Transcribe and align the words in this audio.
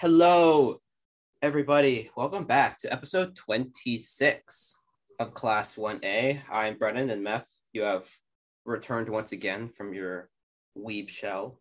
Hello, 0.00 0.80
everybody. 1.42 2.08
Welcome 2.16 2.44
back 2.44 2.78
to 2.78 2.92
episode 2.92 3.34
26 3.34 4.78
of 5.18 5.34
Class 5.34 5.74
1A. 5.74 6.38
I'm 6.48 6.78
Brennan 6.78 7.10
and 7.10 7.24
Meth. 7.24 7.48
You 7.72 7.82
have 7.82 8.08
returned 8.64 9.08
once 9.08 9.32
again 9.32 9.70
from 9.76 9.92
your 9.92 10.30
weeb 10.78 11.08
shell. 11.08 11.58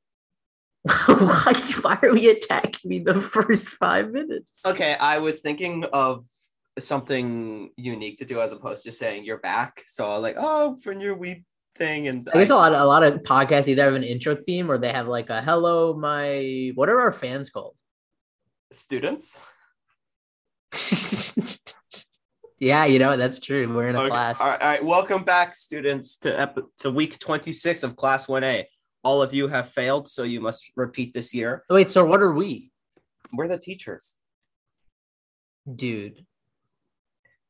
why, 1.07 1.53
why 1.81 1.97
are 2.03 2.13
we 2.13 2.29
attacking 2.29 2.87
me 2.87 2.99
the 2.99 3.15
first 3.19 3.69
five 3.69 4.11
minutes? 4.11 4.59
Okay, 4.67 4.93
I 4.93 5.17
was 5.17 5.41
thinking 5.41 5.85
of 5.91 6.23
something 6.77 7.71
unique 7.75 8.19
to 8.19 8.25
do 8.25 8.39
as 8.39 8.51
opposed 8.51 8.83
to 8.83 8.91
saying 8.91 9.25
you're 9.25 9.39
back. 9.39 9.83
So 9.87 10.05
I 10.05 10.13
was 10.13 10.21
like, 10.21 10.35
oh, 10.37 10.77
from 10.83 11.01
your 11.01 11.17
weeb 11.17 11.43
thing. 11.75 12.07
And 12.07 12.29
I 12.31 12.37
guess 12.37 12.51
a 12.51 12.55
lot 12.55 12.75
of 12.75 12.79
a 12.79 12.85
lot 12.85 13.01
of 13.01 13.23
podcasts 13.23 13.67
either 13.67 13.85
have 13.85 13.95
an 13.95 14.03
intro 14.03 14.35
theme 14.35 14.69
or 14.69 14.77
they 14.77 14.93
have 14.93 15.07
like 15.07 15.31
a 15.31 15.41
hello, 15.41 15.95
my 15.95 16.71
what 16.75 16.87
are 16.87 17.01
our 17.01 17.11
fans 17.11 17.49
called? 17.49 17.75
Students. 18.71 19.41
yeah, 22.59 22.85
you 22.85 22.99
know 22.99 23.17
that's 23.17 23.39
true. 23.39 23.73
We're 23.73 23.87
in 23.87 23.95
a 23.95 24.01
Okay, 24.01 24.09
class. 24.09 24.41
All 24.41 24.47
right, 24.49 24.61
all 24.61 24.67
right. 24.67 24.83
Welcome 24.85 25.23
back, 25.23 25.55
students, 25.55 26.17
to 26.19 26.39
ep- 26.39 26.57
to 26.79 26.91
week 26.91 27.19
26 27.19 27.83
of 27.83 27.95
Class 27.95 28.25
1A. 28.25 28.65
All 29.03 29.21
of 29.21 29.33
you 29.33 29.47
have 29.47 29.69
failed, 29.69 30.07
so 30.09 30.23
you 30.23 30.41
must 30.41 30.71
repeat 30.75 31.13
this 31.13 31.33
year. 31.33 31.63
Wait, 31.69 31.89
so 31.89 32.03
what 32.03 32.21
are 32.21 32.33
we, 32.33 32.71
We're 33.31 33.47
the 33.47 33.57
teachers. 33.57 34.15
dude? 35.73 36.25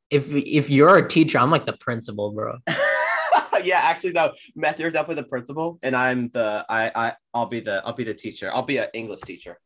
If 0.10 0.32
if 0.34 0.70
you're 0.70 0.98
a 0.98 1.08
teacher, 1.08 1.38
I'm 1.38 1.52
like 1.52 1.66
the 1.66 1.74
principal, 1.78 2.32
bro. 2.32 2.58
yeah, 3.64 3.80
actually, 3.84 4.14
no. 4.14 4.32
Meth, 4.56 4.80
you're 4.80 4.92
definitely 4.92 5.22
the 5.22 5.28
principal, 5.28 5.80
and 5.82 5.96
I'm 5.96 6.30
the 6.30 6.66
I 6.70 6.92
I 6.96 7.14
I'll 7.34 7.48
be 7.48 7.60
the 7.60 7.82
I'll 7.86 7.94
be 7.94 8.06
the 8.06 8.14
teacher. 8.14 8.50
I'll 8.54 8.62
be 8.64 8.78
an 8.78 8.88
English 8.94 9.22
teacher. 9.22 9.60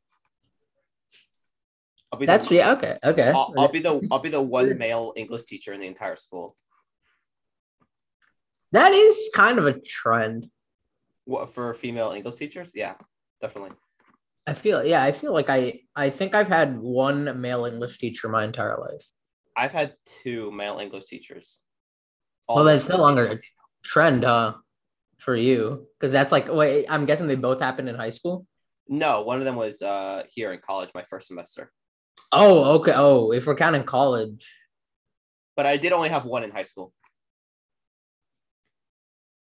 I'll 2.12 2.20
be 2.20 2.26
That's 2.26 2.48
the, 2.48 2.56
yeah, 2.56 2.72
okay, 2.74 2.98
okay. 3.04 3.32
I'll, 3.34 3.54
I'll 3.58 3.72
be 3.72 3.80
the 3.80 4.06
I'll 4.12 4.20
be 4.20 4.30
the 4.30 4.42
one 4.42 4.78
male 4.86 5.14
English 5.16 5.44
teacher 5.44 5.72
in 5.74 5.80
the 5.80 5.88
entire 5.88 6.18
school. 6.18 6.56
that 8.74 8.92
is 8.92 9.30
kind 9.34 9.60
of 9.60 9.66
a 9.66 9.80
trend. 9.80 10.48
What 11.26 11.54
for 11.54 11.74
female 11.74 12.12
English 12.12 12.36
teachers? 12.36 12.74
Yeah, 12.76 12.96
definitely. 13.42 13.72
I 14.46 14.54
feel 14.54 14.84
yeah, 14.84 15.04
I 15.04 15.14
feel 15.14 15.34
like 15.34 15.50
I 15.50 15.82
I 15.96 16.10
think 16.10 16.36
I've 16.36 16.50
had 16.50 16.78
one 16.80 17.40
male 17.40 17.66
English 17.66 17.98
teacher 18.00 18.28
my 18.28 18.44
entire 18.44 18.78
life. 18.78 19.08
I've 19.56 19.72
had 19.72 19.96
two 20.06 20.52
male 20.52 20.80
English 20.80 21.06
teachers. 21.06 21.62
Well, 22.50 22.66
that's 22.66 22.90
no 22.90 22.98
longer 22.98 23.26
a 23.32 23.40
trend, 23.84 24.26
huh? 24.26 24.56
For 25.20 25.36
you, 25.36 25.88
because 25.98 26.12
that's 26.12 26.32
like 26.32 26.52
wait, 26.52 26.88
I'm 26.90 27.06
guessing 27.06 27.28
they 27.28 27.36
both 27.36 27.62
happened 27.62 27.88
in 27.88 27.96
high 27.96 28.10
school. 28.10 28.48
No, 28.90 29.22
one 29.22 29.38
of 29.38 29.46
them 29.46 29.56
was 29.56 29.82
uh 29.82 30.24
here 30.28 30.52
in 30.52 30.60
college 30.60 30.90
my 30.94 31.04
first 31.04 31.28
semester. 31.28 31.72
Oh, 32.32 32.64
okay. 32.80 32.94
Oh, 32.96 33.32
if 33.32 33.46
we're 33.48 33.56
counting 33.56 33.84
college, 33.84 34.46
But 35.56 35.66
I 35.66 35.78
did 35.78 35.92
only 35.94 36.10
have 36.10 36.26
one 36.26 36.44
in 36.44 36.52
high 36.52 36.64
school. 36.64 36.94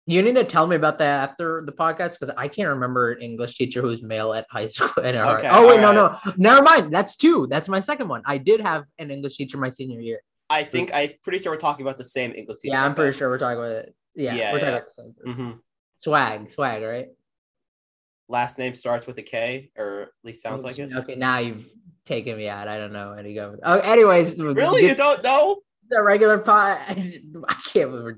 you 0.06 0.20
need 0.20 0.34
to 0.34 0.42
tell 0.44 0.66
me 0.66 0.74
about 0.74 0.98
that 0.98 1.30
after 1.30 1.62
the 1.64 1.70
podcast 1.72 2.18
because 2.18 2.30
I 2.36 2.48
can't 2.48 2.68
remember 2.70 3.12
an 3.12 3.22
English 3.22 3.54
teacher 3.56 3.80
who's 3.80 4.02
male 4.02 4.32
at 4.32 4.46
high 4.50 4.68
school. 4.76 5.02
And 5.02 5.16
Okay, 5.16 5.48
oh 5.50 5.68
wait, 5.68 5.80
no, 5.80 5.90
alright. 5.96 6.26
no, 6.26 6.32
never 6.36 6.62
mind. 6.62 6.92
That's 6.92 7.14
two. 7.16 7.46
That's 7.48 7.68
my 7.68 7.78
second 7.80 8.08
one. 8.08 8.22
I 8.26 8.38
did 8.38 8.60
have 8.60 8.84
an 8.98 9.10
English 9.10 9.36
teacher 9.36 9.58
my 9.58 9.68
senior 9.68 10.00
year. 10.00 10.20
I 10.50 10.64
think 10.64 10.90
I'm 10.92 11.10
pretty 11.22 11.38
sure 11.38 11.52
we're 11.52 11.56
talking 11.58 11.86
about 11.86 11.98
the 11.98 12.04
same 12.04 12.32
English 12.32 12.58
teacher. 12.58 12.74
Yeah, 12.74 12.84
I'm 12.84 12.94
pretty 12.94 13.16
sure 13.16 13.28
we're 13.30 13.38
talking 13.38 13.58
about 13.58 13.72
it. 13.72 13.94
Yeah, 14.16 14.34
Yeah, 14.34 14.52
we're 14.52 14.58
talking 14.58 14.72
yeah. 14.74 14.76
about 14.78 14.88
the 14.88 14.92
same. 15.02 15.14
person. 15.14 15.34
hmm 15.34 15.50
Swag, 16.00 16.50
swag, 16.50 16.82
right? 16.82 17.08
Last 18.28 18.58
name 18.58 18.74
starts 18.74 19.06
with 19.06 19.16
a 19.18 19.22
K, 19.22 19.70
or 19.78 20.02
at 20.02 20.08
least 20.24 20.42
sounds 20.42 20.64
like 20.64 20.78
it. 20.78 20.90
Okay, 20.92 21.14
now 21.14 21.38
you've 21.38 21.64
taken 22.04 22.36
me 22.36 22.48
out. 22.48 22.68
I 22.68 22.78
don't 22.78 22.92
know 22.92 23.12
where 23.12 23.22
to 23.22 23.34
go. 23.34 23.56
Oh, 23.62 23.78
anyways, 23.78 24.38
Really, 24.38 24.86
you 24.86 24.94
don't 24.94 25.22
know? 25.22 25.58
the 25.92 26.02
regular 26.02 26.38
pod. 26.38 26.78
I 26.88 27.54
can't 27.66 27.90
remember. 27.90 28.16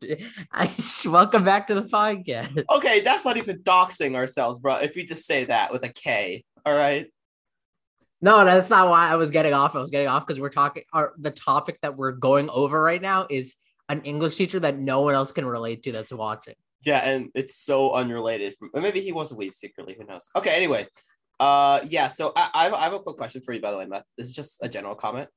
I 0.53 0.71
welcome 1.07 1.45
back 1.45 1.67
to 1.69 1.75
the 1.75 1.83
podcast. 1.83 2.65
Okay, 2.71 3.01
that's 3.01 3.25
not 3.25 3.37
even 3.37 3.59
doxing 3.59 4.15
ourselves, 4.15 4.59
bro. 4.61 4.77
If 4.77 4.97
you 4.97 5.05
just 5.07 5.27
say 5.27 5.47
that 5.47 5.73
with 5.73 5.85
a 5.85 5.89
K, 5.89 6.45
all 6.65 6.75
right. 6.75 7.07
No, 8.23 8.45
that's 8.45 8.71
not 8.71 8.89
why 8.89 9.11
I 9.11 9.17
was 9.17 9.31
getting 9.31 9.53
off. 9.53 9.77
I 9.77 9.81
was 9.81 9.91
getting 9.91 10.09
off 10.09 10.27
because 10.27 10.41
we're 10.41 10.51
talking. 10.51 10.85
Our 10.93 11.13
the 11.19 11.31
topic 11.31 11.79
that 11.83 11.97
we're 11.97 12.13
going 12.13 12.49
over 12.49 12.81
right 12.83 13.03
now 13.03 13.27
is 13.29 13.57
an 13.89 14.03
English 14.03 14.37
teacher 14.37 14.61
that 14.61 14.79
no 14.79 15.03
one 15.03 15.15
else 15.15 15.33
can 15.33 15.45
relate 15.45 15.83
to 15.83 15.93
that's 15.93 16.13
watching. 16.13 16.55
Yeah, 16.83 16.99
and 16.99 17.31
it's 17.35 17.57
so 17.57 17.93
unrelated. 17.93 18.55
Maybe 18.73 19.01
he 19.01 19.13
was 19.13 19.33
a 19.33 19.35
weeb 19.35 19.55
secretly. 19.55 19.97
Who 19.99 20.05
knows? 20.07 20.29
Okay, 20.37 20.55
anyway. 20.55 20.87
Uh, 21.41 21.81
yeah. 21.89 22.09
So 22.09 22.33
I, 22.37 22.51
I, 22.55 22.65
have, 22.65 22.75
I 22.75 22.81
have 22.85 22.93
a 22.93 23.01
quick 23.01 23.17
question 23.17 23.43
for 23.43 23.53
you, 23.53 23.61
by 23.61 23.71
the 23.71 23.79
way, 23.79 23.87
Meth. 23.87 24.05
This 24.17 24.29
is 24.29 24.35
just 24.37 24.63
a 24.63 24.69
general 24.69 24.95
comment. 24.95 25.29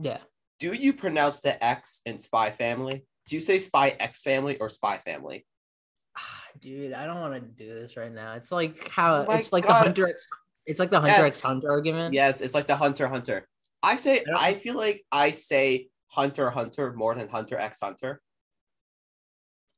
Yeah, 0.00 0.18
Do 0.60 0.72
you 0.72 0.92
pronounce 0.92 1.40
the 1.40 1.62
X 1.64 2.00
in 2.06 2.18
Spy 2.18 2.50
Family? 2.52 3.04
Do 3.26 3.34
you 3.34 3.40
say 3.40 3.58
Spy 3.58 3.88
X 3.98 4.22
Family 4.22 4.56
or 4.58 4.68
Spy 4.68 4.98
Family? 4.98 5.44
Ah, 6.16 6.42
dude, 6.60 6.92
I 6.92 7.04
don't 7.06 7.20
want 7.20 7.34
to 7.34 7.40
do 7.40 7.74
this 7.74 7.96
right 7.96 8.12
now. 8.12 8.34
It's 8.34 8.52
like 8.52 8.88
how 8.88 9.24
Oh 9.28 9.32
it's 9.34 9.52
like 9.52 9.64
God. 9.64 9.70
the 9.80 9.84
hunter. 9.84 10.18
It's 10.66 10.78
like 10.78 10.90
the 10.90 11.00
hunter 11.00 11.16
Yes. 11.16 11.26
x 11.36 11.42
hunter 11.42 11.70
argument. 11.70 12.14
Yes, 12.14 12.40
it's 12.40 12.54
like 12.54 12.66
the 12.66 12.76
Hunter 12.76 13.08
Hunter. 13.08 13.48
I 13.82 13.96
say 13.96 14.22
don't- 14.24 14.36
I 14.36 14.54
feel 14.54 14.76
like 14.76 15.04
I 15.10 15.30
say 15.32 15.88
Hunter 16.08 16.48
Hunter 16.50 16.92
more 16.92 17.14
than 17.14 17.28
Hunter 17.28 17.58
X 17.58 17.80
Hunter. 17.82 18.20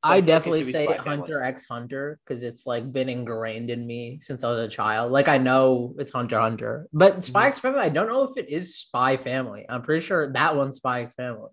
So 0.02 0.08
I 0.10 0.12
feel 0.12 0.14
like 0.14 0.22
it 0.22 0.26
definitely 0.26 0.72
say. 0.72 0.86
Hunter 0.96 1.42
X 1.42 1.66
Hunter 1.68 2.18
because 2.24 2.42
it's 2.42 2.66
like 2.66 2.90
been 2.90 3.10
ingrained 3.10 3.68
in 3.68 3.86
me 3.86 4.18
since 4.22 4.44
I 4.44 4.50
was 4.50 4.60
a 4.62 4.68
child. 4.68 5.12
Like 5.12 5.28
I 5.28 5.36
know 5.36 5.94
it's 5.98 6.10
Hunter 6.10 6.40
Hunter, 6.40 6.86
but 6.92 7.22
Spy 7.22 7.44
Mhm. 7.44 7.48
X 7.48 7.58
Family, 7.58 7.80
I 7.80 7.90
don't 7.90 8.08
know 8.08 8.22
if 8.22 8.36
it 8.38 8.48
is 8.48 8.76
Spy 8.76 9.18
Family. 9.18 9.66
I'm 9.68 9.82
pretty 9.82 10.04
sure 10.04 10.32
that 10.32 10.56
one's 10.56 10.76
Spy 10.76 11.02
X 11.02 11.12
Family. 11.14 11.50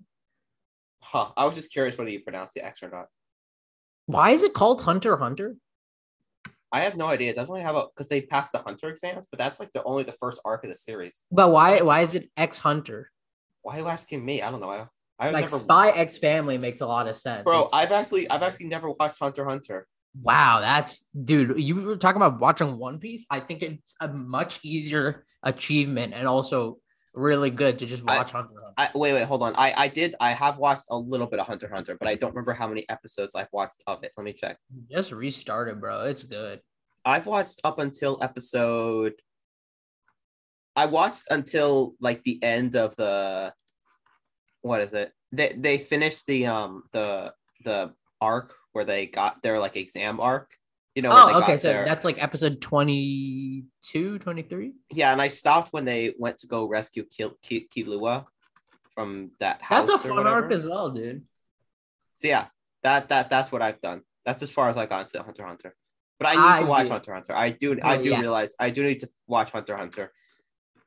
Huh. 1.01 1.31
I 1.35 1.43
was 1.45 1.55
just 1.55 1.73
curious 1.73 1.97
whether 1.97 2.09
you 2.09 2.21
pronounce 2.21 2.53
the 2.53 2.63
X 2.65 2.81
or 2.83 2.89
not. 2.89 3.07
Why 4.05 4.31
is 4.31 4.43
it 4.43 4.53
called 4.53 4.81
Hunter 4.83 5.17
Hunter? 5.17 5.57
I 6.71 6.81
have 6.81 6.95
no 6.95 7.07
idea. 7.07 7.31
It 7.31 7.35
doesn't 7.35 7.51
really 7.53 7.65
have 7.65 7.75
a 7.75 7.87
because 7.93 8.07
they 8.07 8.21
passed 8.21 8.53
the 8.53 8.59
Hunter 8.59 8.87
exams, 8.89 9.27
but 9.27 9.39
that's 9.39 9.59
like 9.59 9.71
the 9.73 9.83
only 9.83 10.03
the 10.03 10.11
first 10.13 10.39
arc 10.45 10.63
of 10.63 10.69
the 10.69 10.75
series. 10.77 11.23
But 11.31 11.51
why 11.51 11.81
why 11.81 12.01
is 12.01 12.15
it 12.15 12.29
X 12.37 12.59
Hunter? 12.59 13.11
Why 13.61 13.75
are 13.75 13.79
you 13.79 13.87
asking 13.87 14.23
me? 14.23 14.41
I 14.41 14.51
don't 14.51 14.61
know. 14.61 14.69
I, 14.69 14.85
I've 15.19 15.33
Like 15.33 15.45
never 15.45 15.59
Spy 15.59 15.89
X 15.89 16.17
Family 16.17 16.57
makes 16.57 16.81
a 16.81 16.85
lot 16.87 17.07
of 17.07 17.15
sense. 17.15 17.43
bro. 17.43 17.63
It's- 17.63 17.71
I've 17.73 17.91
actually 17.91 18.29
I've 18.29 18.43
actually 18.43 18.67
never 18.67 18.91
watched 18.91 19.19
Hunter 19.19 19.45
Hunter. 19.45 19.87
wow, 20.21 20.59
that's 20.61 21.07
dude. 21.23 21.59
You 21.61 21.75
were 21.81 21.97
talking 21.97 22.21
about 22.21 22.39
watching 22.39 22.77
One 22.77 22.99
Piece. 22.99 23.25
I 23.29 23.39
think 23.39 23.61
it's 23.63 23.93
a 24.01 24.07
much 24.07 24.59
easier 24.63 25.25
achievement 25.43 26.13
and 26.13 26.27
also 26.27 26.77
really 27.15 27.49
good 27.49 27.79
to 27.79 27.85
just 27.87 28.03
I- 28.07 28.17
watch 28.17 28.31
Hunter. 28.31 28.53
Hunter. 28.63 28.73
I 28.77 28.89
wait, 28.97 29.13
wait, 29.13 29.25
hold 29.25 29.41
on. 29.41 29.55
I 29.55 29.73
I 29.75 29.87
did 29.87 30.13
I 30.19 30.33
have 30.33 30.59
watched 30.59 30.85
a 30.91 30.97
little 30.97 31.25
bit 31.27 31.39
of 31.39 31.47
Hunter 31.47 31.67
Hunter, 31.67 31.97
but 31.99 32.07
I 32.07 32.13
don't 32.15 32.29
remember 32.31 32.53
how 32.53 32.67
many 32.67 32.87
episodes 32.89 33.33
I've 33.35 33.51
watched 33.51 33.83
of 33.87 34.03
it. 34.03 34.11
Let 34.17 34.23
me 34.23 34.33
check. 34.33 34.57
Just 34.91 35.11
restarted, 35.11 35.79
bro. 35.81 36.01
It's 36.05 36.23
good. 36.23 36.61
I've 37.05 37.25
watched 37.25 37.61
up 37.63 37.79
until 37.79 38.19
episode. 38.21 39.13
I 40.75 40.85
watched 40.85 41.23
until 41.31 41.95
like 41.99 42.23
the 42.23 42.41
end 42.43 42.75
of 42.75 42.95
the. 42.97 43.53
What 44.61 44.81
is 44.81 44.93
it? 44.93 45.11
They 45.31 45.53
they 45.57 45.77
finished 45.77 46.25
the 46.27 46.47
um 46.47 46.83
the 46.91 47.33
the 47.63 47.93
arc 48.21 48.53
where 48.73 48.85
they 48.85 49.05
got 49.05 49.41
their 49.43 49.59
like 49.59 49.75
exam 49.77 50.19
arc. 50.19 50.55
You 50.95 51.03
know. 51.03 51.09
Oh, 51.11 51.41
okay. 51.41 51.57
So 51.57 51.67
their- 51.69 51.85
that's 51.85 52.03
like 52.05 52.21
episode 52.21 52.59
22, 52.61 54.19
23. 54.19 54.73
yeah, 54.91 55.11
and 55.11 55.21
I 55.21 55.27
stopped 55.27 55.71
when 55.73 55.85
they 55.85 56.13
went 56.17 56.39
to 56.39 56.47
go 56.47 56.65
rescue 56.65 57.05
Ki- 57.05 57.29
Ki- 57.43 57.67
Killua 57.75 58.25
from 58.95 59.31
that 59.39 59.61
house. 59.61 59.87
That's 59.87 60.05
a 60.05 60.07
fun 60.07 60.25
arc 60.27 60.51
as 60.51 60.65
well, 60.65 60.89
dude. 60.89 61.23
So 62.15 62.27
yeah, 62.27 62.47
that 62.83 63.09
that 63.09 63.29
that's 63.29 63.51
what 63.51 63.61
I've 63.61 63.79
done. 63.81 64.01
That's 64.25 64.41
as 64.43 64.49
far 64.51 64.69
as 64.69 64.77
I 64.77 64.85
got 64.87 65.01
into 65.01 65.21
Hunter 65.23 65.45
Hunter. 65.45 65.75
But 66.19 66.29
I 66.29 66.33
need 66.33 66.39
I 66.39 66.59
to 66.61 66.65
watch 66.65 66.85
do- 66.87 66.91
Hunter 66.93 67.13
Hunter. 67.13 67.33
I 67.35 67.49
do 67.51 67.79
I 67.81 67.97
Oh, 67.97 68.01
do 68.01 68.09
yeah. 68.09 68.19
realize 68.21 68.55
I 68.59 68.69
do 68.71 68.83
need 68.83 68.99
to 69.01 69.09
watch 69.27 69.51
Hunter 69.51 69.77
Hunter. 69.77 70.11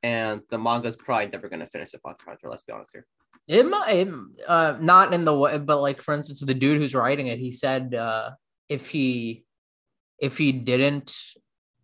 And 0.03 0.41
the 0.51 0.59
manga's 0.59 0.97
probably 0.97 1.29
never 1.29 1.49
gonna 1.49 1.69
finish 1.69 1.93
with 1.93 2.03
Hunter 2.05 2.25
Hunter, 2.27 2.49
let's 2.49 2.65
be 2.65 2.73
honest 2.73 2.93
here. 2.95 3.07
It 3.49 3.67
might, 3.69 4.09
uh, 4.47 4.77
not 4.81 5.13
in 5.13 5.25
the 5.25 5.37
way, 5.37 5.59
but 5.59 5.81
like 5.81 6.03
for 6.03 6.15
instance, 6.15 6.41
the 6.41 6.55
dude 6.55 6.81
who's 6.81 6.95
writing 6.95 7.27
it, 7.27 7.39
he 7.39 7.51
said 7.51 7.95
uh, 7.95 8.31
if 8.69 8.89
he 8.89 9.45
if 10.19 10.39
he 10.39 10.53
didn't 10.53 11.17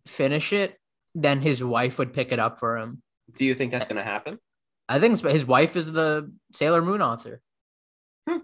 finish 0.07 0.53
it, 0.53 0.77
then 1.13 1.41
his 1.41 1.63
wife 1.63 1.99
would 1.99 2.13
pick 2.13 2.31
it 2.31 2.39
up 2.39 2.59
for 2.59 2.77
him. 2.77 3.01
Do 3.33 3.43
you 3.43 3.53
think 3.53 3.71
that's 3.71 3.87
gonna 3.87 4.03
happen? 4.03 4.39
I 4.87 4.99
think 4.99 5.19
his 5.19 5.45
wife 5.45 5.75
is 5.75 5.91
the 5.91 6.31
Sailor 6.53 6.81
Moon 6.81 7.01
author. 7.01 7.41
Right. 8.25 8.41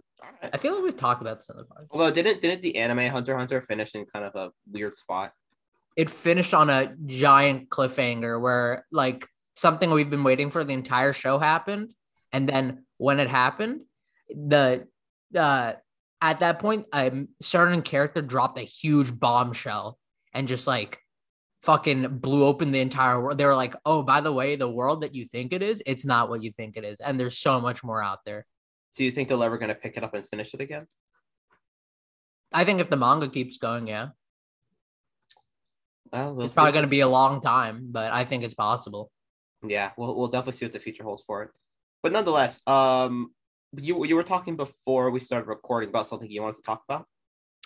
I 0.53 0.57
feel 0.57 0.73
like 0.73 0.83
we've 0.83 0.97
talked 0.97 1.21
about 1.21 1.39
this 1.39 1.49
in 1.49 1.57
the 1.57 1.63
podcast. 1.63 1.87
Although 1.91 2.11
didn't 2.11 2.41
didn't 2.41 2.61
the 2.61 2.77
anime 2.77 3.09
Hunter 3.09 3.37
Hunter 3.37 3.61
finish 3.61 3.95
in 3.95 4.05
kind 4.05 4.25
of 4.25 4.35
a 4.35 4.51
weird 4.71 4.95
spot? 4.95 5.33
It 5.95 6.09
finished 6.09 6.53
on 6.53 6.69
a 6.69 6.95
giant 7.05 7.69
cliffhanger 7.69 8.41
where 8.41 8.85
like 8.91 9.27
something 9.55 9.91
we've 9.91 10.09
been 10.09 10.23
waiting 10.23 10.49
for 10.49 10.63
the 10.63 10.73
entire 10.73 11.13
show 11.13 11.39
happened, 11.39 11.93
and 12.31 12.47
then 12.47 12.85
when 13.03 13.19
it 13.19 13.29
happened, 13.29 13.81
the 14.29 14.87
uh 15.35 15.73
at 16.21 16.39
that 16.39 16.59
point 16.59 16.85
a 16.93 17.25
certain 17.41 17.81
character 17.81 18.21
dropped 18.21 18.57
a 18.57 18.63
huge 18.63 19.19
bombshell 19.19 19.99
and 20.33 20.47
just 20.47 20.67
like 20.67 20.99
fucking 21.63 22.19
blew 22.19 22.45
open 22.45 22.71
the 22.71 22.79
entire 22.79 23.21
world. 23.21 23.37
They 23.37 23.45
were 23.45 23.55
like, 23.55 23.75
"Oh, 23.85 24.03
by 24.03 24.21
the 24.21 24.31
way, 24.31 24.55
the 24.55 24.69
world 24.69 25.01
that 25.01 25.13
you 25.15 25.25
think 25.27 25.51
it 25.51 25.61
is, 25.61 25.83
it's 25.85 26.05
not 26.05 26.29
what 26.29 26.41
you 26.41 26.51
think 26.51 26.77
it 26.77 26.85
is, 26.85 27.01
and 27.01 27.19
there's 27.19 27.37
so 27.37 27.59
much 27.59 27.83
more 27.83 28.01
out 28.01 28.19
there." 28.25 28.45
Do 28.95 29.03
you 29.03 29.11
think 29.11 29.27
they're 29.27 29.43
ever 29.43 29.57
gonna 29.57 29.75
pick 29.75 29.97
it 29.97 30.03
up 30.05 30.13
and 30.13 30.25
finish 30.29 30.53
it 30.53 30.61
again? 30.61 30.87
I 32.53 32.63
think 32.63 32.79
if 32.79 32.89
the 32.89 32.95
manga 32.95 33.27
keeps 33.27 33.57
going, 33.57 33.87
yeah, 33.87 34.09
Well, 36.13 36.35
we'll 36.35 36.45
it's 36.45 36.53
probably 36.53 36.71
going 36.71 36.85
to 36.85 36.95
be 36.99 37.01
a 37.01 37.07
long 37.07 37.41
time, 37.41 37.87
but 37.91 38.13
I 38.13 38.23
think 38.23 38.43
it's 38.43 38.53
possible. 38.53 39.11
Yeah, 39.75 39.91
we'll 39.97 40.15
we'll 40.15 40.27
definitely 40.29 40.57
see 40.59 40.65
what 40.65 40.73
the 40.73 40.79
future 40.79 41.03
holds 41.03 41.23
for 41.23 41.43
it. 41.43 41.49
But 42.03 42.11
nonetheless, 42.11 42.61
um, 42.67 43.31
you 43.75 44.05
you 44.05 44.15
were 44.15 44.23
talking 44.23 44.55
before 44.55 45.09
we 45.09 45.19
started 45.19 45.47
recording 45.47 45.89
about 45.89 46.05
something 46.05 46.29
you 46.29 46.41
wanted 46.43 46.57
to 46.57 46.61
talk 46.63 46.83
about. 46.87 47.07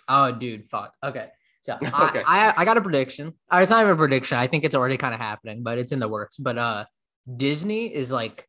Oh, 0.08 0.32
dude, 0.32 0.66
fuck. 0.70 0.94
Okay. 1.04 1.28
So 1.62 1.78
I, 1.84 2.08
Okay. 2.10 2.24
I 2.26 2.54
I 2.56 2.66
got 2.66 2.78
a 2.78 2.82
prediction. 2.82 3.34
Uh, 3.52 3.58
It's 3.58 3.72
not 3.72 3.82
even 3.82 3.94
a 3.94 3.98
prediction. 3.98 4.38
I 4.38 4.48
think 4.48 4.64
it's 4.64 4.76
already 4.76 4.96
kind 4.98 5.14
of 5.14 5.20
happening, 5.20 5.64
but 5.64 5.78
it's 5.80 5.92
in 5.92 6.00
the 6.00 6.08
works. 6.08 6.38
But 6.38 6.58
uh 6.58 6.86
Disney 7.36 7.94
is 7.94 8.12
like 8.12 8.48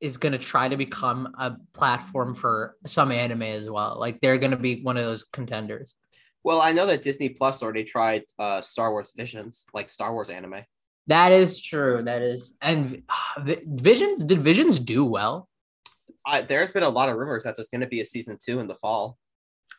is 0.00 0.18
gonna 0.18 0.38
try 0.38 0.68
to 0.68 0.76
become 0.76 1.34
a 1.38 1.56
platform 1.72 2.34
for 2.34 2.76
some 2.86 3.10
anime 3.10 3.42
as 3.42 3.68
well. 3.68 3.96
Like 3.98 4.20
they're 4.20 4.38
gonna 4.38 4.58
be 4.58 4.82
one 4.82 4.98
of 4.98 5.04
those 5.04 5.24
contenders. 5.24 5.96
Well, 6.44 6.60
I 6.60 6.72
know 6.72 6.86
that 6.86 7.02
Disney 7.02 7.30
Plus 7.30 7.62
already 7.62 7.82
tried 7.84 8.22
uh 8.38 8.60
Star 8.60 8.92
Wars 8.92 9.12
Visions, 9.16 9.64
like 9.72 9.88
Star 9.88 10.12
Wars 10.12 10.28
anime. 10.30 10.62
That 11.08 11.32
is 11.32 11.60
true. 11.60 12.02
That 12.02 12.22
is 12.22 12.50
and 12.60 13.02
uh, 13.08 13.54
Visions 13.66 14.24
did 14.24 14.40
Visions 14.42 14.78
do 14.78 15.04
well? 15.04 15.48
I, 16.26 16.42
there's 16.42 16.72
been 16.72 16.82
a 16.82 16.88
lot 16.88 17.08
of 17.08 17.16
rumors 17.16 17.44
that 17.44 17.54
there's 17.56 17.68
going 17.68 17.82
to 17.82 17.86
be 17.86 18.00
a 18.00 18.04
season 18.04 18.36
two 18.44 18.58
in 18.58 18.66
the 18.66 18.74
fall. 18.74 19.16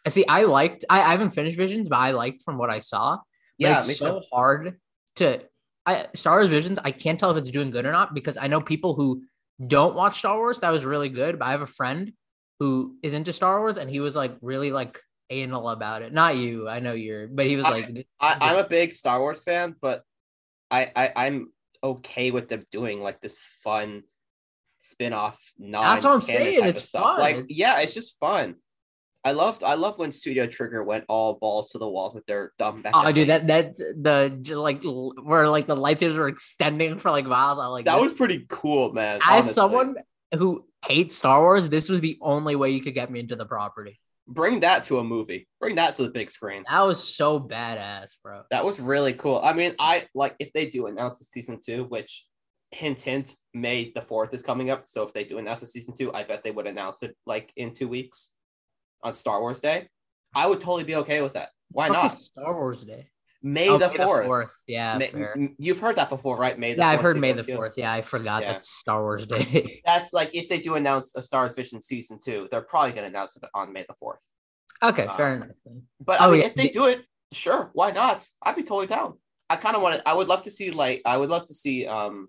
I 0.06 0.10
see. 0.10 0.26
I 0.28 0.44
liked. 0.44 0.86
I, 0.90 1.00
I 1.02 1.12
haven't 1.12 1.32
finished 1.32 1.58
Visions, 1.58 1.90
but 1.90 1.98
I 1.98 2.12
liked 2.12 2.42
from 2.42 2.58
what 2.58 2.70
I 2.70 2.80
saw. 2.80 3.18
Yeah, 3.58 3.80
it's 3.80 3.98
so 3.98 4.20
too. 4.20 4.26
hard 4.32 4.80
to. 5.18 5.42
I 5.86 6.08
Star 6.14 6.38
Wars 6.38 6.48
Visions. 6.48 6.80
I 6.84 6.92
can't 6.92 7.20
tell 7.20 7.32
if 7.32 7.38
it's 7.38 7.52
doing 7.52 7.72
good 7.72 7.86
or 7.86 7.92
not 7.92 8.14
because 8.14 8.38
I 8.38 8.48
know 8.48 8.62
people 8.62 8.94
who 8.94 9.24
don't 9.66 9.96
watch 9.96 10.20
Star 10.20 10.38
Wars. 10.38 10.62
That 10.62 10.70
was 10.70 10.86
really 10.86 11.10
good, 11.10 11.40
but 11.40 11.46
I 11.48 11.52
have 11.52 11.62
a 11.62 11.68
friend 11.68 12.14
who 12.60 12.96
is 13.04 13.14
into 13.14 13.34
Star 13.34 13.60
Wars, 13.60 13.78
and 13.78 13.90
he 13.90 14.00
was 14.00 14.16
like 14.16 14.38
really 14.42 14.72
like 14.72 15.02
anal 15.30 15.70
about 15.70 16.04
it. 16.04 16.14
Not 16.14 16.38
you. 16.38 16.70
I 16.70 16.80
know 16.80 16.94
you're, 16.94 17.28
but 17.28 17.46
he 17.48 17.58
was 17.58 17.66
I- 17.66 17.70
like, 17.70 18.08
I, 18.20 18.38
I'm 18.40 18.58
a 18.58 18.68
big 18.68 18.94
Star 18.94 19.20
Wars 19.20 19.42
fan, 19.42 19.76
but 19.82 20.04
I, 20.70 20.92
I 20.96 21.12
I'm 21.16 21.52
okay 21.84 22.32
with 22.32 22.50
them 22.50 22.66
doing 22.72 23.02
like 23.02 23.22
this 23.22 23.38
fun 23.64 24.04
spin-off 24.80 25.40
non 25.58 25.84
That's 25.84 26.06
what 26.06 26.14
I'm 26.14 26.22
saying, 26.22 26.66
it's 26.66 26.90
fun. 26.90 27.20
Like, 27.20 27.36
It's- 27.38 27.58
yeah, 27.58 27.80
it's 27.80 27.94
just 27.94 28.20
fun. 28.20 28.56
I 29.24 29.32
loved 29.32 29.62
I 29.62 29.74
love 29.74 29.98
when 29.98 30.14
Studio 30.14 30.48
Trigger 30.48 30.84
went 30.84 31.04
all 31.10 31.34
balls 31.34 31.72
to 31.72 31.80
the 31.80 31.90
walls 31.90 32.16
with 32.16 32.26
their 32.28 32.54
dumb 32.58 32.82
oh, 32.94 33.12
dude, 33.12 33.28
that 33.28 33.46
that 33.48 33.76
the 33.76 34.56
like 34.56 34.82
where 35.22 35.50
like 35.50 35.68
the 35.68 35.76
lightsabers 35.76 36.16
were 36.16 36.30
extending 36.30 36.98
for 36.98 37.12
like 37.12 37.26
miles. 37.26 37.60
I 37.60 37.66
like 37.66 37.86
that 37.86 38.00
was 38.00 38.14
pretty 38.14 38.46
cool, 38.48 38.94
man. 38.94 39.18
as 39.18 39.22
honestly. 39.28 39.54
someone 39.54 39.96
who 40.34 40.66
hates 40.86 41.18
Star 41.18 41.42
Wars, 41.42 41.68
this 41.68 41.90
was 41.90 42.00
the 42.00 42.18
only 42.22 42.56
way 42.56 42.70
you 42.70 42.80
could 42.80 42.94
get 42.94 43.12
me 43.12 43.20
into 43.20 43.36
the 43.36 43.46
property. 43.46 44.00
Bring 44.28 44.60
that 44.62 44.84
to 44.86 45.00
a 45.00 45.04
movie. 45.04 45.48
Bring 45.60 45.76
that 45.76 45.96
to 45.96 46.04
the 46.04 46.10
big 46.10 46.30
screen. 46.30 46.64
That 46.70 46.82
was 46.82 47.16
so 47.16 47.40
badass, 47.40 48.12
bro. 48.24 48.44
That 48.52 48.64
was 48.64 48.80
really 48.80 49.14
cool. 49.14 49.40
I 49.44 49.54
mean, 49.54 49.76
I 49.80 50.08
like 50.14 50.36
if 50.40 50.52
they 50.54 50.66
do 50.66 50.88
announce 50.88 51.22
a 51.22 51.24
season 51.24 51.60
two, 51.66 51.86
which 51.86 52.26
hint 52.72 53.02
hint, 53.02 53.36
May 53.54 53.92
the 53.94 54.02
fourth 54.02 54.34
is 54.34 54.44
coming 54.44 54.70
up. 54.70 54.88
So 54.88 55.04
if 55.04 55.14
they 55.14 55.24
do 55.24 55.38
announce 55.38 55.62
a 55.62 55.68
season 55.68 55.94
two, 55.98 56.14
I 56.14 56.24
bet 56.24 56.44
they 56.44 56.52
would 56.52 56.68
announce 56.68 57.04
it 57.04 57.16
like 57.26 57.52
in 57.56 57.74
two 57.74 57.88
weeks 57.88 58.32
on 59.04 59.14
Star 59.14 59.40
Wars 59.40 59.60
Day. 59.60 59.88
I 60.36 60.48
would 60.48 60.60
totally 60.60 60.84
be 60.84 60.96
okay 60.96 61.22
with 61.22 61.34
that. 61.34 61.50
Why 61.72 61.88
not? 61.88 62.08
Star 62.08 62.54
Wars 62.54 62.84
Day. 62.84 63.10
May 63.48 63.70
Oh, 63.70 63.78
the 63.78 63.88
May 63.90 63.96
fourth. 64.26 64.52
Yeah, 64.68 64.98
May- 64.98 65.10
m- 65.14 65.56
you've 65.58 65.80
heard 65.80 65.96
that 65.96 66.10
before, 66.10 66.38
right? 66.38 66.60
May 66.60 66.74
the 66.74 66.80
yeah, 66.80 66.90
I've 66.90 67.02
heard 67.02 67.18
May 67.18 67.32
the 67.32 67.44
fourth. 67.44 67.76
Yeah, 67.78 67.94
I 67.94 68.02
forgot 68.02 68.42
Yeah. 68.42 68.54
that's 68.54 68.70
Star 68.70 69.02
Wars 69.02 69.26
Day. 69.34 69.82
That's 69.86 70.12
like 70.12 70.30
if 70.36 70.50
they 70.50 70.60
do 70.60 70.76
announce 70.76 71.16
a 71.16 71.22
Star 71.22 71.44
Wars 71.44 71.56
Vision 71.56 71.82
season 71.82 72.20
two, 72.24 72.48
they're 72.52 72.62
probably 72.62 72.92
gonna 72.92 73.08
announce 73.08 73.36
it 73.38 73.44
on 73.54 73.72
May 73.72 73.86
the 73.88 73.94
fourth. 74.00 74.22
okay, 74.84 75.06
Uh, 75.08 75.14
fair 75.14 75.36
enough. 75.36 75.50
But 76.02 76.20
I 76.22 76.26
Oh, 76.28 76.32
mean, 76.32 76.42
yeah. 76.42 76.48
if 76.48 76.56
they 76.56 76.68
do 76.70 76.86
it, 76.86 77.06
sure, 77.32 77.70
why 77.74 77.92
not? 77.92 78.28
I'd 78.44 78.56
be 78.58 78.64
totally 78.64 78.88
down. 78.88 79.18
I 79.50 79.56
kind 79.56 79.76
of 79.78 79.82
want 79.82 79.96
to. 79.96 80.08
I 80.08 80.14
would 80.14 80.28
love 80.28 80.44
to 80.44 80.52
see 80.52 80.72
like 80.72 81.02
I 81.06 81.16
would 81.16 81.30
love 81.30 81.46
to 81.48 81.54
see 81.56 81.88
um, 81.88 82.28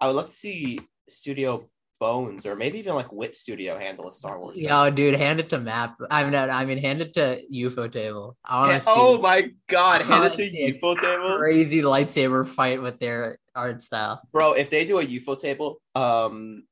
I 0.00 0.06
would 0.08 0.16
love 0.16 0.28
to 0.28 0.36
see 0.36 0.78
Studio 1.08 1.68
Bones 2.00 2.46
or 2.46 2.56
maybe 2.56 2.78
even 2.78 2.94
like 2.94 3.12
Wit 3.12 3.36
Studio 3.36 3.78
handle 3.78 4.08
a 4.08 4.12
Star 4.12 4.40
Wars. 4.40 4.56
thing. 4.56 4.64
Yo, 4.64 4.90
dude, 4.90 5.14
hand 5.14 5.38
it 5.38 5.50
to 5.50 5.60
Map. 5.60 5.96
I 6.10 6.24
mean, 6.24 6.34
I 6.34 6.64
mean, 6.64 6.78
hand 6.78 7.02
it 7.02 7.12
to 7.12 7.42
Ufotable. 7.52 8.34
I 8.44 8.78
see 8.78 8.90
oh 8.90 9.20
my 9.20 9.50
god, 9.68 10.00
hand 10.02 10.24
it 10.24 10.34
to 10.34 10.42
UFO 10.42 10.98
table, 10.98 11.36
crazy 11.36 11.82
lightsaber 11.82 12.46
fight 12.46 12.82
with 12.82 12.98
their 12.98 13.38
art 13.54 13.82
style. 13.82 14.22
bro. 14.32 14.54
If 14.54 14.70
they 14.70 14.84
do 14.84 14.98
a 14.98 15.06
Ufotable, 15.06 15.76
um, 15.94 16.64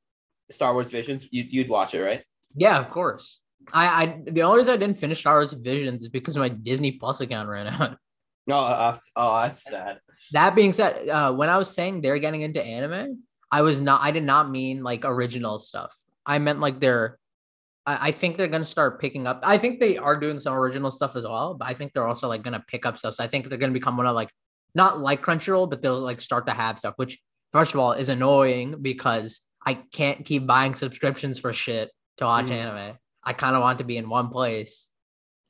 Star 0.51 0.73
Wars 0.73 0.91
Visions, 0.91 1.29
you, 1.31 1.45
you'd 1.49 1.69
watch 1.69 1.95
it, 1.95 2.03
right? 2.03 2.25
Yeah, 2.57 2.79
of 2.79 2.91
course. 2.91 3.41
I, 3.73 3.87
I 4.03 4.21
the 4.27 4.43
only 4.43 4.59
reason 4.59 4.73
I 4.73 4.79
didn't 4.79 4.97
finish 4.97 5.21
Star 5.21 5.37
Wars 5.37 5.53
Visions 5.53 6.03
is 6.03 6.09
because 6.09 6.37
my 6.39 6.49
Disney 6.49 6.93
Plus 6.93 7.21
account 7.21 7.49
ran 7.49 7.67
out. 7.67 7.99
No, 8.49 8.61
uh, 8.61 8.97
oh, 9.15 9.43
that's 9.43 9.63
sad. 9.63 10.01
That 10.33 10.55
being 10.55 10.73
said, 10.73 11.07
uh, 11.07 11.35
when 11.35 11.51
I 11.51 11.59
was 11.59 11.71
saying 11.71 12.01
they're 12.01 12.19
getting 12.19 12.41
into 12.41 12.63
anime, 12.65 13.25
I 13.51 13.63
was 13.63 13.81
not. 13.81 14.03
I 14.03 14.11
did 14.11 14.25
not 14.25 14.51
mean 14.51 14.83
like 14.83 15.05
original 15.05 15.59
stuff. 15.59 15.95
I 16.27 16.39
meant 16.39 16.61
like 16.61 16.81
they're. 16.81 17.19
I, 17.87 18.09
I 18.09 18.11
think 18.13 18.37
they're 18.37 18.49
gonna 18.49 18.65
start 18.65 19.01
picking 19.01 19.27
up. 19.27 19.41
I 19.43 19.59
think 19.59 19.81
they 19.81 19.97
are 19.97 20.19
doing 20.19 20.41
some 20.41 20.55
original 20.55 20.91
stuff 20.91 21.17
as 21.17 21.25
well, 21.25 21.55
but 21.55 21.67
I 21.69 21.75
think 21.75 21.93
they're 21.93 22.07
also 22.07 22.29
like 22.29 22.43
gonna 22.43 22.65
pick 22.69 22.85
up 22.85 22.99
stuff. 22.99 23.15
So 23.15 23.25
I 23.25 23.27
think 23.27 23.49
they're 23.49 23.59
gonna 23.59 23.73
become 23.73 23.97
one 23.97 24.07
of 24.07 24.15
like 24.15 24.31
not 24.75 25.01
like 25.01 25.23
Crunchyroll, 25.23 25.71
but 25.71 25.81
they'll 25.83 25.99
like 26.01 26.21
start 26.21 26.47
to 26.47 26.53
have 26.53 26.79
stuff. 26.79 26.95
Which 26.97 27.19
first 27.53 27.73
of 27.75 27.81
all 27.81 27.93
is 27.93 28.09
annoying 28.11 28.77
because 28.83 29.41
I 29.65 29.75
can't 29.93 30.25
keep 30.25 30.47
buying 30.47 30.75
subscriptions 30.75 31.39
for 31.39 31.53
shit 31.53 31.91
to 32.19 32.25
watch 32.25 32.47
Mhm. 32.47 32.53
anime. 32.53 32.99
I 33.25 33.33
kind 33.33 33.57
of 33.57 33.63
want 33.63 33.79
to 33.79 33.85
be 33.85 33.97
in 33.97 34.09
one 34.09 34.29
place. 34.29 34.89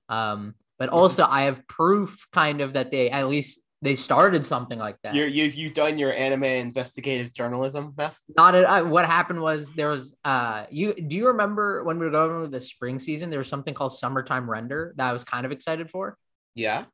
Um, 0.08 0.54
but 0.78 0.88
also 0.88 1.24
I 1.24 1.42
have 1.42 1.66
proof 1.66 2.26
kind 2.32 2.60
of 2.60 2.74
that 2.74 2.90
they 2.92 3.10
at 3.10 3.28
least 3.28 3.60
they 3.80 3.94
started 3.94 4.44
something 4.44 4.78
like 4.78 4.96
that. 5.02 5.14
You're, 5.14 5.28
you've 5.28 5.54
you've 5.54 5.74
done 5.74 5.98
your 5.98 6.12
anime 6.12 6.44
investigative 6.44 7.32
journalism, 7.32 7.92
Beth. 7.92 8.18
Not 8.36 8.54
at, 8.54 8.68
I, 8.68 8.82
what 8.82 9.06
happened 9.06 9.40
was 9.40 9.72
there 9.72 9.90
was 9.90 10.16
uh 10.24 10.66
you 10.70 10.94
do 10.94 11.14
you 11.14 11.28
remember 11.28 11.84
when 11.84 11.98
we 11.98 12.04
were 12.06 12.10
going 12.10 12.40
with 12.40 12.50
the 12.50 12.60
spring 12.60 12.98
season 12.98 13.30
there 13.30 13.38
was 13.38 13.48
something 13.48 13.74
called 13.74 13.92
summertime 13.94 14.50
render 14.50 14.94
that 14.96 15.08
I 15.08 15.12
was 15.12 15.24
kind 15.24 15.46
of 15.46 15.52
excited 15.52 15.90
for. 15.90 16.16
Yeah. 16.54 16.84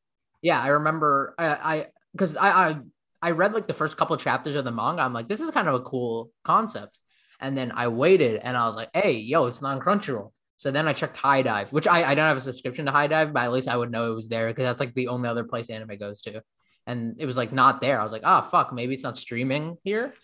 Yeah, 0.43 0.61
I 0.61 0.69
remember 0.69 1.35
I 1.39 1.47
I 1.47 1.87
because 2.13 2.37
I, 2.37 2.51
I 2.51 2.77
I 3.23 3.31
read 3.31 3.55
like 3.55 3.67
the 3.67 3.75
first 3.75 3.97
couple 3.97 4.17
chapters 4.19 4.55
of 4.55 4.65
the 4.65 4.73
manga. 4.73 5.01
I'm 5.01 5.15
like, 5.15 5.29
this 5.29 5.41
is 5.41 5.51
kind 5.51 5.69
of 5.69 5.75
a 5.75 5.81
cool 5.81 6.31
concept. 6.45 6.99
And 7.41 7.57
then 7.57 7.73
I 7.73 7.89
waited 7.89 8.37
and 8.37 8.57
I 8.57 8.67
was 8.67 8.77
like, 8.77 8.91
hey, 8.93 9.13
yo, 9.13 9.47
it's 9.47 9.63
not 9.63 9.77
on 9.77 9.81
Crunchyroll. 9.81 10.33
So 10.59 10.71
then 10.71 10.87
I 10.87 10.93
checked 10.93 11.17
HIDIVE, 11.17 11.73
which 11.73 11.87
I, 11.87 12.05
I 12.05 12.15
don't 12.15 12.29
have 12.29 12.37
a 12.37 12.41
subscription 12.41 12.87
to 12.87 12.93
HIDIVE, 12.93 13.33
but 13.33 13.43
at 13.43 13.53
least 13.53 13.69
I 13.69 13.77
would 13.77 13.91
know 13.91 14.13
it 14.13 14.15
was 14.15 14.29
there 14.29 14.47
because 14.49 14.65
that's 14.65 14.81
like 14.81 14.95
the 14.95 15.09
only 15.09 15.29
other 15.29 15.45
place 15.45 15.69
anime 15.69 15.99
goes 15.99 16.23
to. 16.23 16.43
And 16.87 17.17
it 17.19 17.27
was 17.27 17.37
like 17.37 17.53
not 17.53 17.81
there. 17.81 17.99
I 17.99 18.03
was 18.03 18.13
like, 18.13 18.23
oh 18.25 18.43
fuck, 18.43 18.73
maybe 18.73 18.95
it's 18.95 19.03
not 19.03 19.17
streaming 19.17 19.77
here. 19.85 20.15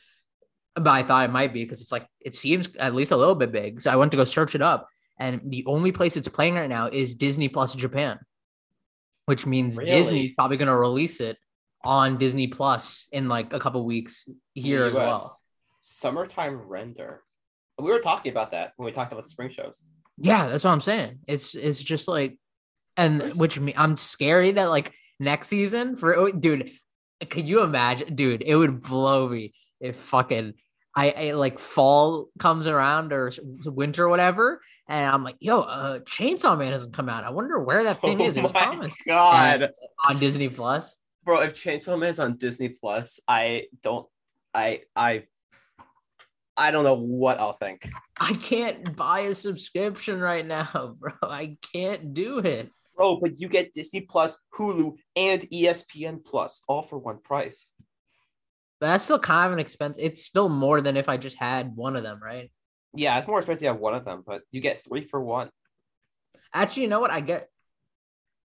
But 0.74 0.90
I 0.90 1.02
thought 1.02 1.24
it 1.24 1.32
might 1.32 1.52
be 1.52 1.64
because 1.64 1.80
it's 1.80 1.92
like 1.92 2.06
it 2.20 2.34
seems 2.34 2.74
at 2.76 2.94
least 2.94 3.12
a 3.12 3.16
little 3.16 3.34
bit 3.34 3.52
big. 3.52 3.80
So 3.80 3.90
I 3.90 3.96
went 3.96 4.12
to 4.12 4.16
go 4.16 4.24
search 4.24 4.54
it 4.54 4.62
up. 4.62 4.88
And 5.18 5.42
the 5.50 5.64
only 5.66 5.92
place 5.92 6.16
it's 6.16 6.28
playing 6.28 6.54
right 6.54 6.68
now 6.68 6.86
is 6.86 7.14
Disney 7.14 7.48
Plus 7.48 7.74
Japan, 7.74 8.18
which 9.26 9.44
means 9.46 9.76
Really? 9.76 9.90
Disney's 9.90 10.30
probably 10.34 10.56
gonna 10.56 10.76
release 10.76 11.20
it 11.20 11.36
on 11.82 12.16
Disney 12.18 12.46
Plus 12.46 13.08
in 13.12 13.28
like 13.28 13.52
a 13.52 13.58
couple 13.58 13.84
weeks 13.84 14.28
here 14.54 14.84
as 14.84 14.94
well. 14.94 15.38
Summertime 15.80 16.56
render. 16.56 17.22
We 17.78 17.90
were 17.90 18.00
talking 18.00 18.30
about 18.30 18.50
that 18.52 18.72
when 18.76 18.86
we 18.86 18.92
talked 18.92 19.12
about 19.12 19.24
the 19.24 19.30
spring 19.30 19.50
shows. 19.50 19.84
Yeah, 20.18 20.48
that's 20.48 20.64
what 20.64 20.70
I'm 20.70 20.80
saying. 20.80 21.20
It's 21.26 21.54
it's 21.54 21.82
just 21.82 22.06
like, 22.06 22.38
and 22.96 23.32
which 23.36 23.58
me 23.58 23.72
I'm 23.76 23.96
scary 23.96 24.52
that 24.52 24.68
like 24.68 24.92
next 25.20 25.48
season 25.48 25.94
for 25.94 26.16
oh, 26.16 26.32
dude, 26.32 26.72
could 27.28 27.46
you 27.46 27.62
imagine, 27.62 28.14
dude? 28.14 28.42
It 28.42 28.56
would 28.56 28.80
blow 28.80 29.28
me 29.28 29.52
if 29.80 29.96
fucking 29.96 30.54
I, 30.94 31.10
I 31.10 31.30
like 31.32 31.58
fall 31.58 32.28
comes 32.38 32.66
around 32.66 33.12
or 33.12 33.30
winter 33.66 34.06
or 34.06 34.08
whatever, 34.08 34.60
and 34.88 35.08
I'm 35.08 35.22
like, 35.22 35.36
yo, 35.38 35.60
uh, 35.60 36.00
Chainsaw 36.00 36.58
Man 36.58 36.72
hasn't 36.72 36.94
come 36.94 37.08
out. 37.08 37.24
I 37.24 37.30
wonder 37.30 37.60
where 37.60 37.84
that 37.84 38.00
thing 38.00 38.20
oh 38.20 38.24
is. 38.24 38.36
My 38.36 38.90
god, 39.06 39.70
on 40.08 40.18
Disney 40.18 40.48
Plus. 40.48 40.96
bro! 41.24 41.40
If 41.40 41.54
Chainsaw 41.54 41.98
Man's 41.98 42.18
on 42.18 42.38
Disney 42.38 42.70
Plus, 42.70 43.20
I 43.28 43.66
don't, 43.82 44.06
I, 44.52 44.80
I, 44.96 45.24
I 46.56 46.72
don't 46.72 46.84
know 46.84 46.94
what 46.94 47.38
I'll 47.38 47.52
think. 47.52 47.88
I 48.18 48.32
can't 48.34 48.96
buy 48.96 49.20
a 49.20 49.34
subscription 49.34 50.18
right 50.18 50.46
now, 50.46 50.96
bro. 50.98 51.12
I 51.22 51.56
can't 51.72 52.12
do 52.12 52.38
it. 52.38 52.70
Bro, 53.00 53.20
but 53.22 53.40
you 53.40 53.48
get 53.48 53.72
Disney 53.72 54.02
Plus, 54.02 54.38
Hulu, 54.54 54.94
and 55.16 55.40
ESPN 55.48 56.22
Plus 56.22 56.60
all 56.68 56.82
for 56.82 56.98
one 56.98 57.16
price. 57.16 57.70
But 58.78 58.88
that's 58.88 59.04
still 59.04 59.18
kind 59.18 59.46
of 59.46 59.54
an 59.54 59.58
expense. 59.58 59.96
It's 59.98 60.22
still 60.22 60.50
more 60.50 60.82
than 60.82 60.98
if 60.98 61.08
I 61.08 61.16
just 61.16 61.38
had 61.38 61.74
one 61.74 61.96
of 61.96 62.02
them, 62.02 62.20
right? 62.22 62.52
Yeah, 62.92 63.18
it's 63.18 63.26
more 63.26 63.38
expensive 63.38 63.62
to 63.62 63.68
have 63.68 63.80
one 63.80 63.94
of 63.94 64.04
them, 64.04 64.22
but 64.26 64.42
you 64.50 64.60
get 64.60 64.84
three 64.84 65.06
for 65.06 65.18
one. 65.18 65.48
Actually, 66.52 66.82
you 66.82 66.88
know 66.90 67.00
what? 67.00 67.10
I 67.10 67.22
get. 67.22 67.48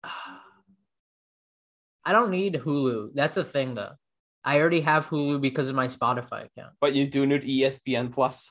I 0.03 2.13
don't 2.13 2.31
need 2.31 2.55
Hulu. 2.55 3.11
That's 3.13 3.35
the 3.35 3.45
thing 3.45 3.75
though. 3.75 3.97
I 4.43 4.61
already 4.61 4.81
have 4.81 5.09
Hulu 5.09 5.43
because 5.43 5.69
of 5.69 5.75
my 5.75 5.89
Spotify 5.89 6.47
account. 6.47 6.73
But 6.81 6.95
you 6.95 7.07
do 7.07 7.27
need 7.27 7.43
ESPN 7.43 8.11
Plus. 8.11 8.51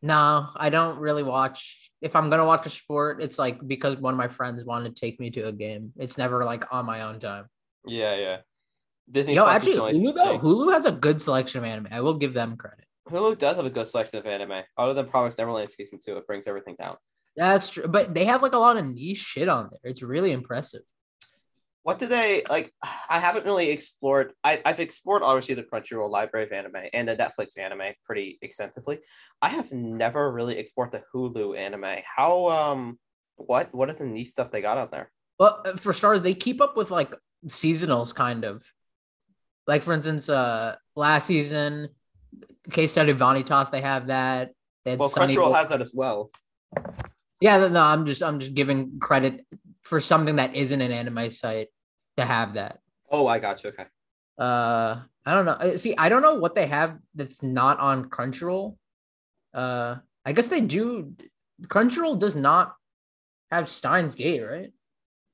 No, 0.00 0.46
I 0.54 0.70
don't 0.70 1.00
really 1.00 1.24
watch. 1.24 1.85
If 2.00 2.14
I'm 2.14 2.28
gonna 2.30 2.44
watch 2.44 2.66
a 2.66 2.70
sport, 2.70 3.22
it's 3.22 3.38
like 3.38 3.66
because 3.66 3.96
one 3.96 4.12
of 4.12 4.18
my 4.18 4.28
friends 4.28 4.64
wanted 4.64 4.94
to 4.94 5.00
take 5.00 5.18
me 5.18 5.30
to 5.30 5.48
a 5.48 5.52
game. 5.52 5.92
It's 5.96 6.18
never 6.18 6.44
like 6.44 6.64
on 6.72 6.84
my 6.86 7.02
own 7.02 7.18
time. 7.18 7.46
Yeah, 7.86 8.16
yeah. 8.16 8.36
Disney 9.10 9.34
Yo, 9.34 9.44
Plus 9.44 9.56
actually, 9.56 9.94
Hulu 9.94 10.14
though, 10.14 10.24
thing. 10.24 10.40
Hulu 10.40 10.72
has 10.72 10.84
a 10.86 10.92
good 10.92 11.22
selection 11.22 11.58
of 11.58 11.64
anime. 11.64 11.88
I 11.90 12.00
will 12.00 12.18
give 12.18 12.34
them 12.34 12.56
credit. 12.56 12.84
Hulu 13.08 13.38
does 13.38 13.56
have 13.56 13.64
a 13.66 13.70
good 13.70 13.86
selection 13.86 14.18
of 14.18 14.26
anime. 14.26 14.62
Other 14.76 14.94
than 14.94 15.06
Promise 15.06 15.38
Neverland 15.38 15.70
season 15.70 16.00
two, 16.04 16.16
it 16.16 16.26
brings 16.26 16.46
everything 16.46 16.76
down. 16.80 16.96
That's 17.36 17.70
true, 17.70 17.86
but 17.86 18.14
they 18.14 18.24
have 18.24 18.42
like 18.42 18.54
a 18.54 18.58
lot 18.58 18.76
of 18.76 18.86
niche 18.86 19.18
shit 19.18 19.48
on 19.48 19.68
there. 19.70 19.90
It's 19.90 20.02
really 20.02 20.32
impressive. 20.32 20.82
What 21.86 22.00
do 22.00 22.08
they 22.08 22.42
like? 22.50 22.74
I 23.08 23.20
haven't 23.20 23.44
really 23.44 23.70
explored. 23.70 24.32
I, 24.42 24.60
I've 24.64 24.80
explored 24.80 25.22
obviously 25.22 25.54
the 25.54 25.62
Crunchyroll 25.62 26.10
library 26.10 26.44
of 26.44 26.52
anime 26.52 26.88
and 26.92 27.06
the 27.06 27.14
Netflix 27.14 27.56
anime 27.56 27.94
pretty 28.04 28.40
extensively. 28.42 28.98
I 29.40 29.50
have 29.50 29.70
never 29.70 30.32
really 30.32 30.58
explored 30.58 30.90
the 30.90 31.04
Hulu 31.14 31.56
anime. 31.56 32.02
How 32.04 32.48
um 32.48 32.98
what 33.36 33.72
what 33.72 33.88
is 33.88 33.98
the 33.98 34.04
neat 34.04 34.28
stuff 34.28 34.50
they 34.50 34.60
got 34.60 34.78
out 34.78 34.90
there? 34.90 35.12
Well, 35.38 35.62
uh, 35.64 35.76
for 35.76 35.92
stars, 35.92 36.22
they 36.22 36.34
keep 36.34 36.60
up 36.60 36.76
with 36.76 36.90
like 36.90 37.14
seasonals, 37.46 38.12
kind 38.12 38.44
of. 38.44 38.64
Like 39.68 39.84
for 39.84 39.92
instance, 39.92 40.28
uh, 40.28 40.74
last 40.96 41.28
season, 41.28 41.90
case 42.68 42.90
study 42.90 43.14
Vanitas, 43.14 43.70
they 43.70 43.82
have 43.82 44.08
that. 44.08 44.50
They 44.84 44.92
had 44.92 44.98
Well, 44.98 45.08
Sunny 45.08 45.36
Crunchyroll 45.36 45.50
Boy- 45.50 45.54
has 45.54 45.68
that 45.68 45.82
as 45.82 45.92
well. 45.94 46.32
Yeah, 47.40 47.68
no, 47.68 47.80
I'm 47.80 48.06
just 48.06 48.24
I'm 48.24 48.40
just 48.40 48.54
giving 48.54 48.98
credit 48.98 49.46
for 49.82 50.00
something 50.00 50.34
that 50.34 50.56
isn't 50.56 50.80
an 50.80 50.90
anime 50.90 51.30
site 51.30 51.68
to 52.16 52.24
have 52.24 52.54
that. 52.54 52.78
Oh, 53.10 53.26
I 53.26 53.38
got 53.38 53.62
you. 53.62 53.70
Okay. 53.70 53.84
Uh, 54.38 55.00
I 55.24 55.34
don't 55.34 55.44
know. 55.44 55.52
Uh, 55.52 55.78
See, 55.78 55.94
I 55.96 56.08
don't 56.08 56.22
know 56.22 56.34
what 56.36 56.54
they 56.54 56.66
have 56.66 56.98
that's 57.14 57.42
not 57.42 57.78
on 57.78 58.08
Crunchyroll. 58.10 58.76
Uh, 59.54 59.96
I 60.24 60.32
guess 60.32 60.48
they 60.48 60.60
do. 60.60 61.12
Crunchyroll 61.64 62.18
does 62.18 62.36
not 62.36 62.74
have 63.50 63.68
Steins 63.68 64.14
Gate, 64.14 64.40
right? 64.42 64.72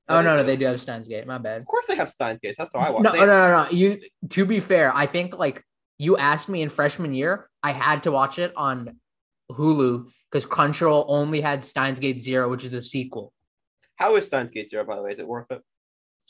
Yeah, 0.09 0.19
oh 0.19 0.21
no, 0.21 0.35
no, 0.35 0.43
they 0.43 0.57
do 0.57 0.67
have 0.67 0.81
Steins 0.81 1.09
Gate. 1.09 1.27
My 1.27 1.39
bad. 1.39 1.61
Of 1.63 1.67
course 1.67 1.87
they 1.87 1.97
have 1.97 2.11
Steins 2.11 2.39
Gate. 2.43 2.55
That's 2.59 2.73
how 2.73 2.81
I 2.81 2.91
watch. 2.91 3.03
No, 3.03 3.13
They- 3.13 3.19
no, 3.21 3.27
no, 3.27 3.65
no. 3.65 3.71
You. 3.71 4.01
To 4.31 4.45
be 4.45 4.61
fair, 4.61 4.95
I 4.95 5.07
think 5.07 5.37
like 5.39 5.65
you 5.99 6.17
asked 6.17 6.49
me 6.49 6.63
in 6.63 6.69
freshman 6.69 7.13
year, 7.13 7.49
I 7.63 7.73
had 7.73 8.03
to 8.05 8.13
watch 8.13 8.39
it 8.39 8.53
on 8.57 8.99
Hulu 9.51 10.07
because 10.31 10.47
Crunchyroll 10.47 11.05
only 11.09 11.41
had 11.41 11.65
Steins 11.65 11.99
Gate 12.01 12.21
Zero, 12.21 12.49
which 12.49 12.65
is 12.65 12.73
the 12.73 12.83
sequel. 12.83 13.33
How 13.97 14.17
is 14.17 14.27
Steins 14.27 14.51
Gate 14.51 14.69
Zero, 14.69 14.85
by 14.85 14.97
the 14.97 15.03
way? 15.03 15.13
Is 15.13 15.19
it 15.19 15.27
worth 15.27 15.51
it? 15.51 15.63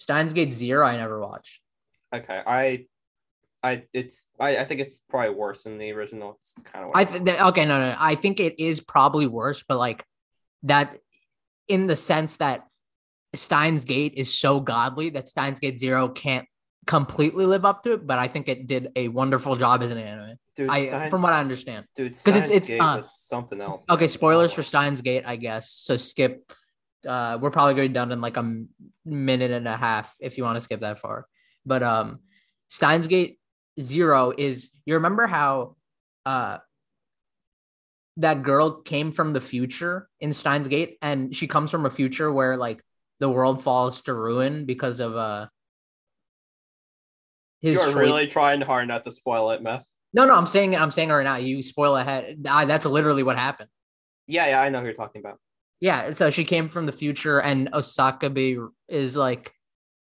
Steins 0.02 0.32
Gate 0.32 0.52
Zero, 0.52 0.85
I 0.87 0.97
never 0.97 1.21
watched. 1.21 1.61
Okay. 2.14 2.42
I 2.44 2.87
I 3.62 3.85
it's 3.92 4.26
I, 4.40 4.56
I 4.59 4.64
think 4.64 4.80
it's 4.80 5.00
probably 5.09 5.35
worse 5.35 5.62
than 5.62 5.78
the 5.78 5.92
original. 5.92 6.38
It's 6.40 6.54
kind 6.64 6.85
of 6.85 6.90
I 6.94 7.04
th- 7.04 7.25
th- 7.25 7.40
okay, 7.40 7.64
no, 7.64 7.78
no, 7.78 7.94
I 7.99 8.16
think 8.16 8.40
it 8.40 8.59
is 8.59 8.80
probably 8.80 9.26
worse, 9.28 9.62
but 9.66 9.78
like 9.78 10.04
that 10.64 10.99
in 11.68 11.87
the 11.87 11.94
sense 11.97 12.38
that 12.38 12.66
Steins 13.35 13.85
Gate 13.85 14.14
is 14.16 14.37
so 14.37 14.59
godly 14.61 15.11
that 15.11 15.28
Steins 15.28 15.61
Gate 15.61 15.78
Zero 15.78 16.09
can't 16.09 16.47
completely 16.87 17.47
live 17.47 17.64
up 17.64 17.85
to 17.85 17.92
it, 17.92 18.04
but 18.06 18.18
I 18.18 18.26
think 18.26 18.49
it 18.49 18.66
did 18.66 18.90
a 18.97 19.06
wonderful 19.06 19.54
job 19.54 19.82
as 19.82 19.92
an 19.92 19.99
anime. 19.99 20.37
dude, 20.56 20.68
I 20.68 20.87
Steins- 20.87 21.11
from 21.11 21.23
what 21.23 21.32
I 21.32 21.38
understand. 21.40 21.87
Dude, 21.94 22.12
'Cause 22.25 22.35
it's- 22.35 22.50
it's, 22.50 22.66
Gate 22.66 22.80
uh, 22.80 23.00
something 23.02 23.61
else. 23.61 23.85
Okay, 23.88 24.09
spoilers 24.09 24.52
for 24.52 24.64
Steins 24.64 25.00
Gate, 25.00 25.23
I 25.25 25.37
guess. 25.37 25.71
So 25.71 25.97
skip. 25.97 26.52
Uh, 27.06 27.38
we're 27.40 27.50
probably 27.50 27.75
going 27.75 27.87
to 27.87 27.90
be 27.90 27.94
done 27.94 28.12
in 28.12 28.21
like 28.21 28.37
a 28.37 28.64
minute 29.04 29.50
and 29.50 29.66
a 29.66 29.76
half 29.76 30.14
if 30.21 30.38
you 30.38 30.44
want 30.44 30.56
to 30.56 30.61
skip 30.61 30.80
that 30.80 30.99
far. 30.99 31.26
But 31.66 31.82
um, 31.82 32.21
Steins 32.68 33.06
Gate 33.06 33.38
Zero 33.80 34.32
is 34.37 34.71
you 34.85 34.94
remember 34.94 35.26
how 35.26 35.76
uh 36.26 36.59
that 38.18 38.42
girl 38.42 38.82
came 38.82 39.11
from 39.12 39.32
the 39.32 39.40
future 39.40 40.09
in 40.21 40.32
Steins 40.32 40.68
Gate, 40.68 40.99
and 41.00 41.35
she 41.35 41.47
comes 41.47 41.71
from 41.71 41.87
a 41.87 41.90
future 41.90 42.30
where 42.30 42.56
like 42.56 42.82
the 43.21 43.28
world 43.30 43.62
falls 43.62 44.02
to 44.02 44.12
ruin 44.14 44.66
because 44.66 45.00
of 45.00 45.16
uh 45.16 45.47
his 47.61 47.75
You're 47.75 47.85
choice- 47.87 47.94
really 47.97 48.26
trying 48.26 48.61
hard 48.61 48.88
not 48.88 49.04
to 49.04 49.11
spoil 49.11 49.50
it, 49.52 49.62
Meth. 49.62 49.87
no 50.12 50.26
no 50.26 50.35
I'm 50.35 50.47
saying 50.47 50.76
I'm 50.76 50.90
saying 50.90 51.09
right 51.09 51.25
now 51.25 51.37
you 51.37 51.62
spoil 51.62 51.97
ahead 51.97 52.44
I, 52.49 52.64
that's 52.66 52.85
literally 52.87 53.23
what 53.23 53.38
happened. 53.38 53.71
Yeah, 54.26 54.47
yeah, 54.49 54.61
I 54.61 54.68
know 54.68 54.80
who 54.80 54.85
you're 54.87 54.94
talking 54.94 55.21
about. 55.21 55.38
Yeah, 55.83 56.12
so 56.12 56.31
she 56.31 56.45
came 56.45 56.69
from 56.69 56.87
the 56.87 56.93
future, 56.93 57.41
and 57.41 57.69
Osakabe 57.73 58.69
is 58.89 59.17
like 59.17 59.53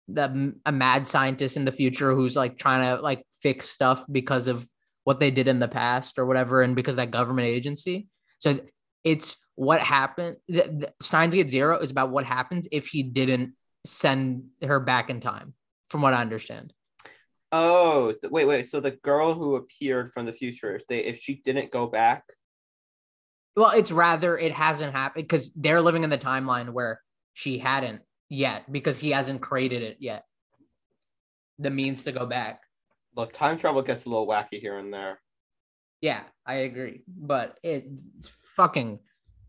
the 0.10 0.54
a 0.66 0.72
mad 0.74 1.08
scientist 1.08 1.56
in 1.56 1.64
the 1.64 1.72
future 1.72 2.14
who's 2.14 2.36
like 2.36 2.58
trying 2.58 2.94
to 2.94 3.02
like 3.02 3.26
fix 3.42 3.70
stuff 3.70 4.04
because 4.12 4.48
of 4.48 4.68
what 5.06 5.22
they 5.22 5.32
did 5.32 5.48
in 5.48 5.60
the 5.60 5.70
past 5.70 6.20
or 6.20 6.26
whatever, 6.26 6.62
and 6.62 6.76
because 6.76 6.98
that 6.98 7.12
government 7.12 7.48
agency. 7.48 8.10
So 8.40 8.60
it's 9.06 9.38
what 9.56 9.80
happened. 9.80 10.36
The, 10.50 10.64
the, 10.64 10.94
Steins 11.02 11.36
Gate 11.36 11.50
Zero 11.50 11.80
is 11.80 11.90
about 11.90 12.12
what 12.12 12.26
happens 12.26 12.68
if 12.70 12.88
he 12.88 13.02
didn't 13.02 13.54
send 13.86 14.50
her 14.62 14.82
back 14.82 15.10
in 15.10 15.22
time, 15.22 15.54
from 15.90 16.02
what 16.02 16.14
I 16.14 16.20
understand. 16.20 16.74
Oh, 17.54 18.14
wait, 18.30 18.44
wait. 18.44 18.68
So 18.68 18.82
the 18.82 18.92
girl 18.92 19.34
who 19.34 19.56
appeared 19.56 20.12
from 20.12 20.26
the 20.26 20.34
future, 20.34 20.76
if 20.76 20.86
they 20.88 21.06
if 21.06 21.18
she 21.18 21.36
didn't 21.36 21.72
go 21.72 21.88
back, 21.88 22.26
Well, 23.56 23.72
it's 23.72 23.92
rather 23.92 24.38
it 24.38 24.54
hasn't 24.54 24.94
happened 24.94 25.26
because 25.28 25.52
they're 25.56 25.82
living 25.82 26.04
in 26.04 26.10
the 26.10 26.18
timeline 26.18 26.70
where 26.72 27.02
she 27.34 27.58
hadn't 27.58 28.02
yet 28.30 28.72
because 28.72 28.98
he 29.00 29.12
hasn't 29.12 29.42
created 29.42 29.82
it 29.84 29.98
yet. 30.00 30.26
The 31.60 31.70
means 31.70 32.04
to 32.06 32.12
go 32.12 32.26
back. 32.26 32.62
look, 33.16 33.34
time 33.34 33.58
travel 33.60 33.82
gets 33.82 34.06
a 34.06 34.10
little 34.10 34.28
wacky 34.28 34.60
here 34.60 34.78
and 34.78 34.94
there. 34.94 35.20
Yeah, 36.00 36.24
I 36.46 36.56
agree, 36.56 37.04
but 37.08 37.60
it 37.62 37.86
fucking. 38.56 39.00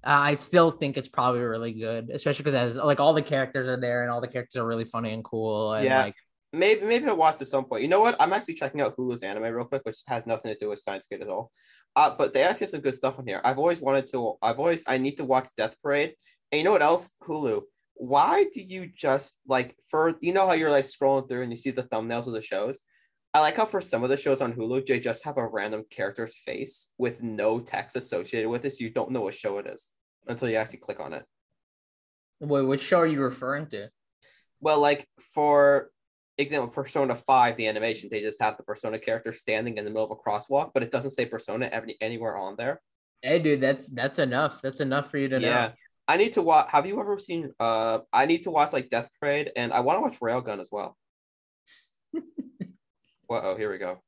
Uh, 0.04 0.10
I 0.10 0.34
still 0.34 0.72
think 0.72 0.96
it's 0.96 1.08
probably 1.08 1.40
really 1.40 1.72
good, 1.72 2.10
especially 2.10 2.42
because 2.42 2.54
as 2.72 2.76
like 2.76 2.98
all 2.98 3.14
the 3.14 3.22
characters 3.22 3.68
are 3.68 3.80
there 3.80 4.02
and 4.02 4.10
all 4.10 4.20
the 4.20 4.26
characters 4.28 4.56
are 4.60 4.66
really 4.66 4.84
funny 4.84 5.12
and 5.12 5.22
cool. 5.22 5.72
And 5.74 5.84
Yeah. 5.84 6.02
like, 6.02 6.16
Maybe 6.54 6.84
maybe 6.84 7.06
I'll 7.06 7.16
watch 7.16 7.40
at 7.40 7.46
some 7.46 7.64
point. 7.64 7.80
You 7.82 7.88
know 7.88 8.00
what? 8.00 8.14
I'm 8.20 8.32
actually 8.34 8.54
checking 8.54 8.82
out 8.82 8.94
Hulu's 8.96 9.22
anime 9.22 9.44
real 9.44 9.64
quick, 9.64 9.86
which 9.86 10.00
has 10.08 10.26
nothing 10.26 10.52
to 10.52 10.58
do 10.58 10.68
with 10.68 10.80
Steins 10.80 11.06
Gate 11.08 11.22
at 11.22 11.28
all. 11.28 11.50
Uh, 11.94 12.14
but 12.16 12.32
they 12.32 12.42
actually 12.42 12.66
have 12.66 12.70
some 12.70 12.80
good 12.80 12.94
stuff 12.94 13.18
on 13.18 13.26
here. 13.26 13.40
I've 13.44 13.58
always 13.58 13.80
wanted 13.80 14.06
to. 14.08 14.34
I've 14.42 14.58
always 14.58 14.84
I 14.86 14.98
need 14.98 15.16
to 15.16 15.24
watch 15.24 15.48
Death 15.56 15.74
Parade. 15.82 16.14
And 16.50 16.58
you 16.58 16.64
know 16.64 16.72
what 16.72 16.82
else? 16.82 17.14
Hulu. 17.22 17.62
Why 17.94 18.46
do 18.52 18.62
you 18.62 18.90
just 18.94 19.36
like 19.46 19.76
for 19.90 20.14
you 20.20 20.32
know 20.32 20.46
how 20.46 20.54
you're 20.54 20.70
like 20.70 20.86
scrolling 20.86 21.28
through 21.28 21.42
and 21.42 21.52
you 21.52 21.56
see 21.56 21.70
the 21.70 21.82
thumbnails 21.84 22.26
of 22.26 22.32
the 22.32 22.42
shows? 22.42 22.80
I 23.34 23.40
like 23.40 23.56
how 23.56 23.64
for 23.64 23.80
some 23.80 24.02
of 24.02 24.10
the 24.10 24.16
shows 24.16 24.42
on 24.42 24.52
Hulu, 24.52 24.86
they 24.86 25.00
just 25.00 25.24
have 25.24 25.38
a 25.38 25.46
random 25.46 25.84
character's 25.88 26.36
face 26.44 26.90
with 26.98 27.22
no 27.22 27.60
text 27.60 27.96
associated 27.96 28.50
with 28.50 28.64
it, 28.66 28.72
so 28.72 28.84
you 28.84 28.90
don't 28.90 29.10
know 29.10 29.22
what 29.22 29.32
show 29.32 29.56
it 29.58 29.66
is 29.66 29.90
until 30.26 30.50
you 30.50 30.56
actually 30.56 30.80
click 30.80 31.00
on 31.00 31.14
it. 31.14 31.24
wait, 32.40 32.62
which 32.62 32.82
show 32.82 33.00
are 33.00 33.06
you 33.06 33.22
referring 33.22 33.68
to? 33.68 33.88
Well, 34.60 34.80
like 34.80 35.08
for 35.34 35.90
example, 36.38 36.68
Persona 36.68 37.14
5, 37.14 37.56
the 37.56 37.66
animation, 37.66 38.08
they 38.10 38.20
just 38.20 38.40
have 38.40 38.56
the 38.56 38.62
Persona 38.62 38.98
character 38.98 39.32
standing 39.32 39.76
in 39.76 39.84
the 39.84 39.90
middle 39.90 40.04
of 40.04 40.10
a 40.10 40.16
crosswalk, 40.16 40.70
but 40.72 40.82
it 40.82 40.90
doesn't 40.90 41.10
say 41.10 41.26
Persona 41.26 41.66
any, 41.66 41.96
anywhere 42.00 42.36
on 42.36 42.56
there. 42.56 42.80
Hey, 43.22 43.38
dude, 43.38 43.60
that's 43.60 43.88
that's 43.88 44.18
enough. 44.18 44.60
That's 44.62 44.80
enough 44.80 45.10
for 45.10 45.18
you 45.18 45.28
to 45.28 45.40
yeah. 45.40 45.48
know. 45.48 45.72
I 46.08 46.16
need 46.16 46.32
to 46.32 46.42
watch. 46.42 46.68
Have 46.70 46.86
you 46.86 46.98
ever 47.00 47.18
seen? 47.18 47.52
Uh, 47.60 48.00
I 48.12 48.26
need 48.26 48.44
to 48.44 48.50
watch 48.50 48.72
like 48.72 48.90
Death 48.90 49.08
Parade, 49.20 49.52
and 49.54 49.72
I 49.72 49.80
want 49.80 49.98
to 49.98 50.00
watch 50.00 50.18
Railgun 50.18 50.60
as 50.60 50.68
well. 50.72 50.96
Whoa, 53.26 53.56
here 53.56 53.70
we 53.70 53.78
go. 53.78 54.02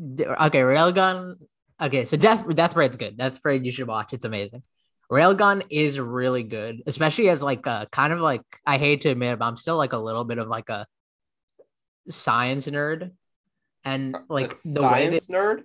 Okay, 0.00 0.60
Railgun. 0.60 1.36
Okay, 1.80 2.04
so 2.04 2.16
Death 2.16 2.48
Death 2.54 2.74
Parade's 2.74 2.96
good. 2.96 3.16
Death 3.16 3.42
Parade 3.42 3.66
you 3.66 3.72
should 3.72 3.88
watch. 3.88 4.12
It's 4.12 4.24
amazing. 4.24 4.62
Railgun 5.10 5.64
is 5.70 5.98
really 5.98 6.42
good, 6.44 6.82
especially 6.86 7.28
as 7.28 7.42
like 7.42 7.66
a 7.66 7.88
kind 7.90 8.12
of 8.12 8.20
like 8.20 8.42
I 8.64 8.78
hate 8.78 9.02
to 9.02 9.10
admit 9.10 9.32
it, 9.32 9.38
but 9.40 9.46
I'm 9.46 9.56
still 9.56 9.76
like 9.76 9.92
a 9.92 9.98
little 9.98 10.24
bit 10.24 10.38
of 10.38 10.48
like 10.48 10.68
a 10.68 10.86
science 12.08 12.66
nerd. 12.68 13.10
And 13.84 14.16
like 14.28 14.50
The 14.62 14.80
the 14.80 14.82
way 14.82 15.08
that 15.10 15.22
nerd. 15.22 15.62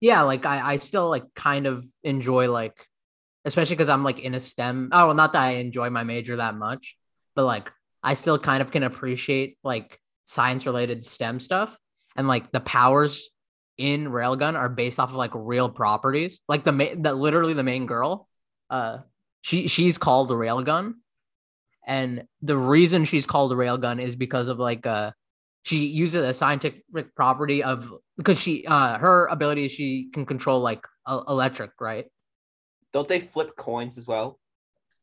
yeah, 0.00 0.22
like 0.22 0.44
I, 0.46 0.72
I 0.72 0.76
still 0.76 1.08
like 1.08 1.24
kind 1.34 1.66
of 1.66 1.84
enjoy 2.02 2.50
like 2.50 2.86
especially 3.44 3.76
because 3.76 3.88
I'm 3.88 4.04
like 4.04 4.18
in 4.20 4.34
a 4.34 4.40
STEM. 4.40 4.90
Oh 4.92 5.06
well, 5.06 5.14
not 5.14 5.32
that 5.34 5.42
I 5.42 5.50
enjoy 5.52 5.90
my 5.90 6.04
major 6.04 6.36
that 6.36 6.54
much, 6.56 6.96
but 7.36 7.44
like 7.44 7.70
I 8.02 8.14
still 8.14 8.38
kind 8.38 8.62
of 8.62 8.70
can 8.72 8.82
appreciate 8.82 9.58
like 9.62 10.00
science 10.26 10.66
related 10.66 11.04
STEM 11.04 11.38
stuff. 11.40 11.76
And 12.16 12.26
like 12.28 12.50
the 12.52 12.60
powers 12.60 13.30
in 13.78 14.06
Railgun 14.06 14.54
are 14.56 14.68
based 14.68 14.98
off 15.00 15.10
of 15.10 15.14
like 15.16 15.30
real 15.34 15.68
properties. 15.70 16.40
Like 16.48 16.64
the 16.64 16.72
ma- 16.72 16.94
that 16.98 17.16
literally 17.16 17.52
the 17.54 17.62
main 17.62 17.86
girl, 17.86 18.28
uh 18.70 18.98
she 19.42 19.68
she's 19.68 19.98
called 19.98 20.30
a 20.30 20.34
railgun. 20.34 20.94
And 21.86 22.24
the 22.42 22.56
reason 22.56 23.04
she's 23.04 23.26
called 23.26 23.50
a 23.52 23.56
railgun 23.56 24.00
is 24.00 24.14
because 24.16 24.48
of 24.48 24.58
like 24.58 24.86
uh 24.86 25.12
she 25.62 25.86
uses 25.86 26.24
a 26.24 26.34
scientific 26.34 27.14
property 27.14 27.62
of 27.62 27.92
because 28.16 28.38
she 28.38 28.66
uh 28.66 28.98
her 28.98 29.26
ability 29.26 29.64
is 29.66 29.72
she 29.72 30.10
can 30.12 30.26
control 30.26 30.60
like 30.60 30.84
e- 31.10 31.24
electric 31.28 31.70
right 31.80 32.06
Don't 32.92 33.08
they 33.08 33.20
flip 33.20 33.56
coins 33.56 33.98
as 33.98 34.06
well? 34.06 34.38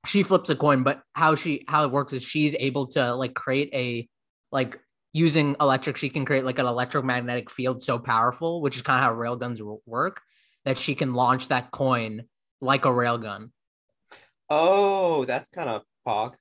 she 0.05 0.23
flips 0.23 0.49
a 0.49 0.55
coin 0.55 0.83
but 0.83 1.01
how 1.13 1.35
she 1.35 1.65
how 1.67 1.83
it 1.83 1.91
works 1.91 2.13
is 2.13 2.23
she's 2.23 2.55
able 2.59 2.87
to 2.87 3.13
like 3.15 3.33
create 3.33 3.69
a 3.73 4.07
like 4.51 4.79
using 5.13 5.55
electric, 5.59 5.97
she 5.97 6.09
can 6.09 6.25
create 6.25 6.45
like 6.45 6.59
an 6.59 6.65
electromagnetic 6.65 7.49
field 7.49 7.81
so 7.81 7.97
powerful, 7.97 8.61
which 8.61 8.75
is 8.75 8.81
kind 8.81 9.03
of 9.03 9.09
how 9.09 9.15
railguns 9.15 9.59
work, 9.85 10.21
that 10.65 10.77
she 10.77 10.95
can 10.95 11.13
launch 11.13 11.47
that 11.47 11.71
coin 11.71 12.23
like 12.61 12.85
a 12.85 12.89
railgun. 12.89 13.49
Oh, 14.49 15.25
that's 15.25 15.49
kind 15.49 15.69
of 15.69 15.83
pog. 16.07 16.35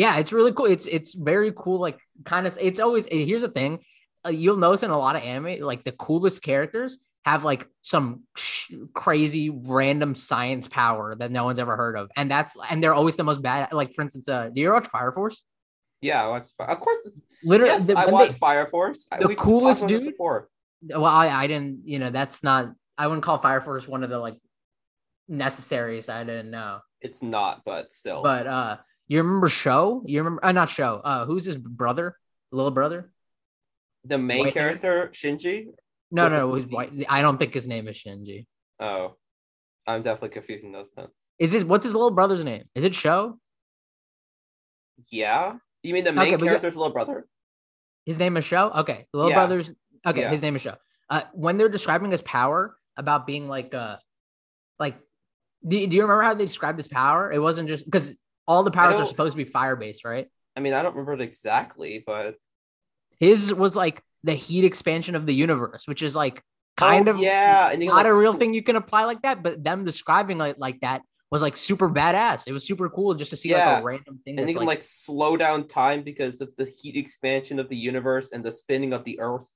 Yeah, 0.00 0.16
it's 0.16 0.32
really 0.32 0.52
cool. 0.52 0.64
It's 0.64 0.86
it's 0.86 1.12
very 1.12 1.52
cool. 1.54 1.78
Like 1.78 1.98
kind 2.24 2.46
of, 2.46 2.56
it's 2.58 2.80
always 2.80 3.04
here's 3.10 3.42
the 3.42 3.50
thing. 3.60 3.80
Uh, 4.24 4.30
you'll 4.30 4.56
notice 4.56 4.82
in 4.82 4.90
a 4.90 4.98
lot 4.98 5.14
of 5.14 5.22
anime, 5.22 5.60
like 5.60 5.84
the 5.84 5.92
coolest 5.92 6.42
characters 6.42 6.98
have 7.26 7.44
like 7.44 7.68
some 7.82 8.22
sh- 8.34 8.72
crazy 8.94 9.50
random 9.50 10.14
science 10.14 10.68
power 10.68 11.14
that 11.20 11.30
no 11.30 11.44
one's 11.44 11.58
ever 11.58 11.76
heard 11.76 11.96
of, 11.98 12.10
and 12.16 12.30
that's 12.30 12.56
and 12.70 12.82
they're 12.82 12.94
always 12.94 13.16
the 13.16 13.24
most 13.24 13.42
bad. 13.42 13.74
Like 13.74 13.92
for 13.92 14.00
instance, 14.00 14.26
uh, 14.26 14.48
do 14.54 14.58
you 14.62 14.72
watch 14.72 14.86
Fire 14.86 15.12
Force? 15.12 15.44
Yeah, 16.00 16.28
what's 16.28 16.54
of 16.58 16.80
course. 16.80 16.96
Literally, 17.44 17.70
Yes, 17.72 17.86
the, 17.86 17.98
I 17.98 18.06
watched 18.06 18.32
they- 18.32 18.38
Fire 18.38 18.66
Force. 18.68 19.06
The 19.20 19.28
we 19.28 19.34
coolest 19.34 19.86
dude- 19.86 20.14
well, 20.88 21.04
I, 21.04 21.28
I 21.28 21.46
didn't, 21.46 21.80
you 21.84 21.98
know, 21.98 22.08
that's 22.08 22.42
not. 22.42 22.72
I 22.96 23.06
wouldn't 23.06 23.22
call 23.22 23.36
Fire 23.36 23.60
Force 23.60 23.86
one 23.86 24.02
of 24.02 24.08
the 24.08 24.18
like 24.18 24.38
necessaries. 25.28 26.08
I 26.08 26.24
didn't 26.24 26.50
know, 26.50 26.78
It's 27.02 27.22
not, 27.22 27.60
but 27.66 27.92
still. 27.92 28.22
but 28.22 28.46
uh, 28.46 28.76
you 29.14 29.22
remember 29.22 29.48
Sho? 29.48 30.02
You 30.06 30.18
remember? 30.20 30.44
Uh, 30.44 30.52
not 30.52 30.68
Sho. 30.70 31.00
Uh, 31.04 31.24
who's 31.26 31.44
his 31.44 31.56
brother? 31.56 32.16
Little 32.52 32.70
brother? 32.70 33.12
the 34.04 34.16
main 34.16 34.40
White 34.40 34.54
hair? 34.54 34.76
character, 34.78 35.10
Shinji. 35.12 35.66
No, 36.10 36.28
no, 36.28 36.54
his 36.54 36.64
fuzzy- 36.64 36.74
white. 36.74 36.92
I 37.10 37.20
don't 37.22 37.36
think 37.36 37.52
his 37.52 37.68
name 37.68 37.86
is 37.86 37.96
Shinji. 37.96 38.46
Oh, 38.80 39.16
I'm 39.86 40.02
definitely 40.02 40.30
confusing 40.30 40.72
those 40.72 40.90
then. 40.96 41.08
Is 41.38 41.52
this 41.52 41.64
what's 41.64 41.84
his 41.84 41.92
little 41.94 42.10
brother's 42.10 42.42
name? 42.42 42.64
Is 42.74 42.84
it 42.84 42.94
Sho? 42.94 43.38
Yeah, 45.10 45.56
you 45.82 45.94
mean 45.94 46.04
the 46.04 46.12
main 46.12 46.28
Okay, 46.28 46.36
but 46.36 46.42
you- 46.44 46.48
character's 46.50 46.76
little 46.76 46.92
brother? 46.92 47.26
His 48.06 48.18
name 48.18 48.36
is 48.36 48.44
Sho. 48.44 48.70
Okay, 48.70 49.06
little 49.12 49.30
Yeah. 49.30 49.36
brother's. 49.36 49.70
Okay, 50.06 50.20
Yeah. 50.22 50.30
his 50.30 50.42
name 50.42 50.56
is 50.56 50.62
Sho. 50.62 50.76
Uh, 51.08 51.22
when 51.32 51.58
they're 51.58 51.68
describing 51.68 52.10
his 52.10 52.22
power 52.22 52.76
about 52.96 53.26
being 53.26 53.48
like 53.48 53.74
uh, 53.74 53.96
like, 54.78 54.96
do, 55.66 55.86
do 55.86 55.94
you 55.96 56.02
remember 56.02 56.22
how 56.22 56.34
they 56.34 56.46
described 56.46 56.78
his 56.78 56.88
power? 56.88 57.30
It 57.30 57.38
wasn't 57.38 57.68
just 57.68 57.84
because 57.84 58.16
all 58.50 58.64
the 58.64 58.70
powers 58.72 58.96
are 58.96 59.06
supposed 59.06 59.32
to 59.32 59.36
be 59.36 59.44
fire 59.44 59.76
based, 59.76 60.04
right? 60.04 60.26
I 60.56 60.60
mean, 60.60 60.72
I 60.72 60.82
don't 60.82 60.96
remember 60.96 61.12
it 61.12 61.20
exactly, 61.20 62.02
but 62.04 62.34
His 63.20 63.54
was 63.54 63.76
like 63.76 64.02
the 64.24 64.34
heat 64.34 64.64
expansion 64.64 65.14
of 65.14 65.24
the 65.24 65.32
universe, 65.32 65.86
which 65.86 66.02
is 66.02 66.16
like 66.16 66.42
oh, 66.80 66.84
kind 66.84 67.08
Oh, 67.08 67.12
of 67.12 67.18
yeah, 67.20 67.70
and 67.70 67.80
not 67.84 67.94
like, 67.94 68.06
a 68.06 68.14
real 68.14 68.32
thing 68.32 68.52
you 68.52 68.64
can 68.64 68.74
apply 68.74 69.04
like 69.04 69.22
that. 69.22 69.44
But 69.44 69.62
them 69.62 69.84
describing 69.84 70.40
it 70.40 70.58
like 70.58 70.80
that 70.80 71.02
was 71.30 71.42
like 71.42 71.56
super 71.56 71.88
badass. 71.88 72.48
It 72.48 72.52
was 72.52 72.66
super 72.66 72.88
cool 72.90 73.14
just 73.14 73.30
to 73.30 73.36
see 73.36 73.54
like 73.54 73.80
a 73.80 73.84
random 73.84 74.18
thing. 74.24 74.36
and 74.36 74.48
you 74.48 74.54
can 74.54 74.66
like, 74.66 74.78
like 74.78 74.82
slow 74.82 75.36
down 75.36 75.68
time 75.68 76.02
because 76.02 76.40
of 76.40 76.50
the 76.56 76.64
heat 76.64 76.96
expansion 76.96 77.60
of 77.60 77.68
the 77.68 77.76
universe 77.76 78.32
and 78.32 78.44
the 78.44 78.50
spinning 78.50 78.92
of 78.92 79.04
the 79.04 79.20
Earth. 79.20 79.46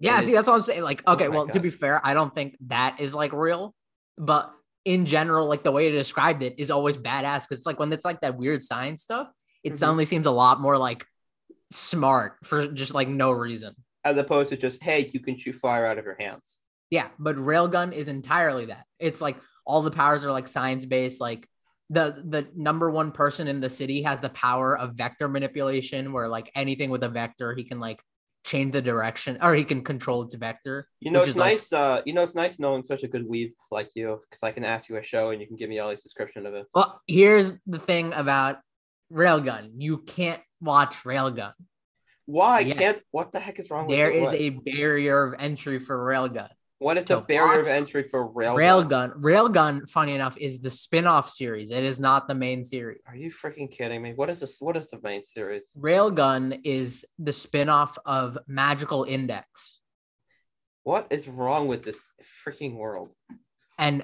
yeah, 0.00 0.16
and 0.16 0.26
see, 0.26 0.32
that's 0.32 0.48
what 0.48 0.56
I'm 0.56 0.62
saying. 0.62 0.82
Like, 0.82 1.04
oh 1.06 1.12
okay, 1.12 1.28
my 1.28 1.36
well, 1.36 1.46
to 1.46 1.60
be 1.60 1.70
fair, 1.70 2.04
I 2.04 2.12
don't 2.14 2.34
think 2.34 2.56
that 2.66 2.98
is 2.98 3.14
like 3.14 3.32
real, 3.32 3.72
but 4.18 4.50
in 4.84 5.06
general, 5.06 5.46
like 5.48 5.62
the 5.62 5.72
way 5.72 5.86
you 5.86 5.92
described 5.92 6.42
it 6.42 6.54
is 6.58 6.70
always 6.70 6.96
badass 6.96 7.42
because 7.42 7.58
it's 7.58 7.66
like 7.66 7.78
when 7.78 7.92
it's 7.92 8.04
like 8.04 8.20
that 8.20 8.36
weird 8.36 8.62
science 8.64 9.02
stuff, 9.02 9.28
it 9.62 9.72
Mhm. 9.72 9.76
suddenly 9.78 10.04
seems 10.04 10.26
a 10.26 10.30
lot 10.30 10.60
more 10.60 10.76
like 10.76 11.06
smart 11.70 12.36
for 12.44 12.66
just 12.66 12.94
like 12.94 13.08
no 13.08 13.30
reason. 13.30 13.74
as 14.04 14.16
opposed 14.18 14.50
to 14.50 14.56
just 14.56 14.82
hey, 14.82 15.08
you 15.14 15.20
can 15.20 15.38
shoot 15.38 15.54
fire 15.54 15.86
out 15.86 15.96
of 15.96 16.04
your 16.04 16.16
hands. 16.18 16.60
Yeah, 16.90 17.08
but 17.20 17.36
railgun 17.36 17.92
is 17.92 18.08
entirely 18.08 18.66
that. 18.66 18.84
It's 18.98 19.20
like 19.20 19.36
all 19.64 19.80
the 19.82 19.92
powers 19.92 20.24
are 20.24 20.32
like 20.32 20.48
science 20.48 20.84
based. 20.84 21.20
Like 21.20 21.48
the 21.88 22.20
the 22.28 22.48
number 22.56 22.90
one 22.90 23.12
person 23.12 23.46
in 23.46 23.60
the 23.60 23.70
city 23.70 24.02
has 24.02 24.20
the 24.20 24.28
power 24.30 24.76
of 24.76 24.94
vector 24.94 25.28
manipulation, 25.28 26.12
where 26.12 26.26
like 26.26 26.50
anything 26.56 26.90
with 26.90 27.04
a 27.04 27.08
vector, 27.08 27.54
he 27.54 27.62
can 27.62 27.78
like 27.78 28.02
change 28.44 28.72
the 28.72 28.82
direction 28.82 29.38
or 29.40 29.54
he 29.54 29.64
can 29.64 29.82
control 29.84 30.22
its 30.22 30.34
vector. 30.34 30.88
You 31.00 31.10
know, 31.10 31.20
it's 31.20 31.28
is 31.30 31.36
like- 31.36 31.52
nice. 31.54 31.72
uh, 31.72 32.02
you 32.04 32.12
know, 32.12 32.22
it's 32.22 32.34
nice 32.34 32.58
knowing 32.58 32.84
such 32.84 33.02
a 33.02 33.08
good 33.08 33.26
weave 33.26 33.52
like 33.70 33.90
you 33.94 34.20
because 34.22 34.42
I 34.42 34.52
can 34.52 34.64
ask 34.64 34.88
you 34.88 34.96
a 34.96 35.02
show 35.02 35.30
and 35.30 35.40
you 35.40 35.46
can 35.46 35.56
give 35.56 35.68
me 35.70 35.78
all 35.78 35.90
these 35.90 36.02
description 36.02 36.46
of 36.46 36.54
it. 36.54 36.66
Well, 36.74 37.00
here's 37.06 37.52
the 37.66 37.78
thing 37.78 38.12
about 38.12 38.58
railgun: 39.12 39.72
you 39.76 39.98
can't 39.98 40.40
watch 40.60 40.96
railgun. 41.04 41.52
Why 42.26 42.60
yeah. 42.60 42.74
can't? 42.74 43.02
What 43.10 43.32
the 43.32 43.40
heck 43.40 43.58
is 43.58 43.70
wrong 43.70 43.86
with 43.86 43.96
There 43.96 44.10
is 44.10 44.24
What- 44.24 44.34
a 44.34 44.50
barrier 44.50 45.24
of 45.24 45.34
entry 45.38 45.78
for 45.78 45.96
railgun. 45.98 46.48
What 46.82 46.98
is 46.98 47.06
the 47.06 47.20
barrier 47.20 47.60
of 47.60 47.68
entry 47.68 48.08
for 48.08 48.26
rail? 48.26 48.56
Railgun, 48.56 49.14
railgun. 49.20 49.88
Funny 49.88 50.14
enough, 50.14 50.36
is 50.36 50.58
the 50.60 50.68
spin-off 50.70 51.30
series. 51.30 51.70
It 51.70 51.84
is 51.84 52.00
not 52.00 52.26
the 52.26 52.34
main 52.34 52.64
series. 52.64 53.00
Are 53.06 53.14
you 53.14 53.30
freaking 53.30 53.70
kidding 53.70 54.02
me? 54.02 54.14
What 54.14 54.28
is 54.30 54.40
this? 54.40 54.60
What 54.60 54.76
is 54.76 54.88
the 54.90 55.00
main 55.00 55.24
series? 55.24 55.72
Railgun 55.78 56.60
is 56.64 57.06
the 57.20 57.32
spin-off 57.32 57.96
of 58.04 58.36
Magical 58.48 59.04
Index. 59.04 59.78
What 60.82 61.06
is 61.10 61.28
wrong 61.28 61.68
with 61.68 61.84
this 61.84 62.04
freaking 62.44 62.74
world? 62.74 63.14
And 63.78 64.02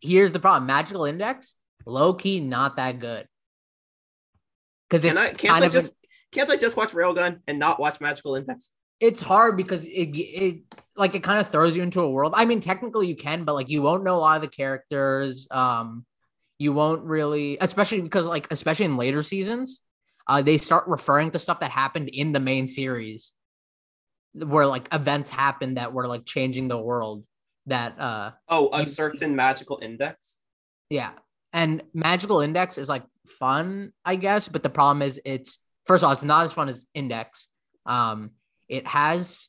here's 0.00 0.32
the 0.32 0.40
problem. 0.40 0.66
Magical 0.66 1.04
Index, 1.04 1.54
low 1.86 2.12
key, 2.14 2.40
not 2.40 2.74
that 2.76 2.98
good. 2.98 3.28
Because 4.88 5.02
Can 5.04 5.12
it's 5.12 5.20
I 5.20 5.26
can't 5.28 5.38
kind 5.52 5.64
I 5.64 5.66
of 5.68 5.74
an- 5.74 5.80
just 5.80 5.92
can't 6.32 6.50
I 6.50 6.56
just 6.56 6.76
watch 6.76 6.90
Railgun 6.90 7.38
and 7.46 7.60
not 7.60 7.78
watch 7.78 8.00
Magical 8.00 8.34
Index? 8.34 8.72
it's 8.98 9.22
hard 9.22 9.56
because 9.56 9.84
it, 9.86 10.16
it 10.16 10.62
like 10.96 11.14
it 11.14 11.22
kind 11.22 11.38
of 11.40 11.50
throws 11.50 11.76
you 11.76 11.82
into 11.82 12.00
a 12.00 12.10
world. 12.10 12.32
I 12.36 12.44
mean, 12.44 12.60
technically 12.60 13.06
you 13.08 13.16
can, 13.16 13.44
but 13.44 13.54
like 13.54 13.68
you 13.68 13.82
won't 13.82 14.04
know 14.04 14.16
a 14.16 14.18
lot 14.18 14.36
of 14.36 14.42
the 14.42 14.48
characters. 14.48 15.46
Um, 15.50 16.04
you 16.58 16.72
won't 16.72 17.02
really, 17.04 17.58
especially 17.60 18.00
because 18.00 18.26
like 18.26 18.46
especially 18.50 18.86
in 18.86 18.96
later 18.96 19.22
seasons, 19.22 19.82
uh, 20.26 20.42
they 20.42 20.58
start 20.58 20.84
referring 20.88 21.30
to 21.32 21.38
stuff 21.38 21.60
that 21.60 21.70
happened 21.70 22.08
in 22.08 22.32
the 22.32 22.40
main 22.40 22.66
series, 22.66 23.34
where 24.32 24.66
like 24.66 24.88
events 24.92 25.30
happened 25.30 25.76
that 25.76 25.92
were 25.92 26.06
like 26.06 26.24
changing 26.24 26.68
the 26.68 26.78
world. 26.78 27.24
That 27.66 27.98
uh, 27.98 28.30
Oh, 28.48 28.70
a 28.72 28.86
certain 28.86 29.34
magical 29.34 29.80
index. 29.82 30.38
yeah, 30.88 31.10
and 31.52 31.82
Magical 31.92 32.40
Index 32.40 32.78
is 32.78 32.88
like 32.88 33.02
fun, 33.26 33.92
I 34.04 34.16
guess, 34.16 34.46
but 34.48 34.62
the 34.62 34.70
problem 34.70 35.02
is 35.02 35.20
it's 35.24 35.58
first 35.84 36.02
of 36.04 36.06
all 36.08 36.12
it's 36.12 36.22
not 36.22 36.44
as 36.44 36.52
fun 36.52 36.68
as 36.68 36.86
Index. 36.94 37.48
Um, 37.84 38.30
it 38.68 38.86
has 38.86 39.48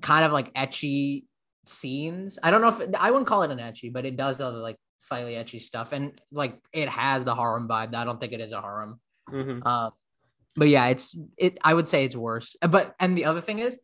kind 0.00 0.24
of 0.24 0.32
like 0.32 0.52
ecchi 0.54 1.24
scenes. 1.66 2.38
I 2.42 2.50
don't 2.50 2.60
know 2.62 2.68
if 2.68 2.80
I 2.98 3.10
wouldn't 3.10 3.26
call 3.28 3.42
it 3.42 3.50
an 3.50 3.58
ecchi, 3.58 3.92
but 3.92 4.04
it 4.06 4.16
does 4.16 4.40
other 4.40 4.58
like 4.58 4.76
slightly 4.98 5.32
ecchi 5.34 5.60
stuff, 5.60 5.92
and 5.92 6.20
like 6.32 6.58
it 6.72 6.88
has 6.88 7.24
the 7.24 7.34
harem 7.34 7.68
vibe. 7.68 7.94
I 7.94 8.04
don't 8.04 8.20
think 8.20 8.32
it 8.32 8.40
is 8.40 8.52
a 8.52 8.60
harem. 8.60 9.00
Mhm. 9.30 9.62
Uh, 9.64 9.90
but 10.56 10.68
yeah, 10.68 10.86
it's 10.86 11.16
it. 11.36 11.58
I 11.62 11.74
would 11.74 11.88
say 11.88 12.04
it's 12.04 12.16
worse. 12.16 12.56
But 12.60 12.94
and 12.98 13.16
the 13.16 13.24
other 13.26 13.40
thing 13.40 13.60
is, 13.60 13.78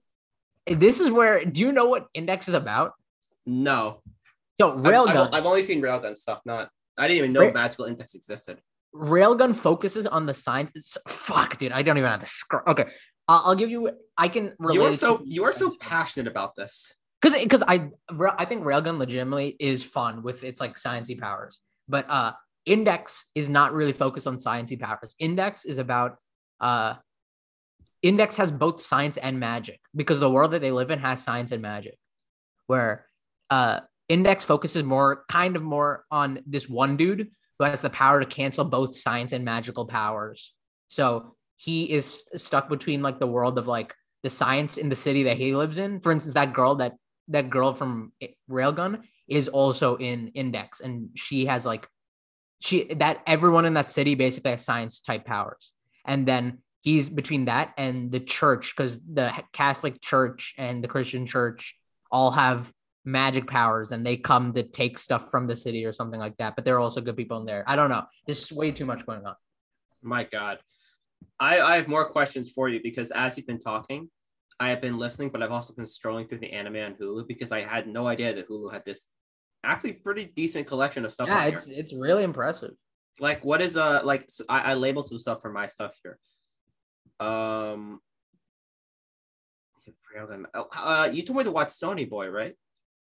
this 0.66 1.00
is 1.00 1.10
where. 1.10 1.44
Do 1.44 1.60
you 1.60 1.72
know 1.72 1.86
what 1.86 2.06
Index 2.14 2.48
is 2.48 2.54
about? 2.54 2.92
No, 3.46 4.02
Yo, 4.58 4.72
I've- 4.72 4.80
Railgun. 4.88 5.28
I've, 5.28 5.34
I've 5.34 5.46
only 5.46 5.62
seen 5.62 5.80
Railgun 5.80 6.16
stuff. 6.16 6.40
Not 6.44 6.68
I 6.98 7.06
didn't 7.08 7.18
even 7.18 7.32
know 7.32 7.40
Ra- 7.46 7.52
Magical 7.52 7.84
Index 7.84 8.14
existed. 8.14 8.60
Railgun 8.94 9.54
focuses 9.54 10.06
on 10.06 10.26
the 10.26 10.34
science. 10.34 10.96
Fuck, 11.06 11.58
dude, 11.58 11.70
I 11.72 11.82
don't 11.82 11.98
even 11.98 12.10
have 12.10 12.20
to 12.20 12.26
scroll. 12.26 12.62
Okay, 12.66 12.86
I'll, 13.28 13.42
I'll 13.46 13.54
give 13.54 13.70
you. 13.70 13.90
I 14.16 14.28
can 14.28 14.52
relate. 14.58 14.74
You 14.74 14.82
are 14.84 14.94
so 14.94 15.22
you 15.24 15.44
are 15.44 15.52
so 15.52 15.72
passionate 15.80 16.28
about 16.28 16.54
this. 16.56 16.94
because 17.20 17.40
because 17.42 17.62
I 17.66 17.90
I 18.38 18.44
think 18.44 18.64
Railgun 18.64 18.98
legitimately 18.98 19.56
is 19.58 19.82
fun 19.82 20.22
with 20.22 20.44
its 20.44 20.60
like 20.60 20.74
sciencey 20.74 21.18
powers, 21.18 21.60
but 21.88 22.06
uh, 22.08 22.32
Index 22.64 23.26
is 23.34 23.48
not 23.48 23.72
really 23.72 23.92
focused 23.92 24.26
on 24.26 24.36
sciencey 24.36 24.78
powers. 24.78 25.14
Index 25.18 25.64
is 25.64 25.78
about 25.78 26.16
uh, 26.60 26.94
Index 28.02 28.36
has 28.36 28.50
both 28.52 28.80
science 28.80 29.16
and 29.16 29.40
magic 29.40 29.80
because 29.94 30.20
the 30.20 30.30
world 30.30 30.52
that 30.52 30.60
they 30.60 30.70
live 30.70 30.90
in 30.90 30.98
has 30.98 31.22
science 31.22 31.52
and 31.52 31.62
magic, 31.62 31.96
where 32.66 33.06
uh, 33.50 33.80
Index 34.08 34.44
focuses 34.44 34.84
more 34.84 35.24
kind 35.28 35.56
of 35.56 35.62
more 35.62 36.04
on 36.10 36.40
this 36.46 36.68
one 36.68 36.96
dude 36.96 37.30
who 37.58 37.64
has 37.64 37.80
the 37.80 37.90
power 37.90 38.20
to 38.20 38.26
cancel 38.26 38.64
both 38.64 38.94
science 38.96 39.32
and 39.32 39.44
magical 39.44 39.86
powers. 39.86 40.54
So 40.88 41.35
he 41.56 41.90
is 41.90 42.24
stuck 42.36 42.68
between 42.68 43.02
like 43.02 43.18
the 43.18 43.26
world 43.26 43.58
of 43.58 43.66
like 43.66 43.94
the 44.22 44.30
science 44.30 44.76
in 44.76 44.88
the 44.88 44.96
city 44.96 45.24
that 45.24 45.36
he 45.36 45.54
lives 45.54 45.78
in. 45.78 46.00
For 46.00 46.12
instance, 46.12 46.34
that 46.34 46.52
girl 46.52 46.76
that 46.76 46.94
that 47.28 47.50
girl 47.50 47.74
from 47.74 48.12
Railgun 48.50 49.02
is 49.28 49.48
also 49.48 49.96
in 49.96 50.28
Index, 50.28 50.80
and 50.80 51.10
she 51.14 51.46
has 51.46 51.66
like 51.66 51.86
she 52.60 52.94
that 52.94 53.22
everyone 53.26 53.64
in 53.64 53.74
that 53.74 53.90
city 53.90 54.14
basically 54.14 54.52
has 54.52 54.64
science 54.64 55.00
type 55.00 55.24
powers, 55.24 55.72
and 56.04 56.26
then 56.26 56.58
he's 56.82 57.10
between 57.10 57.46
that 57.46 57.72
and 57.76 58.12
the 58.12 58.20
church 58.20 58.74
because 58.76 59.00
the 59.00 59.32
Catholic 59.52 60.00
Church 60.00 60.54
and 60.56 60.84
the 60.84 60.88
Christian 60.88 61.26
Church 61.26 61.76
all 62.12 62.30
have 62.30 62.72
magic 63.04 63.46
powers 63.46 63.92
and 63.92 64.04
they 64.04 64.16
come 64.16 64.52
to 64.52 64.62
take 64.62 64.98
stuff 64.98 65.30
from 65.30 65.46
the 65.46 65.56
city 65.56 65.84
or 65.84 65.92
something 65.92 66.20
like 66.20 66.36
that. 66.36 66.54
But 66.54 66.64
there 66.64 66.76
are 66.76 66.80
also 66.80 67.00
good 67.00 67.16
people 67.16 67.38
in 67.40 67.46
there. 67.46 67.64
I 67.66 67.76
don't 67.76 67.90
know. 67.90 68.04
There's 68.26 68.52
way 68.52 68.70
too 68.72 68.86
much 68.86 69.06
going 69.06 69.24
on. 69.26 69.34
My 70.02 70.24
God, 70.24 70.58
I 71.38 71.60
I 71.60 71.76
have 71.76 71.88
more 71.88 72.08
questions 72.08 72.50
for 72.50 72.68
you 72.68 72.80
because 72.82 73.10
as 73.10 73.36
you've 73.36 73.46
been 73.46 73.60
talking, 73.60 74.10
I 74.58 74.70
have 74.70 74.80
been 74.80 74.98
listening, 74.98 75.28
but 75.30 75.42
I've 75.42 75.52
also 75.52 75.74
been 75.74 75.84
scrolling 75.84 76.28
through 76.28 76.38
the 76.38 76.52
anime 76.52 76.76
on 76.76 76.94
Hulu 76.94 77.28
because 77.28 77.52
I 77.52 77.60
had 77.62 77.86
no 77.86 78.06
idea 78.06 78.34
that 78.34 78.48
Hulu 78.48 78.72
had 78.72 78.84
this 78.84 79.08
actually 79.64 79.94
pretty 79.94 80.26
decent 80.26 80.66
collection 80.66 81.04
of 81.04 81.12
stuff. 81.12 81.28
yeah, 81.28 81.44
it's 81.46 81.66
here. 81.66 81.78
it's 81.78 81.92
really 81.92 82.22
impressive. 82.24 82.72
like 83.20 83.44
what 83.44 83.60
is 83.60 83.76
uh 83.76 84.00
like 84.04 84.24
so 84.28 84.44
I, 84.48 84.72
I 84.72 84.74
labeled 84.74 85.08
some 85.08 85.18
stuff 85.18 85.42
for 85.42 85.52
my 85.52 85.66
stuff 85.66 85.92
here. 86.02 86.18
Um, 87.20 88.00
Oh, 90.54 90.66
Uh, 90.74 91.08
you 91.12 91.22
told 91.22 91.38
me 91.38 91.44
to 91.44 91.50
watch 91.50 91.70
Sonny 91.70 92.04
Boy, 92.04 92.28
right? 92.28 92.54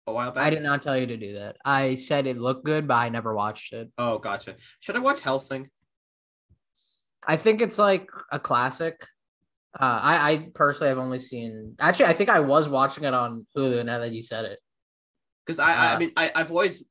A 0.06 0.12
while 0.12 0.30
back. 0.30 0.46
I 0.46 0.50
did 0.50 0.62
not 0.62 0.82
tell 0.82 0.96
you 0.96 1.06
to 1.06 1.16
do 1.16 1.34
that. 1.34 1.56
I 1.64 1.96
said 1.96 2.26
it 2.26 2.38
looked 2.38 2.64
good, 2.64 2.86
but 2.86 2.94
I 2.94 3.08
never 3.08 3.34
watched 3.34 3.72
it. 3.72 3.90
Oh, 3.98 4.18
gotcha. 4.18 4.56
Should 4.80 4.96
I 4.96 5.00
watch 5.00 5.20
Hellsing? 5.20 5.68
I 7.26 7.36
think 7.36 7.60
it's 7.62 7.78
like 7.78 8.08
a 8.30 8.38
classic. 8.38 9.06
Uh, 9.78 9.98
I, 10.02 10.30
I 10.32 10.48
personally 10.54 10.88
have 10.88 10.98
only 10.98 11.18
seen. 11.18 11.74
Actually, 11.78 12.06
I 12.06 12.12
think 12.14 12.30
I 12.30 12.40
was 12.40 12.68
watching 12.68 13.04
it 13.04 13.12
on 13.14 13.46
Hulu. 13.56 13.84
Now 13.84 13.98
that 13.98 14.12
you 14.12 14.22
said 14.22 14.44
it, 14.46 14.58
Because 15.44 15.58
I, 15.58 15.72
I, 15.72 15.86
I 15.86 15.94
Uh, 15.94 15.98
mean, 15.98 16.12
I, 16.16 16.32
I've 16.34 16.50
always. 16.50 16.84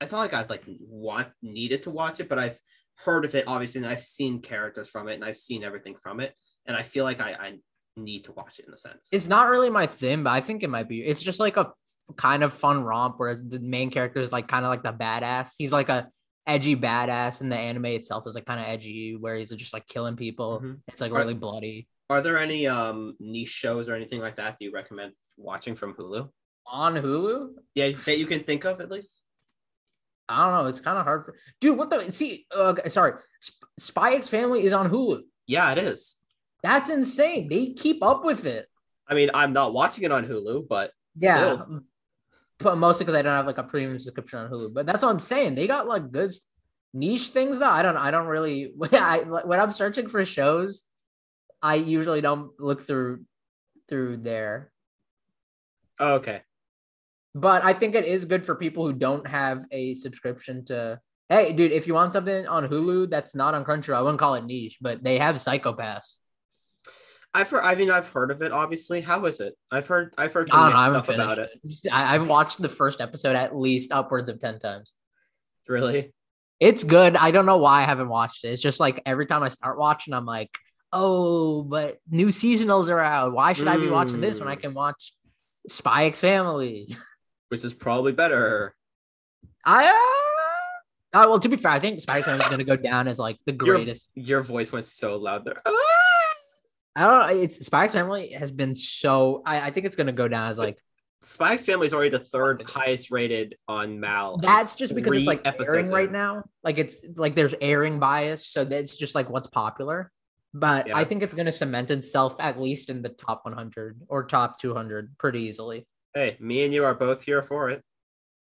It's 0.00 0.12
not 0.12 0.18
like 0.18 0.34
I've 0.34 0.50
like 0.50 0.64
want 0.80 1.28
needed 1.42 1.82
to 1.84 1.90
watch 1.90 2.20
it, 2.20 2.28
but 2.28 2.38
I've 2.38 2.58
heard 3.04 3.24
of 3.24 3.34
it 3.34 3.44
obviously, 3.46 3.82
and 3.82 3.90
I've 3.90 4.00
seen 4.00 4.40
characters 4.40 4.88
from 4.88 5.08
it, 5.08 5.14
and 5.14 5.24
I've 5.24 5.36
seen 5.36 5.62
everything 5.62 5.94
from 6.02 6.20
it, 6.20 6.34
and 6.66 6.76
I 6.76 6.82
feel 6.82 7.04
like 7.04 7.20
I, 7.20 7.32
I 7.32 7.58
need 7.96 8.24
to 8.24 8.32
watch 8.32 8.58
it 8.58 8.66
in 8.66 8.72
a 8.72 8.76
sense. 8.78 9.08
it's 9.12 9.28
not 9.28 9.48
really 9.50 9.70
my 9.70 9.86
thing, 9.86 10.24
but 10.24 10.30
I 10.30 10.40
think 10.40 10.62
it 10.62 10.70
might 10.70 10.88
be. 10.88 11.02
It's 11.02 11.22
just 11.22 11.38
like 11.38 11.56
a 11.56 11.60
f- 11.60 12.16
kind 12.16 12.42
of 12.42 12.52
fun 12.52 12.82
romp 12.82 13.18
where 13.20 13.34
the 13.36 13.60
main 13.60 13.90
character 13.90 14.18
is 14.20 14.32
like 14.32 14.48
kind 14.48 14.64
of 14.64 14.70
like 14.70 14.82
the 14.82 14.92
badass. 14.92 15.52
He's 15.58 15.72
like 15.72 15.88
a 15.88 16.08
edgy 16.46 16.76
badass, 16.76 17.40
and 17.40 17.50
the 17.50 17.56
anime 17.56 17.86
itself 17.86 18.26
is 18.26 18.34
like 18.34 18.46
kind 18.46 18.60
of 18.60 18.66
edgy, 18.66 19.16
where 19.16 19.36
he's 19.36 19.50
just 19.50 19.72
like 19.72 19.86
killing 19.86 20.16
people. 20.16 20.60
Mhm. 20.62 20.80
It's 20.88 21.00
like 21.00 21.12
Are- 21.12 21.18
really 21.18 21.34
bloody. 21.34 21.88
Are 22.10 22.20
there 22.20 22.36
any 22.36 22.66
um 22.66 23.16
niche 23.20 23.48
shows 23.48 23.88
or 23.88 23.94
anything 23.94 24.20
like 24.20 24.36
that 24.36 24.58
that 24.58 24.64
you 24.64 24.70
recommend 24.72 25.12
watching 25.36 25.74
from 25.74 25.94
Hulu? 25.94 26.28
On 26.66 26.94
Hulu, 26.94 27.54
Yeah, 27.74 27.90
that 28.06 28.18
you 28.18 28.26
can 28.26 28.44
think 28.44 28.64
of 28.64 28.80
at 28.80 28.90
least. 28.90 29.20
I 30.28 30.44
don't 30.44 30.62
know. 30.62 30.68
It's 30.68 30.80
kind 30.80 30.98
of 30.98 31.04
hard 31.04 31.24
for 31.24 31.34
dude. 31.60 31.76
What 31.78 31.90
the 31.90 32.10
see? 32.12 32.46
Uh, 32.54 32.74
sorry, 32.88 33.14
Sp- 33.42 33.66
Spy 33.78 34.14
X 34.14 34.28
Family 34.28 34.64
is 34.64 34.72
on 34.72 34.90
Hulu. 34.90 35.22
Yeah, 35.46 35.72
it 35.72 35.78
is. 35.78 36.16
That's 36.62 36.88
insane. 36.90 37.48
They 37.48 37.72
keep 37.72 38.02
up 38.02 38.24
with 38.24 38.44
it. 38.44 38.68
I 39.08 39.14
mean, 39.14 39.30
I'm 39.34 39.52
not 39.52 39.72
watching 39.74 40.04
it 40.04 40.12
on 40.12 40.24
Hulu, 40.26 40.68
but 40.68 40.92
Yeah, 41.18 41.54
Still. 41.64 41.80
But 42.62 42.78
mostly 42.78 43.04
because 43.04 43.16
I 43.18 43.22
don't 43.22 43.34
have 43.34 43.46
like 43.46 43.58
a 43.58 43.62
premium 43.62 43.98
subscription 43.98 44.38
on 44.38 44.50
Hulu. 44.50 44.74
But 44.74 44.86
that's 44.86 45.02
what 45.02 45.10
I'm 45.10 45.20
saying. 45.20 45.54
They 45.54 45.66
got 45.66 45.86
like 45.86 46.10
good 46.10 46.32
niche 46.94 47.28
things 47.28 47.58
though. 47.58 47.66
I 47.66 47.82
don't. 47.82 47.96
I 47.96 48.10
don't 48.10 48.26
really. 48.26 48.72
I 48.92 49.20
when 49.20 49.60
I'm 49.60 49.72
searching 49.72 50.08
for 50.08 50.24
shows, 50.24 50.84
I 51.60 51.76
usually 51.76 52.20
don't 52.20 52.50
look 52.58 52.86
through 52.86 53.24
through 53.88 54.18
there. 54.18 54.70
oh, 55.98 56.14
okay. 56.14 56.42
But 57.34 57.64
I 57.64 57.72
think 57.72 57.94
it 57.94 58.04
is 58.04 58.26
good 58.26 58.44
for 58.44 58.54
people 58.54 58.86
who 58.86 58.92
don't 58.92 59.26
have 59.26 59.64
a 59.70 59.94
subscription 59.94 60.64
to. 60.66 61.00
Hey, 61.28 61.54
dude, 61.54 61.72
if 61.72 61.86
you 61.86 61.94
want 61.94 62.12
something 62.12 62.46
on 62.46 62.68
Hulu 62.68 63.08
that's 63.08 63.34
not 63.34 63.54
on 63.54 63.64
Crunchyroll, 63.64 63.96
I 63.96 64.02
wouldn't 64.02 64.20
call 64.20 64.34
it 64.34 64.44
niche, 64.44 64.78
but 64.82 65.02
they 65.02 65.16
have 65.16 65.40
Psycho-Pass. 65.40 66.18
I've 67.34 67.48
heard. 67.48 67.62
I 67.62 67.74
mean, 67.74 67.90
I've 67.90 68.08
heard 68.08 68.30
of 68.30 68.42
it. 68.42 68.52
Obviously, 68.52 69.00
how 69.00 69.24
is 69.24 69.40
it? 69.40 69.54
I've 69.70 69.86
heard. 69.86 70.12
I've 70.18 70.32
heard 70.32 70.50
some. 70.50 70.72
I 70.72 70.88
stuff 70.90 71.08
about 71.08 71.38
it. 71.38 71.50
it. 71.64 71.90
I, 71.92 72.14
I've 72.14 72.28
watched 72.28 72.60
the 72.60 72.68
first 72.68 73.00
episode 73.00 73.36
at 73.36 73.56
least 73.56 73.90
upwards 73.92 74.28
of 74.28 74.38
ten 74.38 74.58
times. 74.58 74.94
Really? 75.66 76.12
It's 76.60 76.84
good. 76.84 77.16
I 77.16 77.30
don't 77.30 77.46
know 77.46 77.56
why 77.56 77.82
I 77.82 77.84
haven't 77.84 78.08
watched 78.08 78.44
it. 78.44 78.48
It's 78.48 78.62
just 78.62 78.80
like 78.80 79.02
every 79.06 79.26
time 79.26 79.42
I 79.42 79.48
start 79.48 79.78
watching, 79.78 80.12
I'm 80.14 80.26
like, 80.26 80.50
oh, 80.92 81.62
but 81.62 81.98
new 82.10 82.28
seasonals 82.28 82.88
are 82.90 83.00
out. 83.00 83.32
Why 83.32 83.52
should 83.54 83.66
I 83.68 83.78
be 83.78 83.88
watching 83.88 84.20
this 84.20 84.38
when 84.38 84.48
I 84.48 84.56
Mm. 84.56 84.60
can 84.60 84.74
watch 84.74 85.12
Spy 85.68 86.04
X 86.06 86.20
Family? 86.20 86.94
Which 87.48 87.64
is 87.64 87.74
probably 87.74 88.12
better. 88.12 88.74
I 89.64 89.86
uh, 91.14 91.18
uh 91.18 91.26
well, 91.28 91.38
to 91.40 91.48
be 91.48 91.56
fair, 91.56 91.72
I 91.72 91.78
think 91.80 92.00
Spy 92.00 92.18
X 92.18 92.26
Family 92.26 92.42
is 92.44 92.48
gonna 92.50 92.64
go 92.64 92.76
down 92.76 93.08
as 93.08 93.18
like 93.18 93.38
the 93.46 93.52
greatest. 93.52 94.06
Your 94.14 94.42
voice 94.42 94.70
went 94.70 94.84
so 94.84 95.16
loud 95.16 95.44
there. 95.46 95.62
I 96.96 97.04
don't 97.04 97.18
know. 97.36 97.42
It's 97.42 97.64
Spy 97.64 97.84
X 97.84 97.92
Family 97.94 98.30
has 98.32 98.50
been 98.50 98.74
so. 98.74 99.42
I, 99.46 99.68
I 99.68 99.70
think 99.70 99.86
it's 99.86 99.96
gonna 99.96 100.12
go 100.12 100.28
down 100.28 100.50
as 100.50 100.58
like 100.58 100.78
Spy 101.22 101.54
X 101.54 101.64
Family 101.64 101.86
is 101.86 101.94
already 101.94 102.10
the 102.10 102.18
third 102.20 102.62
highest 102.62 103.10
rated 103.10 103.56
on 103.68 103.98
Mal. 104.00 104.38
that's 104.38 104.74
just 104.76 104.94
because 104.94 105.14
it's 105.16 105.26
like 105.26 105.40
airing 105.46 105.88
right 105.88 106.06
in. 106.08 106.12
now. 106.12 106.44
Like 106.62 106.78
it's 106.78 106.98
like 107.16 107.34
there's 107.34 107.54
airing 107.60 107.98
bias, 107.98 108.46
so 108.46 108.64
that's 108.64 108.96
just 108.96 109.14
like 109.14 109.30
what's 109.30 109.48
popular. 109.48 110.10
But 110.54 110.88
Yeah. 110.88 110.98
I 110.98 111.04
think 111.04 111.22
it's 111.22 111.32
gonna 111.32 111.52
cement 111.52 111.90
itself 111.90 112.36
at 112.38 112.60
least 112.60 112.90
in 112.90 113.00
the 113.00 113.08
top 113.08 113.44
100 113.46 114.02
or 114.08 114.24
top 114.26 114.60
200 114.60 115.16
pretty 115.16 115.40
easily. 115.44 115.86
Hey, 116.12 116.36
me 116.40 116.62
and 116.64 116.74
you 116.74 116.84
are 116.84 116.94
both 116.94 117.22
here 117.22 117.42
for 117.42 117.70
it. 117.70 117.82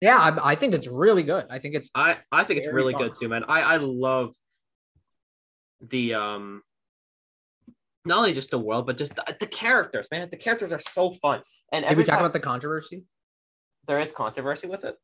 Yeah, 0.00 0.16
I, 0.18 0.52
I 0.52 0.54
think 0.56 0.74
it's 0.74 0.88
really 0.88 1.22
good. 1.22 1.46
I 1.50 1.60
think 1.60 1.76
it's 1.76 1.88
I 1.94 2.16
I 2.32 2.42
think 2.42 2.58
it's 2.58 2.72
really 2.72 2.94
fun. 2.94 3.02
good 3.02 3.14
too, 3.14 3.28
man. 3.28 3.44
I 3.44 3.60
I 3.62 3.76
love 3.76 4.34
the 5.82 6.14
um 6.14 6.62
not 8.04 8.18
only 8.18 8.32
just 8.32 8.50
the 8.50 8.58
world, 8.58 8.86
but 8.86 8.96
just 8.98 9.14
the, 9.14 9.36
the 9.38 9.46
characters, 9.46 10.08
man. 10.10 10.28
The 10.30 10.36
characters 10.36 10.72
are 10.72 10.78
so 10.80 11.12
fun. 11.12 11.42
And 11.72 11.84
Did 11.84 11.90
every 11.92 12.02
we 12.02 12.06
talk 12.06 12.16
time 12.16 12.24
about 12.24 12.32
the 12.32 12.40
controversy? 12.40 13.04
there 13.86 13.98
is 13.98 14.12
controversy 14.12 14.68
with 14.68 14.84
it. 14.84 14.96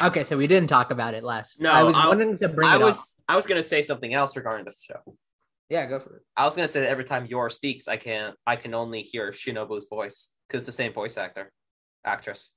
Okay, 0.00 0.24
so 0.24 0.36
we 0.36 0.46
didn't 0.46 0.68
talk 0.68 0.90
about 0.90 1.14
it 1.14 1.24
last. 1.24 1.60
No, 1.60 1.70
I 1.70 1.82
was 1.82 1.96
I- 1.96 2.06
wanting 2.06 2.38
to 2.38 2.48
bring 2.48 2.68
I 2.68 2.76
it 2.76 2.80
was 2.80 2.98
up. 2.98 3.24
I 3.28 3.36
was 3.36 3.46
gonna 3.46 3.62
say 3.62 3.82
something 3.82 4.14
else 4.14 4.36
regarding 4.36 4.64
this 4.64 4.82
show. 4.82 5.16
Yeah, 5.68 5.84
go 5.86 5.98
for 6.00 6.16
it. 6.16 6.22
I 6.36 6.44
was 6.44 6.56
gonna 6.56 6.68
say 6.68 6.80
that 6.80 6.88
every 6.88 7.04
time 7.04 7.26
Yor 7.26 7.50
speaks, 7.50 7.86
I 7.88 7.96
can 7.96 8.34
I 8.46 8.56
can 8.56 8.72
only 8.72 9.02
hear 9.02 9.30
Shinobu's 9.32 9.88
voice 9.88 10.30
because 10.48 10.64
the 10.64 10.72
same 10.72 10.92
voice 10.92 11.16
actor, 11.18 11.52
actress. 12.04 12.50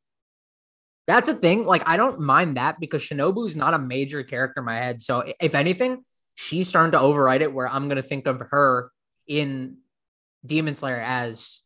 That's 1.06 1.28
the 1.28 1.34
thing. 1.36 1.66
Like, 1.66 1.84
I 1.86 1.98
don't 1.98 2.22
mind 2.22 2.56
that 2.56 2.80
because 2.80 3.02
Shinobu's 3.02 3.58
not 3.58 3.74
a 3.74 3.80
major 3.80 4.24
character 4.24 4.62
in 4.62 4.66
my 4.66 4.78
head. 4.78 5.02
So, 5.02 5.24
if 5.42 5.54
anything, 5.54 6.06
she's 6.36 6.70
starting 6.70 6.94
to 6.94 7.00
overwrite 7.00 7.42
it 7.42 7.52
where 7.54 7.68
I'm 7.68 7.90
going 7.90 7.98
to 7.98 8.02
think 8.08 8.26
of 8.26 8.40
her 8.52 8.90
in 9.28 9.80
Demon 10.46 10.76
Slayer 10.76 11.00
as 11.00 11.62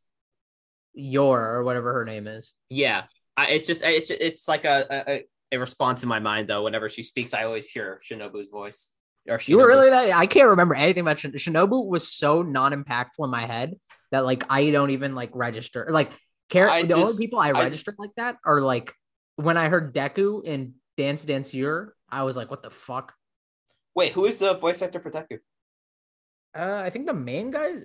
Yor 0.94 1.40
or 1.40 1.64
whatever 1.64 1.94
her 1.94 2.06
name 2.06 2.28
is. 2.28 2.54
Yeah, 2.70 3.04
I, 3.36 3.48
it's 3.50 3.68
just 3.68 3.84
it's 3.84 4.10
it's 4.12 4.48
like 4.48 4.66
a, 4.66 4.86
a 5.08 5.26
a 5.54 5.58
response 5.60 6.04
in 6.04 6.10
my 6.10 6.20
mind 6.20 6.48
though. 6.50 6.64
Whenever 6.64 6.90
she 6.90 7.04
speaks, 7.04 7.34
I 7.34 7.44
always 7.44 7.70
hear 7.70 8.02
Shinobu's 8.08 8.50
voice. 8.50 8.94
Or 9.30 9.40
You 9.46 9.58
were 9.58 9.68
really 9.68 9.90
that? 9.90 10.12
I 10.12 10.26
can't 10.26 10.50
remember 10.50 10.74
anything 10.74 11.02
about 11.02 11.20
Shin- 11.20 11.34
Shinobu. 11.34 11.86
Was 11.86 12.08
so 12.08 12.42
non 12.42 12.72
impactful 12.72 13.24
in 13.24 13.30
my 13.30 13.46
head 13.46 13.76
that 14.12 14.26
like 14.26 14.46
I 14.50 14.70
don't 14.72 14.92
even 14.92 15.16
like 15.16 15.32
register. 15.34 15.88
Like, 15.90 16.12
care 16.50 16.70
I 16.70 16.84
the 16.84 16.96
only 16.96 17.18
people 17.18 17.40
I 17.40 17.50
I- 17.50 17.64
registered 17.64 17.96
like 17.98 18.12
that 18.18 18.38
are 18.46 18.62
like 18.62 18.94
when 19.36 19.58
I 19.58 19.70
heard 19.70 19.94
Deku 19.94 20.44
in 20.44 20.76
Dance 20.96 21.26
Danseur. 21.26 21.90
I 22.10 22.24
was 22.24 22.38
like, 22.38 22.50
what 22.50 22.64
the 22.64 22.70
fuck? 22.70 23.14
Wait, 23.94 24.14
who 24.14 24.26
is 24.26 24.40
the 24.40 24.54
voice 24.54 24.82
actor 24.82 25.02
for 25.02 25.12
Deku? 25.12 25.40
Uh, 26.58 26.82
I 26.84 26.90
think 26.90 27.06
the 27.06 27.14
main 27.14 27.52
guy 27.52 27.74
guys. 27.74 27.84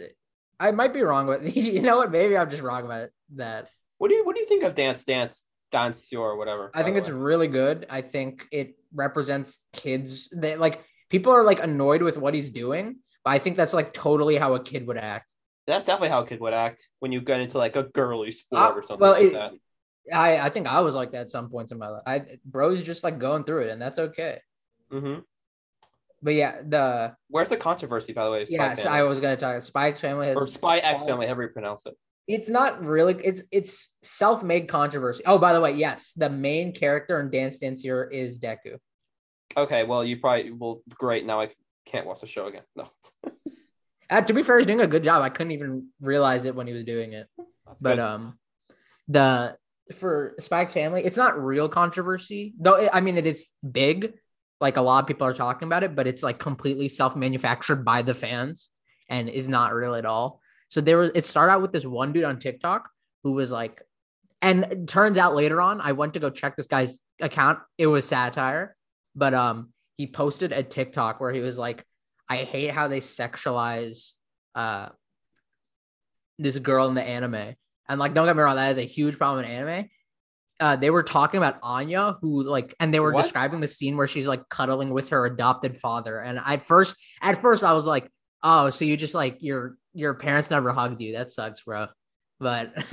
I 0.63 0.71
might 0.71 0.95
be 0.95 1.03
wrong, 1.03 1.27
but 1.27 1.43
you 1.57 1.83
know 1.83 1.97
what? 1.99 2.11
Maybe 2.13 2.37
I'm 2.37 2.51
just 2.51 2.63
wrong 2.63 2.85
about 2.85 3.09
that. 3.37 3.69
What 3.99 4.09
do 4.09 4.15
you 4.15 4.25
what 4.25 4.35
do 4.37 4.41
you 4.41 4.49
think 4.49 4.63
of 4.65 4.75
Dance 4.75 5.05
Dance 5.05 5.43
Dance 5.71 6.13
or 6.13 6.37
whatever? 6.37 6.71
I 6.75 6.83
think 6.85 6.97
it's 6.97 7.09
way? 7.09 7.15
really 7.31 7.49
good. 7.49 7.87
I 7.91 8.01
think 8.03 8.47
it 8.53 8.77
represents 8.95 9.59
kids 9.73 10.29
that 10.33 10.61
like 10.61 10.83
people 11.11 11.33
are 11.33 11.45
like 11.45 11.61
annoyed 11.63 12.03
with 12.03 12.17
what 12.17 12.35
he's 12.35 12.51
doing, 12.51 12.97
but 13.25 13.31
I 13.31 13.39
think 13.39 13.57
that's 13.57 13.75
like 13.75 13.93
totally 13.93 14.37
how 14.37 14.55
a 14.55 14.63
kid 14.63 14.87
would 14.87 14.99
act. 14.99 15.29
that's 15.67 15.85
definitely 15.85 16.09
how 16.15 16.21
a 16.23 16.27
kid 16.27 16.41
would 16.41 16.53
act 16.67 16.79
when 17.01 17.13
you 17.13 17.21
get 17.21 17.41
into 17.41 17.57
like 17.59 17.77
a 17.77 17.85
girly 17.85 18.33
sport 18.33 18.63
Uh, 18.63 18.75
or 18.79 18.83
something 18.83 19.01
well, 19.03 19.13
like 19.13 19.23
it- 19.23 19.33
that. 19.35 19.53
I 20.13 20.29
I 20.47 20.49
think 20.51 20.67
I 20.67 20.81
was 20.81 20.95
like 21.01 21.11
that 21.13 21.23
at 21.27 21.31
some 21.31 21.49
points 21.55 21.71
in 21.73 21.79
my 21.79 21.89
life. 21.89 22.03
I 22.07 22.17
bro's 22.45 22.83
just 22.83 23.05
like 23.07 23.19
going 23.27 23.45
through 23.45 23.63
it, 23.67 23.71
and 23.71 23.81
that's 23.81 24.01
okay. 24.09 24.35
hmm 24.91 25.19
But 26.23 26.35
yeah, 26.35 26.63
the 26.67 27.15
Where's 27.29 27.49
the 27.49 27.57
controversy, 27.57 28.13
by 28.13 28.25
the 28.25 28.31
way? 28.31 28.45
Spy 28.45 28.55
yeah, 28.57 28.75
so 28.75 28.89
I 28.89 29.03
was 29.03 29.19
gonna 29.21 29.37
talk. 29.37 29.51
About 29.57 29.65
Spy 29.65 29.89
X 29.89 30.01
family 30.01 30.29
has 30.29 30.37
or 30.37 30.47
Spy 30.47 30.79
X 30.79 31.05
Family, 31.05 31.27
however 31.27 31.43
you 31.43 31.49
pronounce 31.49 31.85
it. 31.87 31.95
it's 32.29 32.49
not 32.49 32.85
really 32.85 33.17
it's 33.25 33.43
it's 33.51 33.91
self-made 34.03 34.69
controversy. 34.69 35.23
Oh, 35.27 35.39
by 35.39 35.53
the 35.53 35.61
way, 35.61 35.73
yes, 35.73 36.13
the 36.17 36.31
main 36.31 36.73
character 36.73 37.19
in 37.21 37.31
Dance 37.31 37.59
Dance 37.59 37.81
here 37.83 38.05
is 38.05 38.39
Deku. 38.39 38.79
Okay, 39.57 39.85
well, 39.85 40.05
you 40.05 40.19
probably 40.19 40.53
well, 40.53 40.83
great. 40.91 41.27
Now 41.27 41.41
I 41.41 41.51
can't 41.87 42.07
watch 42.07 42.21
the 42.21 42.29
show 42.29 42.47
again. 42.47 42.63
No, 42.77 42.89
Uh, 44.11 44.21
to 44.21 44.35
be 44.35 44.43
fair, 44.43 44.59
he's 44.59 44.67
doing 44.67 44.83
a 44.83 44.87
good 44.87 45.03
job. 45.03 45.23
I 45.23 45.31
couldn't 45.31 45.53
even 45.53 45.89
realize 46.01 46.45
it 46.45 46.55
when 46.55 46.67
he 46.67 46.75
was 46.75 46.85
doing 46.85 47.15
it. 47.15 47.29
That's 47.67 47.81
But 47.81 47.97
good. 47.97 47.99
um, 48.01 48.39
the 49.09 49.57
for 49.97 50.35
Spy 50.39 50.63
X 50.63 50.73
family, 50.75 51.03
it's 51.05 51.17
not 51.17 51.43
real 51.43 51.69
controversy 51.69 52.55
though. 52.61 52.75
It, 52.75 52.91
I 52.93 53.01
mean, 53.01 53.17
it 53.17 53.27
is 53.27 53.47
big. 53.69 54.13
Like 54.63 54.79
a 54.79 54.81
lot 54.81 55.03
of 55.03 55.09
people 55.09 55.27
are 55.27 55.35
talking 55.35 55.67
about 55.67 55.83
it, 55.83 55.95
but 55.95 56.07
it's 56.07 56.23
like 56.23 56.39
completely 56.39 56.89
self-manufactured 56.89 57.85
by 57.85 58.03
the 58.03 58.15
fans 58.15 58.71
and 59.09 59.29
is 59.29 59.49
not 59.49 59.75
real 59.75 59.97
at 59.97 60.07
all. 60.07 60.41
So 60.69 60.81
there 60.81 60.97
was. 60.97 61.11
It 61.15 61.27
started 61.27 61.53
out 61.53 61.63
with 61.63 61.73
this 61.73 61.85
one 61.85 62.13
dude 62.13 62.25
on 62.25 62.39
TikTok 62.39 62.89
who 63.25 63.33
was 63.33 63.51
like, 63.51 63.83
and 64.41 64.89
turns 64.89 65.19
out 65.19 65.35
later 65.35 65.61
on, 65.61 65.81
I 65.81 65.93
went 65.93 66.15
to 66.15 66.21
go 66.21 66.31
check 66.31 66.57
this 66.57 66.69
guy's 66.69 67.01
account. 67.21 67.59
It 67.77 67.89
was 67.89 68.07
satire, 68.07 68.77
but 69.15 69.35
um, 69.35 69.73
he 69.97 70.07
posted 70.07 70.53
a 70.53 70.63
TikTok 70.63 71.21
where 71.21 71.33
he 71.33 71.41
was 71.41 71.59
like, 71.59 71.85
"I 72.29 72.39
hate 72.39 72.71
how 72.71 72.89
they 72.89 73.01
sexualize 73.01 74.15
uh 74.55 74.91
this 76.39 76.57
girl 76.59 76.87
in 76.89 76.95
the 76.95 77.03
anime." 77.03 77.57
And 77.89 78.01
like, 78.01 78.15
don't 78.15 78.27
get 78.27 78.37
me 78.37 78.43
wrong, 78.43 78.57
that 78.57 78.71
is 78.71 78.79
a 78.79 78.83
huge 78.83 79.19
problem 79.19 79.45
in 79.45 79.51
anime. 79.51 79.91
Uh, 80.63 80.77
they 80.77 80.91
were 80.91 81.03
talking 81.03 81.39
about 81.39 81.57
Anya, 81.63 82.17
who 82.21 82.45
like, 82.45 82.73
and 82.79 82.95
they 82.95 83.01
were 83.01 83.13
What? 83.13 83.23
describing 83.23 83.59
the 83.61 83.67
scene 83.69 83.97
where 83.97 84.07
she's 84.07 84.29
like 84.29 84.49
cuddling 84.49 84.91
with 84.91 85.09
her 85.09 85.27
adopted 85.27 85.77
father. 85.77 86.21
And 86.21 86.39
at 86.39 86.65
first, 86.65 86.95
at 87.21 87.41
first, 87.43 87.65
I 87.65 87.73
was 87.73 87.87
like, 87.87 88.09
"Oh, 88.45 88.71
so 88.71 88.85
you 88.85 88.97
just 88.97 89.15
like 89.15 89.39
your 89.41 89.77
your 89.93 90.15
parents 90.15 90.51
never 90.51 90.71
hugged 90.73 91.01
you? 91.03 91.15
That 91.15 91.31
sucks, 91.31 91.63
bro." 91.63 91.87
but 92.39 92.73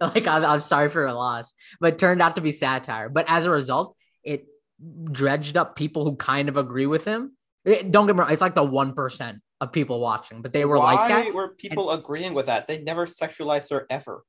like 0.00 0.26
I'm, 0.26 0.44
I'm 0.44 0.60
sorry 0.60 0.90
for 0.90 1.00
your 1.00 1.12
loss. 1.12 1.54
But 1.80 1.98
turned 1.98 2.22
out 2.22 2.36
to 2.36 2.42
be 2.42 2.52
satire. 2.52 3.08
But 3.08 3.26
as 3.28 3.46
a 3.46 3.50
result, 3.50 3.96
it 4.24 4.46
dredged 5.10 5.56
up 5.56 5.76
people 5.76 6.04
who 6.04 6.16
kind 6.16 6.48
of 6.48 6.56
agree 6.56 6.86
with 6.86 7.04
him. 7.04 7.36
It- 7.64 7.90
don't 7.90 8.06
get 8.06 8.14
me 8.16 8.20
wrong, 8.22 8.30
it's 8.32 8.40
like 8.42 8.54
the 8.54 8.64
one 8.64 8.94
percent 8.94 9.38
of 9.60 9.72
people 9.72 10.00
watching, 10.00 10.40
but 10.42 10.52
they 10.52 10.64
were 10.64 10.78
Why 10.78 10.94
like 10.94 11.08
that. 11.26 11.34
were 11.34 11.48
people 11.54 11.90
agreeing 11.90 12.32
with 12.34 12.46
that? 12.46 12.66
They 12.66 12.78
never 12.78 13.06
sexualized 13.06 13.70
her 13.70 13.86
ever. 13.90 14.22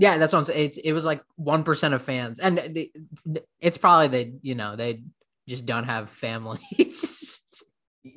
Yeah, 0.00 0.16
that's 0.16 0.32
what 0.32 0.38
I'm 0.38 0.44
saying. 0.44 0.64
It's, 0.64 0.78
it 0.78 0.92
was 0.92 1.04
like 1.04 1.22
one 1.34 1.64
percent 1.64 1.92
of 1.92 2.02
fans, 2.02 2.38
and 2.38 2.56
they, 2.56 2.92
it's 3.60 3.76
probably 3.78 4.06
they, 4.08 4.32
you 4.42 4.54
know, 4.54 4.76
they 4.76 5.02
just 5.48 5.66
don't 5.66 5.84
have 5.84 6.08
family. 6.08 6.60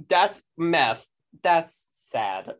That's 0.07 0.41
meth. 0.57 1.05
That's 1.41 1.87
sad. 2.11 2.53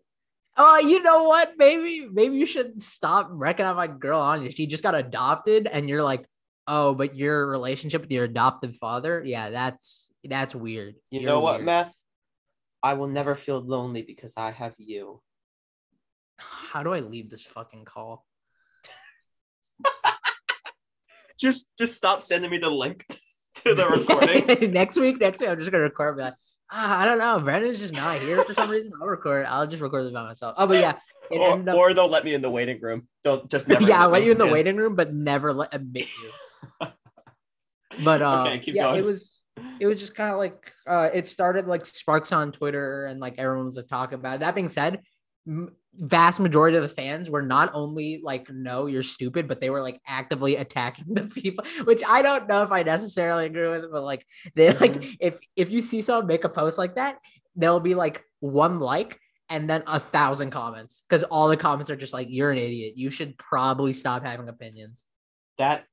oh, 0.57 0.79
you 0.79 1.03
know 1.03 1.25
what? 1.25 1.53
Maybe 1.57 2.07
maybe 2.11 2.35
you 2.37 2.47
should 2.47 2.81
stop 2.81 3.27
wrecking 3.29 3.65
on 3.65 3.75
my 3.75 3.87
girl 3.87 4.19
Anya. 4.19 4.51
She 4.51 4.65
just 4.65 4.81
got 4.83 4.95
adopted, 4.95 5.67
and 5.67 5.87
you're 5.87 6.03
like, 6.03 6.25
oh, 6.67 6.95
but 6.95 7.15
your 7.15 7.47
relationship 7.47 8.01
with 8.01 8.11
your 8.11 8.23
adoptive 8.23 8.75
father, 8.77 9.21
yeah, 9.23 9.51
that's 9.51 10.09
that's 10.23 10.55
weird. 10.55 10.95
You 11.11 11.19
You're 11.21 11.29
know 11.29 11.39
what, 11.41 11.57
weird. 11.57 11.65
meth? 11.65 11.95
I 12.81 12.95
will 12.95 13.07
never 13.07 13.35
feel 13.35 13.59
lonely 13.59 14.01
because 14.01 14.33
I 14.35 14.49
have 14.51 14.73
you. 14.79 15.21
How 16.37 16.81
do 16.81 16.93
I 16.93 17.01
leave 17.01 17.29
this 17.29 17.45
fucking 17.45 17.85
call? 17.85 18.25
Just 21.41 21.71
just 21.77 21.95
stop 21.95 22.21
sending 22.21 22.51
me 22.51 22.59
the 22.59 22.69
link 22.69 23.05
to 23.55 23.73
the 23.73 23.87
recording. 23.87 24.71
next 24.71 24.95
week, 24.97 25.19
next 25.19 25.41
week, 25.41 25.49
I'm 25.49 25.57
just 25.57 25.71
gonna 25.71 25.83
record. 25.83 26.17
Be 26.17 26.23
like, 26.23 26.35
ah, 26.71 26.99
I 26.99 27.05
don't 27.05 27.17
know. 27.17 27.39
Brandon's 27.39 27.79
just 27.79 27.95
not 27.95 28.19
here 28.19 28.43
for 28.43 28.53
some 28.53 28.69
reason. 28.69 28.91
I'll 29.01 29.07
record. 29.07 29.45
I'll 29.47 29.65
just 29.67 29.81
record 29.81 30.05
this 30.05 30.13
by 30.13 30.23
myself. 30.23 30.53
Oh, 30.57 30.67
but 30.67 30.77
yeah, 30.77 30.93
it 31.31 31.39
or, 31.39 31.69
up. 31.69 31.75
or 31.75 31.93
they'll 31.95 32.07
let 32.07 32.23
me 32.23 32.35
in 32.35 32.41
the 32.41 32.49
waiting 32.51 32.79
room. 32.79 33.07
Don't 33.23 33.49
just 33.49 33.67
never. 33.67 33.87
yeah, 33.87 34.03
I'll 34.03 34.09
let 34.09 34.23
you 34.23 34.31
in 34.31 34.37
the 34.37 34.45
in. 34.45 34.51
waiting 34.51 34.75
room, 34.77 34.95
but 34.95 35.13
never 35.13 35.51
let 35.51 35.73
admit 35.73 36.07
you. 36.21 36.87
But 38.05 38.21
uh, 38.21 38.43
Okay, 38.43 38.59
keep 38.59 38.75
yeah, 38.75 38.83
going. 38.83 38.99
it 38.99 39.03
was 39.03 39.41
it 39.79 39.87
was 39.87 39.99
just 39.99 40.15
kind 40.15 40.31
of 40.31 40.37
like 40.37 40.71
uh, 40.87 41.09
it 41.13 41.27
started 41.27 41.67
like 41.67 41.85
sparks 41.85 42.31
on 42.31 42.51
Twitter 42.51 43.05
and 43.05 43.19
like 43.19 43.35
everyone 43.37 43.65
was 43.65 43.75
like, 43.75 43.87
talking 43.87 44.17
about. 44.17 44.35
It. 44.35 44.39
That 44.39 44.55
being 44.55 44.69
said, 44.69 45.01
m- 45.47 45.75
vast 45.95 46.39
majority 46.39 46.77
of 46.77 46.83
the 46.83 46.89
fans 46.89 47.29
were 47.29 47.41
not 47.41 47.71
only 47.73 48.21
like, 48.23 48.49
"No, 48.49 48.85
you're 48.87 49.03
stupid," 49.03 49.47
but 49.47 49.59
they 49.61 49.69
were 49.69 49.81
like 49.81 49.99
actively 50.07 50.55
attacking 50.55 51.05
the 51.13 51.23
people, 51.23 51.65
which 51.83 52.01
I 52.07 52.21
don't 52.21 52.47
know 52.47 52.63
if 52.63 52.71
I 52.71 52.83
necessarily 52.83 53.45
agree 53.45 53.67
with. 53.69 53.91
But 53.91 54.03
like, 54.03 54.25
they 54.55 54.71
like 54.73 54.93
Mhm. 54.93 55.17
if 55.19 55.39
if 55.55 55.69
you 55.69 55.81
see 55.81 56.01
someone 56.01 56.27
make 56.27 56.43
a 56.43 56.49
post 56.49 56.77
like 56.77 56.95
that, 56.95 57.17
there'll 57.55 57.79
be 57.79 57.95
like 57.95 58.23
one 58.39 58.79
like. 58.79 59.19
And 59.49 59.69
then 59.69 59.83
a 59.85 59.99
thousand 59.99 60.51
comments 60.51 61.03
because 61.09 61.25
all 61.25 61.49
the 61.49 61.57
comments 61.57 61.89
are 61.91 61.97
just 61.97 62.13
like, 62.13 62.27
you're 62.29 62.51
an 62.51 62.57
idiot. 62.57 62.93
You 62.95 63.11
should 63.11 63.37
probably 63.37 63.91
stop 63.91 64.23
having 64.23 64.47
opinions. 64.47 65.05
That. 65.57 65.83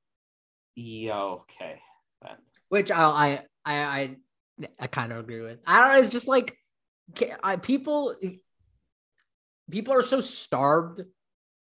Yeah. 0.75 1.19
Okay. 1.21 1.81
That- 2.21 2.39
which 2.69 2.89
I 2.89 3.03
I 3.03 3.39
I 3.65 3.75
I, 3.75 4.17
I 4.79 4.87
kind 4.87 5.11
of 5.11 5.17
agree 5.19 5.41
with. 5.41 5.59
I 5.67 5.81
don't 5.81 5.93
know. 5.93 5.99
It's 5.99 6.09
just 6.09 6.29
like 6.29 6.55
I, 7.43 7.57
people 7.57 8.15
people 9.69 9.93
are 9.93 10.01
so 10.01 10.21
starved 10.21 11.01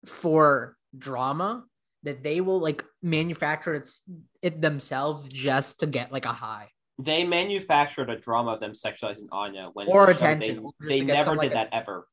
for 0.05 0.77
drama 0.97 1.65
that 2.03 2.23
they 2.23 2.41
will 2.41 2.59
like 2.59 2.83
manufacture 3.01 3.73
it, 3.73 3.89
it 4.41 4.61
themselves 4.61 5.27
just 5.29 5.79
to 5.79 5.87
get 5.87 6.11
like 6.11 6.25
a 6.25 6.33
high. 6.33 6.69
They 6.99 7.25
manufactured 7.25 8.09
a 8.09 8.17
drama 8.17 8.51
of 8.53 8.59
them 8.59 8.71
sexualizing 8.71 9.27
Anya 9.31 9.69
when 9.73 9.87
Or 9.87 10.05
the 10.05 10.13
show 10.13 10.17
attention, 10.17 10.71
They, 10.79 10.99
they 10.99 11.01
never 11.01 11.23
some, 11.31 11.37
like, 11.37 11.49
did 11.49 11.51
a- 11.51 11.55
that 11.55 11.69
ever. 11.73 12.07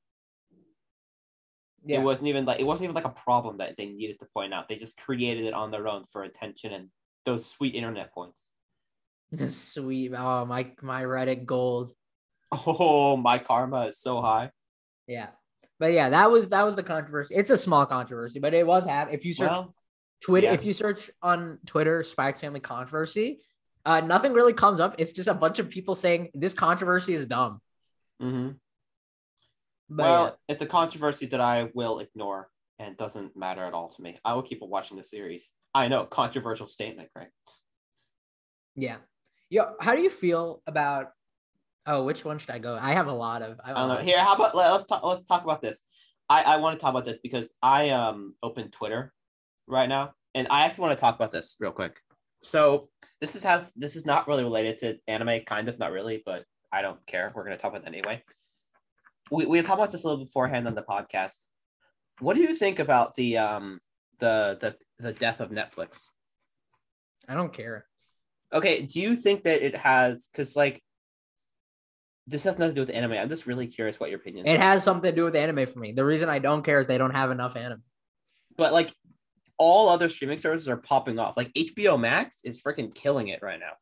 It 1.88 1.98
wasn't 2.00 2.28
even 2.28 2.44
like 2.44 2.60
it 2.60 2.64
wasn't 2.64 2.84
even 2.84 2.94
like 2.94 3.04
a 3.04 3.10
problem 3.10 3.58
that 3.58 3.76
they 3.76 3.86
needed 3.86 4.20
to 4.20 4.26
point 4.32 4.54
out. 4.54 4.68
They 4.68 4.76
just 4.76 4.96
created 5.00 5.44
it 5.44 5.52
on 5.52 5.70
their 5.70 5.88
own 5.88 6.04
for 6.06 6.22
attention 6.22 6.72
and 6.72 6.88
those 7.26 7.44
sweet 7.44 7.74
internet 7.74 8.14
points. 8.14 8.50
The 9.32 9.48
sweet. 9.48 10.12
Oh 10.14 10.44
my 10.44 10.70
my 10.80 11.02
Reddit 11.02 11.44
gold. 11.44 11.92
Oh, 12.66 13.16
my 13.16 13.38
karma 13.38 13.86
is 13.86 13.98
so 13.98 14.20
high. 14.20 14.50
Yeah. 15.06 15.28
But 15.82 15.94
yeah, 15.94 16.10
that 16.10 16.30
was 16.30 16.48
that 16.50 16.62
was 16.62 16.76
the 16.76 16.84
controversy. 16.84 17.34
It's 17.34 17.50
a 17.50 17.58
small 17.58 17.84
controversy, 17.86 18.38
but 18.38 18.54
it 18.54 18.64
was 18.64 18.84
have 18.84 19.12
if 19.12 19.24
you 19.24 19.34
search 19.34 19.50
Well, 19.50 19.74
Twitter, 20.22 20.46
Yeah. 20.46 20.52
if 20.52 20.64
you 20.64 20.74
search 20.74 21.10
on 21.20 21.58
Twitter, 21.66 22.04
Spy 22.04 22.28
X 22.28 22.38
Family 22.40 22.60
Controversy, 22.60 23.40
uh, 23.84 23.98
nothing 23.98 24.32
really 24.32 24.52
comes 24.52 24.78
up. 24.78 24.94
It's 24.98 25.12
just 25.12 25.28
a 25.28 25.34
bunch 25.34 25.58
of 25.58 25.70
people 25.70 25.96
saying 25.96 26.30
this 26.34 26.52
controversy 26.52 27.14
is 27.14 27.26
dumb. 27.26 27.60
Mm-hmm. 28.22 28.50
But 29.90 30.02
well, 30.04 30.38
it's 30.48 30.62
a 30.62 30.66
controversy 30.66 31.26
that 31.26 31.40
I 31.40 31.68
will 31.74 31.98
ignore 31.98 32.48
and 32.78 32.96
doesn't 32.96 33.36
matter 33.36 33.64
at 33.64 33.72
all 33.72 33.88
to 33.88 34.02
me. 34.02 34.16
I 34.24 34.34
will 34.34 34.42
keep 34.44 34.60
watching 34.62 34.98
the 34.98 35.02
series. 35.02 35.52
I 35.74 35.88
know, 35.88 36.04
controversial 36.04 36.68
statement, 36.68 37.08
right? 37.16 37.30
yeah, 38.76 38.98
yeah. 39.50 39.64
Yo, 39.64 39.74
how 39.80 39.96
do 39.96 40.02
you 40.02 40.10
feel 40.10 40.62
about? 40.64 41.08
Oh, 41.86 42.04
which 42.04 42.24
one 42.24 42.38
should 42.38 42.50
I 42.50 42.58
go? 42.58 42.78
I 42.80 42.92
have 42.92 43.08
a 43.08 43.12
lot 43.12 43.42
of. 43.42 43.60
I, 43.64 43.72
don't 43.72 43.88
know. 43.88 43.96
Here, 43.96 44.18
how 44.18 44.34
about 44.34 44.54
let, 44.54 44.70
us 44.70 44.86
talk? 44.86 45.02
Let's 45.04 45.24
talk 45.24 45.42
about 45.42 45.60
this. 45.60 45.80
I 46.28 46.42
I 46.42 46.56
want 46.56 46.78
to 46.78 46.80
talk 46.80 46.90
about 46.90 47.04
this 47.04 47.18
because 47.18 47.54
I 47.62 47.90
um 47.90 48.34
opened 48.42 48.72
Twitter 48.72 49.12
right 49.66 49.88
now, 49.88 50.14
and 50.34 50.46
I 50.48 50.64
actually 50.64 50.82
want 50.82 50.98
to 50.98 51.00
talk 51.00 51.16
about 51.16 51.32
this 51.32 51.56
real 51.58 51.72
quick. 51.72 52.00
So 52.40 52.88
this 53.20 53.34
is 53.34 53.42
has 53.42 53.72
this 53.74 53.96
is 53.96 54.06
not 54.06 54.28
really 54.28 54.44
related 54.44 54.78
to 54.78 54.98
anime, 55.08 55.44
kind 55.44 55.68
of 55.68 55.78
not 55.78 55.92
really, 55.92 56.22
but 56.24 56.44
I 56.72 56.82
don't 56.82 57.04
care. 57.06 57.32
We're 57.34 57.44
gonna 57.44 57.56
talk 57.56 57.72
about 57.72 57.82
it 57.82 57.88
anyway. 57.88 58.22
We 59.30 59.46
we 59.46 59.60
talked 59.62 59.80
about 59.80 59.90
this 59.90 60.04
a 60.04 60.08
little 60.08 60.24
beforehand 60.24 60.68
on 60.68 60.74
the 60.74 60.82
podcast. 60.82 61.46
What 62.20 62.36
do 62.36 62.42
you 62.42 62.54
think 62.54 62.78
about 62.78 63.14
the 63.16 63.38
um 63.38 63.80
the 64.20 64.56
the 64.60 64.76
the 65.02 65.12
death 65.12 65.40
of 65.40 65.50
Netflix? 65.50 66.10
I 67.28 67.34
don't 67.34 67.52
care. 67.52 67.86
Okay, 68.52 68.82
do 68.82 69.00
you 69.00 69.16
think 69.16 69.44
that 69.44 69.62
it 69.62 69.76
has 69.78 70.28
because 70.30 70.54
like 70.54 70.82
this 72.32 72.42
has 72.44 72.58
nothing 72.58 72.74
to 72.74 72.80
do 72.80 72.86
with 72.86 72.94
anime? 72.96 73.12
I'm 73.12 73.28
just 73.28 73.46
really 73.46 73.66
curious 73.68 74.00
what 74.00 74.10
your 74.10 74.18
opinion 74.18 74.46
is. 74.46 74.52
It 74.54 74.60
has 74.60 74.82
something 74.82 75.10
to 75.10 75.14
do 75.14 75.24
with 75.24 75.36
anime 75.36 75.66
for 75.66 75.78
me. 75.78 75.92
The 75.92 76.04
reason 76.04 76.28
I 76.28 76.40
don't 76.40 76.62
care 76.64 76.78
is 76.80 76.86
they 76.88 76.98
don't 76.98 77.14
have 77.14 77.30
enough 77.30 77.54
anime. 77.56 77.82
but 78.56 78.72
like 78.72 78.92
all 79.58 79.88
other 79.88 80.08
streaming 80.08 80.38
services 80.38 80.66
are 80.68 80.76
popping 80.78 81.18
off. 81.20 81.36
Like 81.36 81.52
HBO 81.52 82.00
Max 82.00 82.40
is 82.44 82.60
freaking 82.60 82.92
killing 82.92 83.28
it 83.28 83.40
right 83.42 83.60
now, 83.60 83.72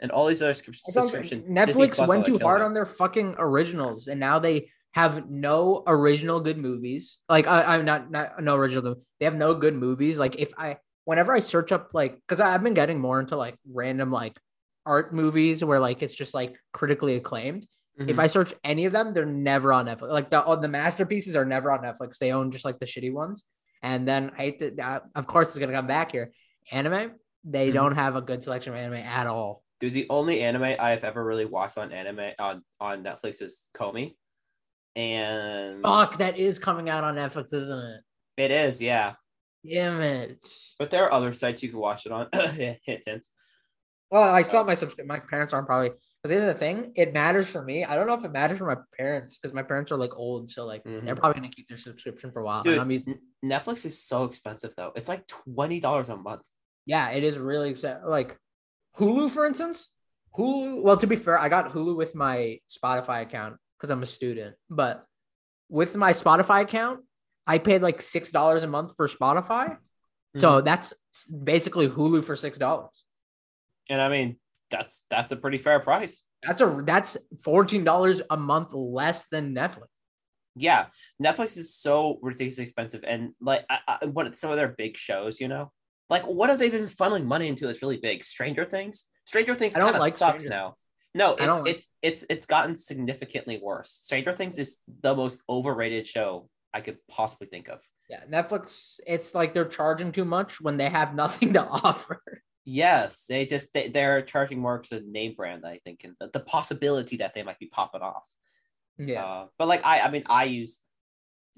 and 0.00 0.10
all 0.10 0.26
these 0.26 0.40
other 0.40 0.54
subscription. 0.54 0.82
I 0.88 0.92
don't- 0.94 1.02
subscription 1.04 1.54
Disney 1.54 1.88
Netflix 1.88 2.08
went 2.08 2.24
too 2.24 2.38
hard 2.38 2.58
killing 2.60 2.62
on 2.62 2.74
their 2.74 2.86
fucking 2.86 3.34
originals, 3.38 4.06
and 4.06 4.18
now 4.18 4.38
they 4.38 4.70
have 4.92 5.28
no 5.30 5.82
original 5.86 6.40
good 6.40 6.58
movies. 6.58 7.20
Like 7.28 7.46
I, 7.46 7.62
I'm 7.74 7.84
not 7.84 8.10
not 8.10 8.42
no 8.42 8.56
original. 8.56 8.96
They 9.18 9.24
have 9.26 9.36
no 9.36 9.54
good 9.54 9.74
movies. 9.74 10.18
Like 10.18 10.36
if 10.36 10.52
I 10.56 10.78
whenever 11.04 11.32
I 11.32 11.40
search 11.40 11.70
up 11.72 11.90
like 11.92 12.14
because 12.16 12.40
I've 12.40 12.62
been 12.62 12.74
getting 12.74 12.98
more 12.98 13.20
into 13.20 13.36
like 13.36 13.56
random 13.70 14.10
like 14.10 14.38
art 14.86 15.12
movies 15.14 15.62
where 15.62 15.78
like 15.80 16.02
it's 16.02 16.14
just 16.14 16.34
like 16.34 16.56
critically 16.72 17.16
acclaimed. 17.16 17.66
If 18.08 18.18
I 18.18 18.26
search 18.28 18.54
any 18.64 18.86
of 18.86 18.92
them, 18.92 19.12
they're 19.12 19.26
never 19.26 19.72
on 19.72 19.86
Netflix. 19.86 20.10
Like 20.10 20.30
the 20.30 20.44
oh, 20.44 20.56
the 20.60 20.68
masterpieces 20.68 21.36
are 21.36 21.44
never 21.44 21.70
on 21.70 21.80
Netflix. 21.80 22.18
They 22.18 22.32
own 22.32 22.50
just 22.50 22.64
like 22.64 22.78
the 22.78 22.86
shitty 22.86 23.12
ones. 23.12 23.44
And 23.82 24.06
then 24.08 24.30
I 24.36 24.42
hate 24.42 24.58
to, 24.60 24.78
uh, 24.82 25.00
of 25.14 25.26
course, 25.26 25.48
it's 25.50 25.58
gonna 25.58 25.72
come 25.72 25.86
back 25.86 26.12
here. 26.12 26.32
Anime, 26.72 27.12
they 27.44 27.70
Mhm. 27.70 27.74
don't 27.74 27.94
have 27.96 28.16
a 28.16 28.20
good 28.22 28.42
selection 28.42 28.72
of 28.72 28.78
anime 28.78 28.94
at 29.04 29.26
all. 29.26 29.62
Dude, 29.80 29.92
the 29.94 30.06
only 30.10 30.40
anime 30.42 30.62
I 30.78 30.90
have 30.90 31.04
ever 31.04 31.24
really 31.24 31.44
watched 31.46 31.78
on 31.78 31.92
anime 31.92 32.32
on 32.38 32.62
on 32.80 33.02
Netflix 33.04 33.40
is 33.42 33.70
Komi, 33.74 34.16
and 34.96 35.82
Fuck, 35.82 36.18
that 36.18 36.38
is 36.38 36.58
coming 36.58 36.88
out 36.88 37.04
on 37.04 37.14
Netflix, 37.16 37.52
isn't 37.54 37.78
it? 37.78 38.00
it 38.36 38.50
is, 38.50 38.80
yeah. 38.80 39.14
Damn 39.66 40.00
it. 40.00 40.46
But 40.78 40.90
there 40.90 41.04
are 41.04 41.12
other 41.12 41.32
sites 41.32 41.62
you 41.62 41.68
can 41.68 41.78
watch 41.78 42.06
it 42.06 42.12
on. 42.12 42.28
Hint, 42.32 42.78
hint. 42.84 43.26
Well, 44.10 44.22
I 44.22 44.42
still 44.42 44.60
have 44.60 44.66
my 44.66 44.74
subscription. 44.74 45.06
My 45.06 45.20
parents 45.20 45.52
aren't 45.52 45.66
probably 45.66 45.90
because 46.22 46.32
here's 46.36 46.52
the 46.54 46.58
thing. 46.58 46.92
It 46.96 47.12
matters 47.14 47.46
for 47.48 47.62
me. 47.62 47.84
I 47.84 47.94
don't 47.94 48.06
know 48.06 48.14
if 48.14 48.24
it 48.24 48.32
matters 48.32 48.58
for 48.58 48.66
my 48.66 48.76
parents 48.98 49.38
because 49.38 49.54
my 49.54 49.62
parents 49.62 49.90
are 49.90 49.96
like 49.96 50.14
old, 50.16 50.50
so 50.50 50.66
like 50.66 50.82
they're 50.84 51.00
Mhm. 51.00 51.16
probably 51.18 51.40
gonna 51.40 51.52
keep 51.52 51.68
their 51.68 51.78
subscription 51.78 52.30
for 52.30 52.40
a 52.40 52.44
while. 52.44 52.62
Dude, 52.62 52.78
I'm 52.78 52.90
using, 52.90 53.18
Netflix 53.44 53.86
is 53.86 54.02
so 54.02 54.24
expensive 54.24 54.74
though. 54.76 54.92
It's 54.94 55.08
like 55.08 55.26
twenty 55.26 55.80
dollars 55.80 56.08
a 56.08 56.16
month. 56.16 56.42
yeah, 56.86 57.10
it 57.10 57.22
is 57.22 57.38
really 57.38 57.70
exciting. 57.70 58.04
Like 58.06 58.36
Hulu, 58.96 59.30
for 59.30 59.46
instance. 59.46 59.88
Hulu. 60.36 60.82
Well, 60.82 60.96
to 60.96 61.06
be 61.06 61.14
fair, 61.16 61.38
I 61.38 61.48
got 61.48 61.72
Hulu 61.72 61.96
with 61.96 62.14
my 62.14 62.58
Spotify 62.68 63.22
account 63.22 63.56
because 63.78 63.90
I'm 63.90 64.02
a 64.02 64.06
student. 64.06 64.56
But 64.68 65.04
with 65.68 65.94
my 65.96 66.12
Spotify 66.12 66.62
account, 66.62 67.04
I 67.46 67.58
paid 67.58 67.82
like 67.82 68.02
six 68.02 68.30
dollars 68.32 68.64
a 68.64 68.66
month 68.66 68.96
for 68.96 69.06
Spotify. 69.08 69.76
Mm-hmm. 69.76 70.40
So 70.40 70.60
that's 70.62 70.92
basically 71.28 71.88
Hulu 71.88 72.24
for 72.24 72.34
six 72.34 72.58
dollars. 72.58 72.90
And 73.88 74.00
I 74.00 74.08
mean, 74.08 74.39
that's 74.70 75.04
that's 75.10 75.32
a 75.32 75.36
pretty 75.36 75.58
fair 75.58 75.80
price. 75.80 76.22
That's 76.42 76.60
a 76.60 76.82
that's 76.84 77.16
fourteen 77.42 77.84
dollars 77.84 78.22
a 78.30 78.36
month 78.36 78.72
less 78.72 79.26
than 79.30 79.54
Netflix. 79.54 79.86
Yeah, 80.56 80.86
Netflix 81.22 81.56
is 81.56 81.74
so 81.74 82.18
ridiculously 82.22 82.64
expensive, 82.64 83.04
and 83.06 83.30
like, 83.40 83.64
I, 83.70 83.78
I, 83.86 84.06
what 84.06 84.36
some 84.36 84.50
of 84.50 84.56
their 84.56 84.68
big 84.68 84.96
shows, 84.96 85.40
you 85.40 85.48
know, 85.48 85.70
like 86.08 86.26
what 86.26 86.50
have 86.50 86.58
they 86.58 86.70
been 86.70 86.86
funneling 86.86 87.24
money 87.24 87.48
into 87.48 87.66
that's 87.66 87.82
really 87.82 87.98
big? 87.98 88.24
Stranger 88.24 88.64
Things. 88.64 89.06
Stranger 89.26 89.54
Things 89.54 89.76
I 89.76 89.78
don't 89.78 89.88
kind 89.88 89.96
of 89.96 90.02
like 90.02 90.14
sucks 90.14 90.42
Stranger 90.44 90.48
now. 90.56 90.76
No, 91.14 91.32
it's 91.32 91.46
like- 91.46 91.66
it's 91.66 91.86
it's 92.02 92.24
it's 92.28 92.46
gotten 92.46 92.76
significantly 92.76 93.60
worse. 93.62 93.90
Stranger 93.90 94.32
Things 94.32 94.58
is 94.58 94.78
the 95.02 95.14
most 95.14 95.42
overrated 95.48 96.06
show 96.06 96.48
I 96.74 96.80
could 96.80 96.98
possibly 97.08 97.46
think 97.48 97.68
of. 97.68 97.80
Yeah, 98.08 98.22
Netflix. 98.30 99.00
It's 99.06 99.34
like 99.34 99.54
they're 99.54 99.64
charging 99.64 100.12
too 100.12 100.24
much 100.24 100.60
when 100.60 100.76
they 100.76 100.88
have 100.88 101.14
nothing 101.22 101.52
to 101.54 101.64
offer. 101.64 102.22
Yes, 102.64 103.26
they 103.26 103.46
just 103.46 103.72
they, 103.72 103.88
they're 103.88 104.22
charging 104.22 104.60
more 104.60 104.78
because 104.78 104.92
of 104.92 105.06
name 105.06 105.34
brand, 105.34 105.64
I 105.64 105.78
think, 105.84 106.04
and 106.04 106.14
the, 106.20 106.28
the 106.32 106.40
possibility 106.40 107.16
that 107.18 107.34
they 107.34 107.42
might 107.42 107.58
be 107.58 107.66
popping 107.66 108.02
off. 108.02 108.28
Yeah, 108.98 109.24
Uh, 109.24 109.46
but 109.58 109.68
like 109.68 109.84
I, 109.84 110.00
I 110.00 110.10
mean, 110.10 110.24
I 110.26 110.44
use 110.44 110.80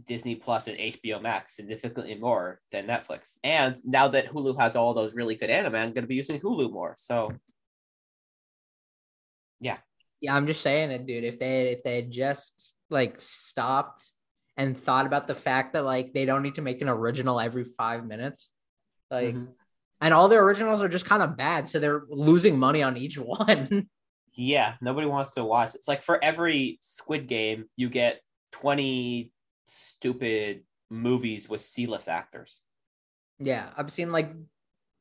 Disney 0.07 0.37
Plus 0.37 0.69
and 0.69 0.79
HBO 0.79 1.21
Max 1.21 1.57
significantly 1.57 2.15
more 2.15 2.61
than 2.71 2.87
Netflix. 2.87 3.37
And 3.43 3.77
now 3.85 4.09
that 4.09 4.27
Hulu 4.27 4.59
has 4.59 4.77
all 4.77 4.95
those 4.95 5.12
really 5.15 5.35
good 5.35 5.51
anime, 5.51 5.75
I'm 5.75 5.93
going 5.93 6.05
to 6.05 6.09
be 6.09 6.15
using 6.15 6.41
Hulu 6.41 6.73
more. 6.73 6.95
So 6.99 7.33
yeah. 9.61 9.79
Yeah, 10.21 10.37
I'm 10.37 10.47
just 10.47 10.62
saying 10.62 10.91
it, 10.93 11.07
dude. 11.07 11.25
If 11.25 11.38
they 11.38 11.69
if 11.69 11.83
they 11.83 11.97
had 11.97 12.11
just 12.11 12.75
like 12.91 13.21
stopped 13.21 14.03
and 14.57 14.79
thought 14.79 15.07
about 15.07 15.27
the 15.27 15.35
fact 15.35 15.73
that 15.73 15.85
like 15.85 16.12
they 16.12 16.27
don't 16.27 16.43
need 16.43 16.57
to 16.57 16.62
make 16.62 16.81
an 16.81 16.88
original 16.88 17.41
every 17.41 17.65
five 17.65 18.07
minutes, 18.07 18.51
like, 19.11 19.35
Mhm. 19.35 19.49
And 20.03 20.12
all 20.12 20.29
their 20.29 20.43
originals 20.43 20.83
are 20.83 20.88
just 20.88 21.07
kind 21.07 21.23
of 21.23 21.37
bad, 21.38 21.67
so 21.69 21.79
they're 21.79 22.03
losing 22.11 22.59
money 22.59 22.83
on 22.83 22.97
each 22.99 23.17
one. 23.19 23.88
yeah, 24.35 24.75
nobody 24.83 25.07
wants 25.07 25.33
to 25.35 25.45
watch. 25.45 25.75
It's 25.75 25.88
like 25.88 26.03
for 26.03 26.23
every 26.23 26.79
Squid 26.83 27.27
Game, 27.29 27.65
you 27.77 27.88
get 27.88 28.21
20 28.53 29.33
stupid 29.67 30.65
movies 30.91 31.49
with 31.49 31.62
C-list 31.62 32.09
actors. 32.09 32.62
yeah, 33.38 33.71
I've 33.77 33.91
seen 33.93 34.12
like. 34.12 34.31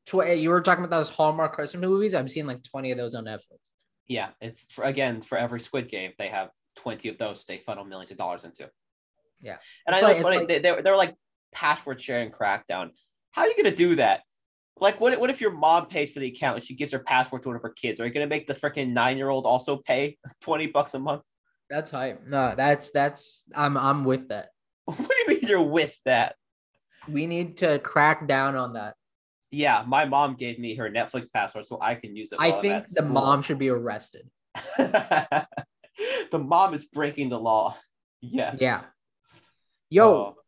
Tw- 0.07 0.23
eh, 0.23 0.33
you 0.33 0.49
were 0.49 0.61
talking 0.61 0.83
about 0.83 0.95
those 0.97 1.09
Hallmark 1.09 1.53
Christmas 1.53 1.81
movies. 1.81 2.15
I've 2.15 2.31
seen 2.31 2.47
like 2.47 2.63
20 2.63 2.91
of 2.91 2.97
those 2.97 3.13
on 3.13 3.25
Netflix. 3.25 3.59
Yeah, 4.07 4.29
it's 4.41 4.63
for 4.73 4.83
again 4.83 5.21
for 5.21 5.37
every 5.37 5.59
Squid 5.59 5.89
Game, 5.89 6.11
they 6.17 6.27
have 6.27 6.49
20 6.77 7.09
of 7.09 7.17
those 7.19 7.45
they 7.45 7.59
funnel 7.59 7.85
millions 7.85 8.09
of 8.11 8.17
dollars 8.17 8.43
into. 8.43 8.67
Yeah. 9.41 9.57
And 9.85 9.95
It's 9.95 9.97
I 9.97 10.01
know 10.01 10.07
like- 10.07 10.15
it's 10.15 10.23
funny. 10.23 10.37
like- 10.39 10.47
they, 10.47 10.59
they, 10.59 10.71
were- 10.71 10.81
they 10.81 10.89
were 10.91 10.97
like 10.97 11.13
password 11.53 12.01
sharing 12.01 12.31
crackdown. 12.31 12.89
How 13.31 13.43
are 13.43 13.47
you 13.47 13.55
gonna 13.55 13.75
do 13.75 13.95
that? 13.97 14.21
Like, 14.81 14.99
what, 14.99 15.17
what 15.19 15.29
if 15.29 15.39
your 15.39 15.51
mom 15.51 15.85
pays 15.85 16.11
for 16.11 16.19
the 16.19 16.27
account 16.27 16.57
and 16.57 16.65
she 16.65 16.73
gives 16.73 16.91
her 16.91 16.99
password 16.99 17.43
to 17.43 17.49
one 17.49 17.55
of 17.55 17.61
her 17.61 17.69
kids? 17.69 17.99
Are 17.99 18.05
you 18.07 18.11
gonna 18.11 18.25
make 18.25 18.47
the 18.47 18.55
freaking 18.55 18.89
nine 18.93 19.15
year 19.15 19.29
old 19.29 19.45
also 19.45 19.77
pay 19.77 20.17
20 20.41 20.67
bucks 20.67 20.95
a 20.95 20.99
month? 20.99 21.21
That's 21.69 21.91
hype. 21.91 22.27
No, 22.27 22.53
that's 22.57 22.89
that's 22.89 23.45
I'm 23.55 23.77
I'm 23.77 24.03
with 24.03 24.29
that. 24.29 24.49
What 24.85 24.97
do 24.97 25.15
you 25.19 25.27
mean 25.27 25.47
you're 25.47 25.61
with 25.61 25.97
that? 26.05 26.35
We 27.07 27.27
need 27.27 27.57
to 27.57 27.79
crack 27.79 28.27
down 28.27 28.55
on 28.55 28.73
that. 28.73 28.95
Yeah, 29.51 29.83
my 29.87 30.05
mom 30.05 30.35
gave 30.35 30.57
me 30.59 30.75
her 30.75 30.89
Netflix 30.89 31.31
password 31.31 31.65
so 31.67 31.77
I 31.81 31.95
can 31.95 32.15
use 32.15 32.31
it. 32.31 32.39
I 32.41 32.51
think 32.51 32.87
the 32.89 33.03
mom 33.03 33.41
should 33.41 33.59
be 33.59 33.69
arrested. 33.69 34.29
the 34.77 35.47
mom 36.33 36.73
is 36.73 36.85
breaking 36.85 37.29
the 37.29 37.39
law. 37.39 37.77
Yes. 38.21 38.57
Yeah. 38.59 38.81
Yo, 39.89 40.05
Oh. 40.05 40.40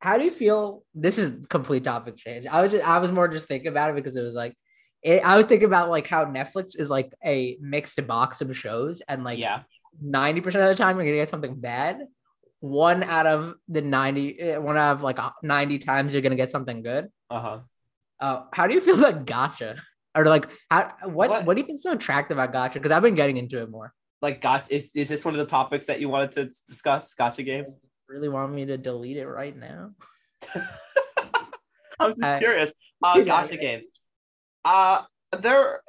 How 0.00 0.18
do 0.18 0.24
you 0.24 0.30
feel? 0.30 0.84
This 0.94 1.18
is 1.18 1.46
complete 1.46 1.84
topic 1.84 2.16
change. 2.16 2.46
I 2.46 2.62
was 2.62 2.72
just, 2.72 2.84
I 2.84 2.98
was 2.98 3.10
more 3.10 3.28
just 3.28 3.48
thinking 3.48 3.68
about 3.68 3.90
it 3.90 3.96
because 3.96 4.16
it 4.16 4.22
was 4.22 4.34
like 4.34 4.54
it, 5.02 5.24
I 5.24 5.36
was 5.36 5.46
thinking 5.46 5.66
about 5.66 5.90
like 5.90 6.06
how 6.06 6.24
Netflix 6.24 6.78
is 6.78 6.90
like 6.90 7.12
a 7.24 7.56
mixed 7.60 8.04
box 8.06 8.40
of 8.40 8.54
shows 8.56 9.02
and 9.08 9.24
like 9.24 9.38
yeah. 9.38 9.62
90% 10.04 10.46
of 10.46 10.52
the 10.52 10.74
time 10.74 10.96
you're 10.96 11.06
gonna 11.06 11.16
get 11.16 11.28
something 11.28 11.54
bad. 11.54 12.00
One 12.60 13.02
out 13.02 13.26
of 13.26 13.54
the 13.68 13.82
90 13.82 14.40
eh, 14.40 14.56
one 14.56 14.76
out 14.76 14.96
of 14.96 15.02
like 15.02 15.18
uh, 15.18 15.30
90 15.42 15.78
times 15.78 16.12
you're 16.12 16.22
gonna 16.22 16.36
get 16.36 16.50
something 16.50 16.82
good. 16.82 17.08
Uh 17.30 17.40
huh. 17.40 17.60
Uh 18.18 18.42
how 18.52 18.66
do 18.66 18.74
you 18.74 18.80
feel 18.80 18.98
about 18.98 19.26
gacha? 19.26 19.78
Or 20.14 20.24
like 20.24 20.48
how 20.70 20.92
what 21.04 21.30
What? 21.30 21.46
what, 21.46 21.54
do 21.54 21.60
you 21.60 21.66
think 21.66 21.78
so 21.78 21.92
attractive 21.92 22.38
about 22.38 22.52
gacha? 22.52 22.74
Because 22.74 22.90
I've 22.90 23.02
been 23.02 23.14
getting 23.14 23.36
into 23.36 23.60
it 23.60 23.70
more. 23.70 23.92
Like, 24.22 24.40
got 24.40 24.72
is 24.72 24.90
is 24.94 25.08
this 25.08 25.24
one 25.24 25.34
of 25.34 25.38
the 25.38 25.46
topics 25.46 25.86
that 25.86 26.00
you 26.00 26.08
wanted 26.08 26.32
to 26.32 26.44
discuss? 26.66 27.14
Gacha 27.14 27.44
games. 27.44 27.78
Really 28.08 28.28
want 28.28 28.52
me 28.52 28.64
to 28.66 28.78
delete 28.78 29.16
it 29.16 29.26
right 29.26 29.56
now? 29.56 29.90
I 31.98 32.06
was 32.06 32.16
just 32.16 32.24
I- 32.24 32.38
curious. 32.38 32.72
Uh, 33.02 33.14
gacha 33.16 33.60
games. 33.60 33.90
Uh, 34.64 35.02
there. 35.40 35.80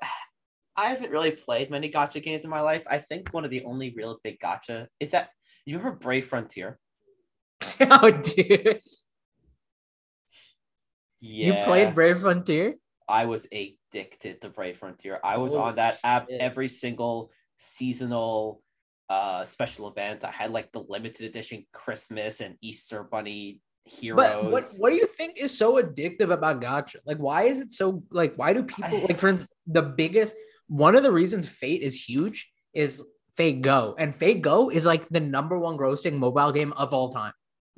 I 0.76 0.88
haven't 0.88 1.12
really 1.12 1.32
played 1.32 1.72
many 1.72 1.92
gacha 1.92 2.22
games 2.22 2.44
in 2.44 2.50
my 2.50 2.62
life. 2.62 2.84
I 2.88 3.00
think 3.00 3.34
one 3.34 3.44
of 3.44 3.50
the 3.50 3.64
only 3.66 3.94
real 3.96 4.20
big 4.24 4.40
gacha 4.40 4.88
is 5.00 5.12
that 5.12 5.30
you 5.66 5.78
remember 5.78 5.98
Brave 5.98 6.28
Frontier. 6.28 6.80
oh 7.82 8.12
dude. 8.12 8.80
Yeah, 11.20 11.60
You 11.60 11.66
played 11.66 11.96
Brave 11.96 12.20
Frontier? 12.20 12.76
I 13.10 13.26
was 13.26 13.48
addicted 13.52 14.42
to 14.42 14.50
Brave 14.50 14.78
Frontier. 14.78 15.20
I 15.24 15.38
was 15.38 15.54
Holy 15.54 15.64
on 15.64 15.76
that 15.78 15.98
app 16.04 16.30
shit. 16.30 16.40
every 16.40 16.70
single 16.70 17.32
seasonal 17.58 18.62
uh 19.10 19.46
special 19.46 19.88
event. 19.88 20.24
I 20.24 20.32
had 20.32 20.52
like 20.52 20.72
the 20.72 20.84
limited 20.88 21.26
edition 21.26 21.66
Christmas 21.72 22.42
and 22.42 22.56
Easter 22.62 23.04
bunny 23.04 23.62
heroes. 23.86 24.34
But 24.34 24.52
what 24.52 24.64
what 24.80 24.90
do 24.90 24.96
you 24.96 25.08
think 25.08 25.38
is 25.38 25.58
so 25.58 25.82
addictive 25.82 26.32
about 26.32 26.62
gacha? 26.62 26.98
Like 27.06 27.18
why 27.18 27.44
is 27.44 27.62
it 27.62 27.72
so 27.72 28.04
like 28.12 28.36
why 28.36 28.54
do 28.54 28.64
people 28.64 29.00
like 29.08 29.20
for 29.20 29.30
instance 29.30 29.52
the 29.66 29.82
biggest 29.82 30.36
one 30.68 30.96
of 30.96 31.04
the 31.04 31.12
reasons 31.12 31.48
Fate 31.48 31.82
is 31.82 32.04
huge 32.04 32.50
is 32.74 33.04
Fate 33.38 33.62
Go. 33.62 33.96
And 33.98 34.16
Fate 34.16 34.42
Go 34.42 34.70
is 34.70 34.86
like 34.86 35.08
the 35.10 35.20
number 35.20 35.58
one 35.58 35.78
grossing 35.78 36.14
mobile 36.14 36.52
game 36.52 36.74
of 36.74 36.94
all 36.94 37.10
time. 37.10 37.34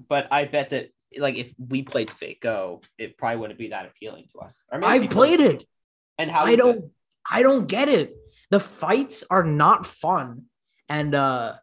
but 0.08 0.28
I 0.32 0.46
bet 0.46 0.70
that 0.72 0.90
like 1.18 1.36
if 1.36 1.54
we 1.58 1.84
played 1.84 2.10
Fate 2.10 2.42
Go, 2.42 2.82
it 2.98 3.18
probably 3.18 3.38
wouldn't 3.38 3.60
be 3.60 3.70
that 3.70 3.86
appealing 3.86 4.26
to 4.32 4.40
us. 4.40 4.66
Or 4.72 4.80
maybe 4.80 5.06
I've 5.06 5.10
played 5.10 5.40
it. 5.40 5.66
And 6.18 6.30
how 6.30 6.46
I 6.46 6.56
don't 6.56 6.78
it? 6.78 6.92
I 7.30 7.44
don't 7.44 7.68
get 7.68 7.90
it. 7.90 8.16
The 8.50 8.60
fights 8.60 9.24
are 9.30 9.44
not 9.44 9.86
fun. 9.86 10.46
And 10.90 11.14
uh 11.16 11.56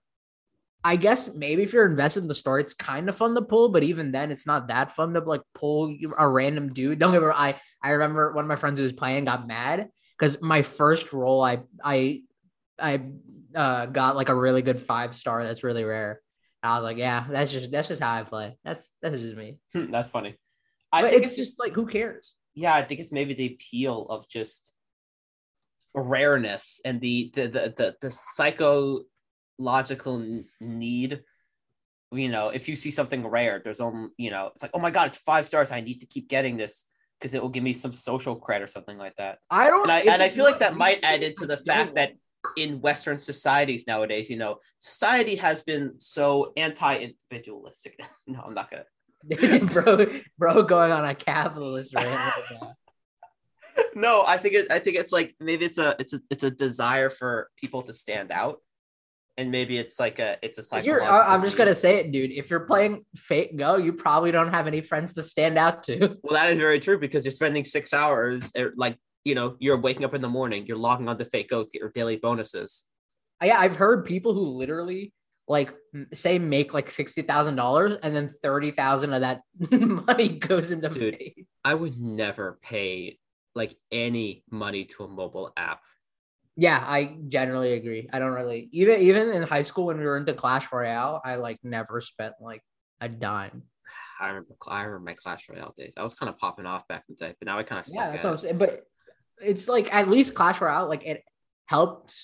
I 0.85 0.95
guess 0.95 1.35
maybe 1.35 1.65
if 1.65 1.73
you're 1.73 1.85
invested 1.91 2.21
in 2.23 2.29
the 2.29 2.35
story, 2.35 2.63
it's 2.63 2.75
kind 2.75 3.09
of 3.09 3.17
fun 3.17 3.35
to 3.35 3.43
pull, 3.43 3.71
but 3.71 3.83
even 3.83 4.13
then, 4.13 4.31
it's 4.31 4.47
not 4.47 4.69
that 4.69 4.93
fun 4.93 5.15
to 5.15 5.21
like 5.21 5.41
pull 5.53 5.93
a 6.17 6.29
random 6.29 6.73
dude. 6.73 7.01
Don't 7.01 7.11
get 7.13 7.21
me 7.21 7.27
wrong. 7.27 7.35
I 7.37 7.57
I 7.83 7.91
remember 7.91 8.33
one 8.33 8.45
of 8.45 8.49
my 8.49 8.55
friends 8.57 8.79
who 8.79 8.85
was 8.85 8.93
playing 8.93 9.25
got 9.25 9.49
mad 9.49 9.89
because 10.17 10.41
my 10.41 10.63
first 10.63 11.13
roll, 11.13 11.43
I 11.43 11.65
I 11.83 12.23
I 12.79 13.03
uh, 13.55 13.87
got 13.87 14.15
like 14.15 14.29
a 14.29 14.35
really 14.35 14.63
good 14.63 14.81
five 14.81 15.17
star. 15.17 15.43
That's 15.43 15.65
really 15.65 15.83
rare. 15.83 16.21
And 16.63 16.73
I 16.73 16.77
was 16.77 16.85
like, 16.85 16.99
yeah, 16.99 17.27
that's 17.29 17.51
just 17.51 17.73
that's 17.73 17.89
just 17.89 18.03
how 18.03 18.15
I 18.15 18.23
play. 18.23 18.57
That's 18.65 18.93
that's 19.03 19.21
just 19.21 19.37
me. 19.37 19.59
Hmm, 19.73 19.91
That's 19.91 20.09
funny. 20.09 20.37
I 20.93 21.03
But 21.03 21.11
think 21.11 21.25
it's, 21.25 21.37
it's 21.37 21.49
just 21.49 21.59
like 21.59 21.73
who 21.73 21.87
cares? 21.87 22.33
yeah, 22.55 22.75
I 22.75 22.85
think 22.85 23.01
it's 23.01 23.11
maybe 23.13 23.35
the 23.35 23.55
appeal 23.55 24.07
of 24.09 24.29
just 24.29 24.73
rareness 25.95 26.81
and 26.85 27.01
the 27.01 27.33
the 27.35 27.49
the 27.49 27.75
the, 27.77 27.97
the 28.03 28.11
psychological 29.59 30.21
n- 30.21 30.45
need. 30.61 31.23
You 32.13 32.29
know, 32.29 32.51
if 32.51 32.69
you 32.69 32.77
see 32.77 32.91
something 32.91 33.27
rare, 33.27 33.61
there's 33.63 33.81
only 33.81 34.11
you 34.17 34.31
know, 34.31 34.51
it's 34.55 34.63
like, 34.63 34.71
oh 34.75 34.79
my 34.79 34.91
god, 34.91 35.09
it's 35.09 35.17
five 35.19 35.47
stars. 35.47 35.73
I 35.73 35.81
need 35.81 36.01
to 36.01 36.07
keep 36.07 36.29
getting 36.29 36.57
this 36.57 36.87
because 37.19 37.35
it 37.35 37.43
will 37.43 37.49
give 37.49 37.65
me 37.65 37.73
some 37.73 37.93
social 37.93 38.39
cred 38.39 38.63
or 38.63 38.67
something 38.67 38.97
like 38.97 39.17
that. 39.17 39.39
I 39.51 39.69
don't. 39.69 39.83
And 39.83 39.93
I 39.93 40.01
and 40.01 40.23
I 40.23 40.29
feel 40.29 40.45
like 40.45 40.61
that 40.61 40.77
might 40.77 41.01
add 41.03 41.23
into 41.23 41.47
the 41.47 41.57
fact 41.57 41.97
that 41.97 42.13
in 42.57 42.81
Western 42.81 43.19
societies 43.19 43.87
nowadays, 43.89 44.31
you 44.31 44.37
know, 44.37 44.59
society 44.79 45.35
has 45.35 45.63
been 45.63 45.95
so 45.99 46.53
anti-individualistic. 46.57 48.01
no, 48.27 48.41
I'm 48.47 48.55
not 48.55 48.71
gonna. 48.71 48.85
bro, 49.67 50.07
bro, 50.39 50.63
going 50.63 50.93
on 50.93 51.05
a 51.05 51.15
capitalist 51.15 51.93
rant. 51.95 52.07
right 52.63 52.73
no, 53.97 54.23
I 54.25 54.39
think 54.39 54.55
it. 54.55 54.71
I 54.71 54.79
think 54.79 54.97
it's 54.97 55.13
like 55.13 55.35
maybe 55.41 55.65
it's 55.65 55.79
a 55.79 55.97
it's 55.99 56.13
a 56.13 56.21
it's 56.31 56.45
a 56.45 56.51
desire 56.51 57.11
for 57.11 57.51
people 57.57 57.83
to 57.83 57.93
stand 57.93 58.31
out, 58.31 58.61
and 59.39 59.51
maybe 59.51 59.77
it's 59.77 60.01
like 60.01 60.19
a 60.19 60.39
it's 60.43 60.59
a 60.59 60.83
you're, 60.83 61.01
psychological. 61.01 61.33
I'm 61.33 61.45
just 61.45 61.57
gonna 61.57 61.75
say 61.75 61.97
it, 61.97 62.13
dude. 62.13 62.33
If 62.33 62.51
you're 62.51 62.61
playing 62.61 63.05
Fate 63.17 63.57
Go, 63.57 63.77
you 63.77 63.93
probably 63.93 64.31
don't 64.31 64.51
have 64.51 64.67
any 64.67 64.81
friends 64.81 65.13
to 65.15 65.23
stand 65.23 65.59
out 65.59 65.83
to. 65.85 66.17
Well, 66.23 66.33
that 66.35 66.51
is 66.53 66.59
very 66.59 66.81
true 66.81 66.99
because 66.99 67.25
you're 67.25 67.33
spending 67.33 67.65
six 67.65 67.93
hours, 67.93 68.51
er, 68.57 68.73
like 68.77 68.97
you 69.25 69.35
know, 69.35 69.57
you're 69.59 69.77
waking 69.77 70.05
up 70.05 70.15
in 70.15 70.23
the 70.23 70.29
morning, 70.29 70.67
you're 70.67 70.77
logging 70.77 71.09
on 71.09 71.19
to 71.19 71.25
Fate 71.25 71.49
Go 71.49 71.65
to 71.65 71.71
get 71.71 71.81
your 71.81 71.91
daily 71.91 72.17
bonuses. 72.17 72.87
Yeah, 73.43 73.59
I've 73.59 73.77
heard 73.77 74.05
people 74.05 74.35
who 74.35 74.43
literally 74.43 75.13
like 75.49 75.75
say 76.13 76.39
make 76.39 76.73
like 76.75 76.91
sixty 76.91 77.23
thousand 77.23 77.57
dollars, 77.57 77.99
and 78.03 78.17
then 78.17 78.29
thirty 78.29 78.71
thousand 78.71 79.13
of 79.13 79.21
that 79.21 79.43
money 79.71 80.29
goes 80.29 80.71
into 80.71 80.89
Dude. 80.89 81.17
Fate. 81.17 81.47
I 81.65 81.75
would 81.75 82.01
never 82.01 82.59
pay 82.63 83.19
like 83.55 83.75
any 83.91 84.45
money 84.51 84.85
to 84.85 85.05
a 85.05 85.09
mobile 85.09 85.53
app. 85.57 85.81
Yeah, 86.57 86.83
I 86.85 87.19
generally 87.29 87.75
agree. 87.75 88.09
I 88.13 88.19
don't 88.19 88.33
really 88.33 88.69
even 88.73 89.01
even 89.01 89.29
in 89.31 89.43
high 89.43 89.63
school 89.63 89.87
when 89.87 89.99
we 89.99 90.05
were 90.05 90.17
into 90.17 90.33
Clash 90.33 90.73
Royale, 90.73 91.21
I 91.25 91.37
like 91.37 91.59
never 91.63 92.01
spent 92.01 92.35
like 92.41 92.63
a 93.01 93.09
dime. 93.09 93.65
I 94.19 94.29
remember, 94.29 94.55
I 94.67 94.83
remember 94.85 95.05
my 95.05 95.15
Clash 95.15 95.47
Royale 95.51 95.75
days. 95.77 95.93
I 95.99 96.03
was 96.03 96.15
kind 96.15 96.31
of 96.31 96.39
popping 96.39 96.65
off 96.65 96.89
back 96.89 97.05
in 97.09 97.15
the 97.19 97.27
day, 97.27 97.35
but 97.39 97.49
now 97.49 97.59
I 97.59 97.63
kind 97.63 97.79
of 97.79 97.85
suck 97.85 97.97
Yeah, 97.97 98.11
that's 98.13 98.25
at 98.25 98.25
what 98.25 98.33
I'm 98.33 98.39
saying. 98.39 98.59
But 98.59 98.85
it's 99.39 99.69
like 99.69 99.93
at 99.95 100.09
least 100.09 100.35
Clash 100.35 100.61
Royale, 100.61 100.89
like 100.89 101.05
it 101.05 101.23
helped. 101.67 102.15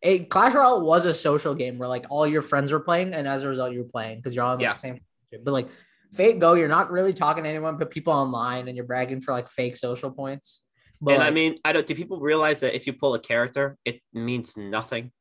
It 0.00 0.30
Clash 0.30 0.54
Royale 0.54 0.82
was 0.82 1.06
a 1.06 1.12
social 1.12 1.54
game 1.54 1.78
where 1.78 1.88
like 1.88 2.06
all 2.08 2.26
your 2.26 2.42
friends 2.42 2.70
were 2.70 2.80
playing, 2.80 3.14
and 3.14 3.26
as 3.26 3.42
a 3.42 3.48
result, 3.48 3.72
you 3.72 3.80
were 3.80 3.88
playing 3.90 4.18
because 4.18 4.36
you're 4.36 4.44
all 4.44 4.54
in 4.54 4.60
Yeah. 4.60 4.74
the 4.74 4.78
same. 4.78 5.00
But 5.42 5.50
like 5.50 5.68
Fate 6.12 6.38
Go, 6.38 6.54
you're 6.54 6.68
not 6.68 6.92
really 6.92 7.12
talking 7.12 7.42
to 7.42 7.50
anyone 7.50 7.78
but 7.78 7.90
people 7.90 8.12
online, 8.12 8.68
and 8.68 8.76
you're 8.76 8.86
bragging 8.86 9.20
for 9.20 9.32
like 9.32 9.48
fake 9.50 9.76
social 9.76 10.12
points. 10.12 10.62
But 11.00 11.14
and 11.14 11.22
I 11.22 11.30
mean, 11.30 11.58
I 11.64 11.72
don't. 11.72 11.86
Do 11.86 11.94
people 11.94 12.20
realize 12.20 12.60
that 12.60 12.74
if 12.74 12.86
you 12.86 12.92
pull 12.92 13.14
a 13.14 13.20
character, 13.20 13.76
it 13.84 14.00
means 14.12 14.56
nothing? 14.56 15.12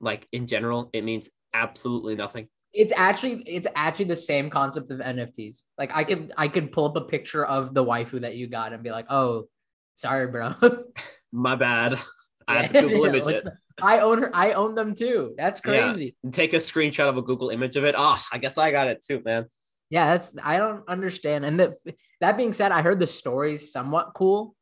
Like 0.00 0.26
in 0.32 0.46
general, 0.46 0.90
it 0.92 1.04
means 1.04 1.30
absolutely 1.52 2.14
nothing. 2.16 2.48
It's 2.72 2.92
actually 2.94 3.42
it's 3.46 3.68
actually 3.76 4.06
the 4.06 4.16
same 4.16 4.50
concept 4.50 4.90
of 4.90 4.98
NFTs. 5.00 5.62
Like 5.78 5.94
I 5.94 6.04
could 6.04 6.32
I 6.36 6.48
could 6.48 6.72
pull 6.72 6.86
up 6.86 6.96
a 6.96 7.02
picture 7.02 7.44
of 7.44 7.74
the 7.74 7.84
waifu 7.84 8.20
that 8.22 8.36
you 8.36 8.46
got 8.48 8.72
and 8.72 8.82
be 8.82 8.90
like, 8.90 9.06
oh, 9.10 9.48
sorry, 9.94 10.26
bro. 10.26 10.54
My 11.32 11.56
bad. 11.56 11.98
I 12.48 12.62
have 12.62 12.72
to 12.72 12.80
Google 12.82 13.04
Yeah, 13.06 13.10
image 13.12 13.26
it. 13.28 13.44
I 13.82 14.00
own 14.00 14.22
her. 14.22 14.30
I 14.34 14.52
own 14.52 14.74
them 14.74 14.94
too. 14.94 15.34
That's 15.38 15.60
Yeah. 15.64 15.86
crazy. 15.86 16.16
Take 16.32 16.52
a 16.52 16.56
screenshot 16.58 17.08
of 17.08 17.16
a 17.16 17.22
Google 17.22 17.50
image 17.50 17.76
of 17.76 17.84
it. 17.84 17.94
Oh, 17.96 18.22
I 18.30 18.38
guess 18.38 18.58
I 18.58 18.70
got 18.70 18.86
it 18.86 19.02
too, 19.06 19.22
man. 19.24 19.46
Yeah, 19.94 20.06
that's 20.08 20.34
I 20.42 20.58
don't 20.58 20.82
understand. 20.88 21.44
And 21.44 21.60
that 21.60 21.74
that 22.20 22.36
being 22.36 22.52
said, 22.52 22.72
I 22.72 22.82
heard 22.82 22.98
the 22.98 23.06
story's 23.06 23.70
somewhat 23.70 24.10
cool, 24.12 24.56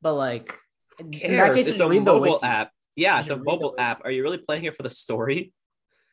but 0.00 0.14
like 0.14 0.56
Cares? 1.12 1.54
case, 1.54 1.66
It's 1.66 1.80
a 1.80 1.86
mobile 1.86 2.40
app. 2.42 2.70
Yeah, 2.96 3.20
it's 3.20 3.28
a 3.28 3.32
should 3.32 3.40
read 3.40 3.46
the 3.46 3.50
mobile 3.50 3.74
app. 3.76 4.00
Are 4.06 4.10
you 4.10 4.22
really 4.22 4.38
playing 4.38 4.64
it 4.64 4.74
for 4.74 4.82
the 4.82 4.88
story? 4.88 5.52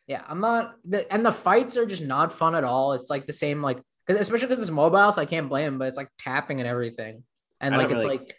Yeah, 0.06 0.22
I'm 0.28 0.42
not. 0.42 0.76
The, 0.84 1.10
and 1.10 1.26
the 1.26 1.32
fights 1.32 1.78
are 1.78 1.86
just 1.86 2.04
not 2.04 2.34
fun 2.34 2.56
at 2.56 2.66
all. 2.66 2.92
It's 2.92 3.10
like 3.10 3.26
the 3.26 3.32
same, 3.32 3.62
like, 3.62 3.78
cause, 4.06 4.18
especially 4.18 4.48
because 4.50 4.64
it's 4.64 4.72
mobile, 4.72 5.14
so 5.14 5.22
I 5.22 5.26
can't 5.26 5.48
blame. 5.48 5.78
But 5.78 5.88
it's 5.88 5.98
like 5.98 6.10
tapping 6.20 6.60
and 6.60 6.68
everything, 6.68 7.24
and 7.62 7.74
like 7.74 7.90
it's 7.90 8.04
really- 8.04 8.18
like 8.18 8.36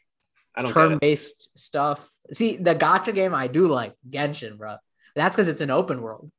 it. 0.59 0.67
turn-based 0.67 1.57
stuff. 1.57 2.07
See, 2.35 2.59
the 2.59 2.75
gacha 2.75 3.15
game 3.15 3.35
I 3.35 3.47
do 3.47 3.67
like 3.69 3.95
Genshin, 4.11 4.59
bro. 4.59 4.77
That's 5.17 5.35
because 5.35 5.49
it's 5.49 5.63
an 5.63 5.71
open 5.71 6.03
world. 6.03 6.31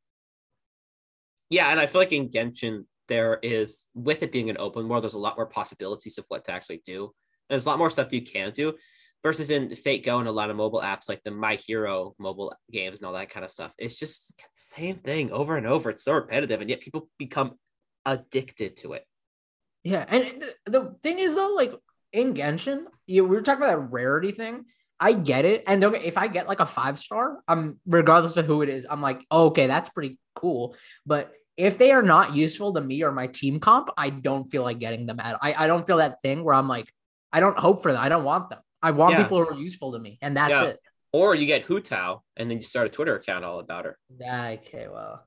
Yeah, 1.50 1.72
and 1.72 1.80
I 1.80 1.88
feel 1.88 2.02
like 2.02 2.12
in 2.12 2.30
Genshin 2.30 2.86
there 3.10 3.40
is 3.44 3.88
with 3.94 4.24
it 4.24 4.32
being 4.32 4.50
an 4.50 4.58
open 4.58 4.88
world, 4.88 5.04
there's 5.04 5.14
a 5.14 5.20
lot 5.20 5.36
more 5.36 5.46
possibilities 5.46 6.18
of 6.18 6.26
what 6.30 6.46
to 6.46 6.54
actually 6.54 6.82
do. 6.86 7.14
There's 7.50 7.66
a 7.66 7.70
lot 7.70 7.80
more 7.80 7.90
stuff 7.90 8.14
you 8.14 8.22
can 8.22 8.52
do 8.52 8.76
versus 9.24 9.52
in 9.52 9.76
Fate 9.76 10.06
Go 10.06 10.20
and 10.20 10.28
a 10.28 10.32
lot 10.32 10.50
of 10.50 10.56
mobile 10.56 10.82
apps 10.82 11.10
like 11.10 11.24
the 11.24 11.32
My 11.32 11.56
Hero 11.56 12.16
mobile 12.20 12.54
games 12.72 13.00
and 13.00 13.08
all 13.08 13.14
that 13.14 13.30
kind 13.30 13.46
of 13.46 13.52
stuff. 13.52 13.74
It's 13.78 14.00
just 14.00 14.38
the 14.38 14.44
same 14.54 14.96
thing 14.96 15.32
over 15.32 15.58
and 15.58 15.68
over. 15.68 15.90
It's 15.90 16.04
so 16.04 16.14
repetitive, 16.14 16.62
and 16.62 16.70
yet 16.70 16.82
people 16.82 17.10
become 17.18 17.56
addicted 18.06 18.78
to 18.78 18.94
it. 18.94 19.06
Yeah, 19.84 20.06
and 20.08 20.26
the, 20.26 20.54
the 20.66 20.96
thing 21.04 21.20
is 21.20 21.36
though, 21.36 21.54
like 21.56 21.74
in 22.14 22.34
Genshin, 22.34 22.86
you 23.08 23.24
we 23.24 23.36
were 23.36 23.42
talking 23.42 23.64
about 23.64 23.80
that 23.80 23.92
rarity 23.92 24.32
thing. 24.32 24.66
I 25.02 25.14
get 25.14 25.46
it, 25.46 25.64
and 25.66 25.84
if 25.84 26.18
I 26.18 26.28
get 26.28 26.48
like 26.48 26.60
a 26.60 26.66
five 26.66 27.00
star, 27.00 27.40
I'm 27.48 27.80
regardless 27.86 28.36
of 28.36 28.46
who 28.46 28.62
it 28.62 28.70
is, 28.70 28.86
I'm 28.90 29.02
like, 29.02 29.26
oh, 29.32 29.48
okay, 29.48 29.68
that's 29.68 29.90
pretty 29.90 30.20
cool. 30.36 30.76
But 31.06 31.32
if 31.60 31.78
they 31.78 31.92
are 31.92 32.02
not 32.02 32.34
useful 32.36 32.74
to 32.74 32.82
me 32.82 33.04
or 33.04 33.12
my 33.12 33.28
team 33.28 33.60
comp, 33.60 33.90
I 33.98 34.10
don't 34.10 34.50
feel 34.50 34.64
like 34.64 34.80
getting 34.80 35.06
them 35.06 35.20
at. 35.20 35.38
I 35.42 35.54
I 35.66 35.68
don't 35.68 35.86
feel 35.86 35.98
that 35.98 36.22
thing 36.22 36.44
where 36.44 36.56
I'm 36.56 36.68
like, 36.70 36.92
I 37.34 37.40
don't 37.42 37.58
hope 37.60 37.84
for 37.84 37.92
them. 37.92 38.02
I 38.02 38.10
don't 38.10 38.24
want 38.24 38.50
them. 38.50 38.60
I 38.82 38.92
want 38.92 39.12
Yeah. 39.14 39.24
people 39.24 39.44
who 39.44 39.50
are 39.50 39.60
useful 39.60 39.92
to 39.92 40.00
me, 40.00 40.18
and 40.22 40.38
that's 40.38 40.52
Yeah. 40.52 40.64
it. 40.72 40.80
Or 41.12 41.36
you 41.36 41.48
get 41.48 41.64
Hu 41.64 41.80
Tao 41.82 42.22
and 42.38 42.50
then 42.50 42.58
you 42.60 42.64
start 42.64 42.86
a 42.88 42.90
Twitter 42.90 43.16
account 43.16 43.44
all 43.44 43.60
about 43.60 43.86
her. 43.86 43.98
Okay, 44.22 44.88
well, 44.88 45.26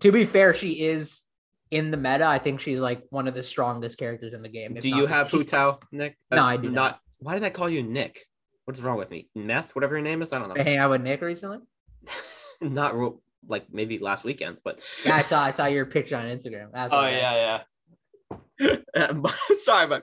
to 0.00 0.10
be 0.10 0.24
fair, 0.24 0.54
she 0.54 0.80
is 0.80 1.24
in 1.70 1.90
the 1.90 1.96
meta. 1.98 2.24
I 2.26 2.38
think 2.38 2.58
she's 2.60 2.80
like 2.80 3.04
one 3.10 3.28
of 3.28 3.34
the 3.34 3.42
strongest 3.42 3.98
characters 3.98 4.34
in 4.34 4.42
the 4.42 4.48
game. 4.48 4.76
if 4.76 4.82
Do 4.82 4.88
you 4.88 5.06
have 5.06 5.30
Hu 5.30 5.44
Tao, 5.44 5.78
Nick? 5.92 6.16
No, 6.30 6.42
uh, 6.42 6.46
I 6.46 6.56
do 6.56 6.70
not. 6.70 7.00
Why 7.18 7.34
did 7.34 7.44
I 7.44 7.50
call 7.50 7.68
you 7.68 7.82
Nick? 7.82 8.26
What 8.64 8.76
is 8.76 8.82
wrong 8.82 8.96
with 8.98 9.10
me? 9.10 9.28
Meth, 9.34 9.74
whatever 9.74 9.94
your 9.94 10.02
name 10.02 10.22
is? 10.22 10.32
I 10.32 10.38
don't 10.38 10.48
know. 10.48 10.62
hang 10.62 10.78
out 10.78 10.90
with 10.90 11.02
Nick 11.02 11.20
recently? 11.20 11.58
not 12.62 12.96
real, 12.96 13.20
like 13.46 13.72
maybe 13.72 13.98
last 13.98 14.24
weekend, 14.24 14.58
but 14.64 14.80
Yeah, 15.04 15.16
I 15.16 15.22
saw 15.22 15.42
I 15.42 15.50
saw 15.50 15.66
your 15.66 15.86
picture 15.86 16.16
on 16.16 16.26
Instagram. 16.26 16.72
That's 16.72 16.92
oh 16.92 17.00
okay. 17.00 17.18
yeah, 17.18 17.62
yeah. 18.60 18.76
Sorry, 19.60 19.86
but 19.86 20.02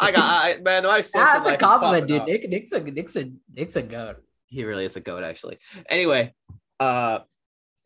I 0.00 0.12
got 0.12 0.22
I, 0.24 0.60
man. 0.62 0.84
My 0.84 1.02
social 1.02 1.26
Ah, 1.28 1.32
that's 1.34 1.46
a 1.46 1.56
compliment, 1.56 2.08
dude. 2.08 2.22
off. 2.22 2.28
Nick, 2.28 2.48
Nick's 2.48 2.72
a 2.72 2.80
Nick's 2.80 3.16
a 3.16 3.30
Nick's 3.54 3.76
a 3.76 3.82
goat. 3.82 4.16
He 4.46 4.64
really 4.64 4.84
is 4.84 4.96
a 4.96 5.00
goat, 5.00 5.22
actually. 5.22 5.58
Anyway, 5.88 6.34
uh, 6.80 7.20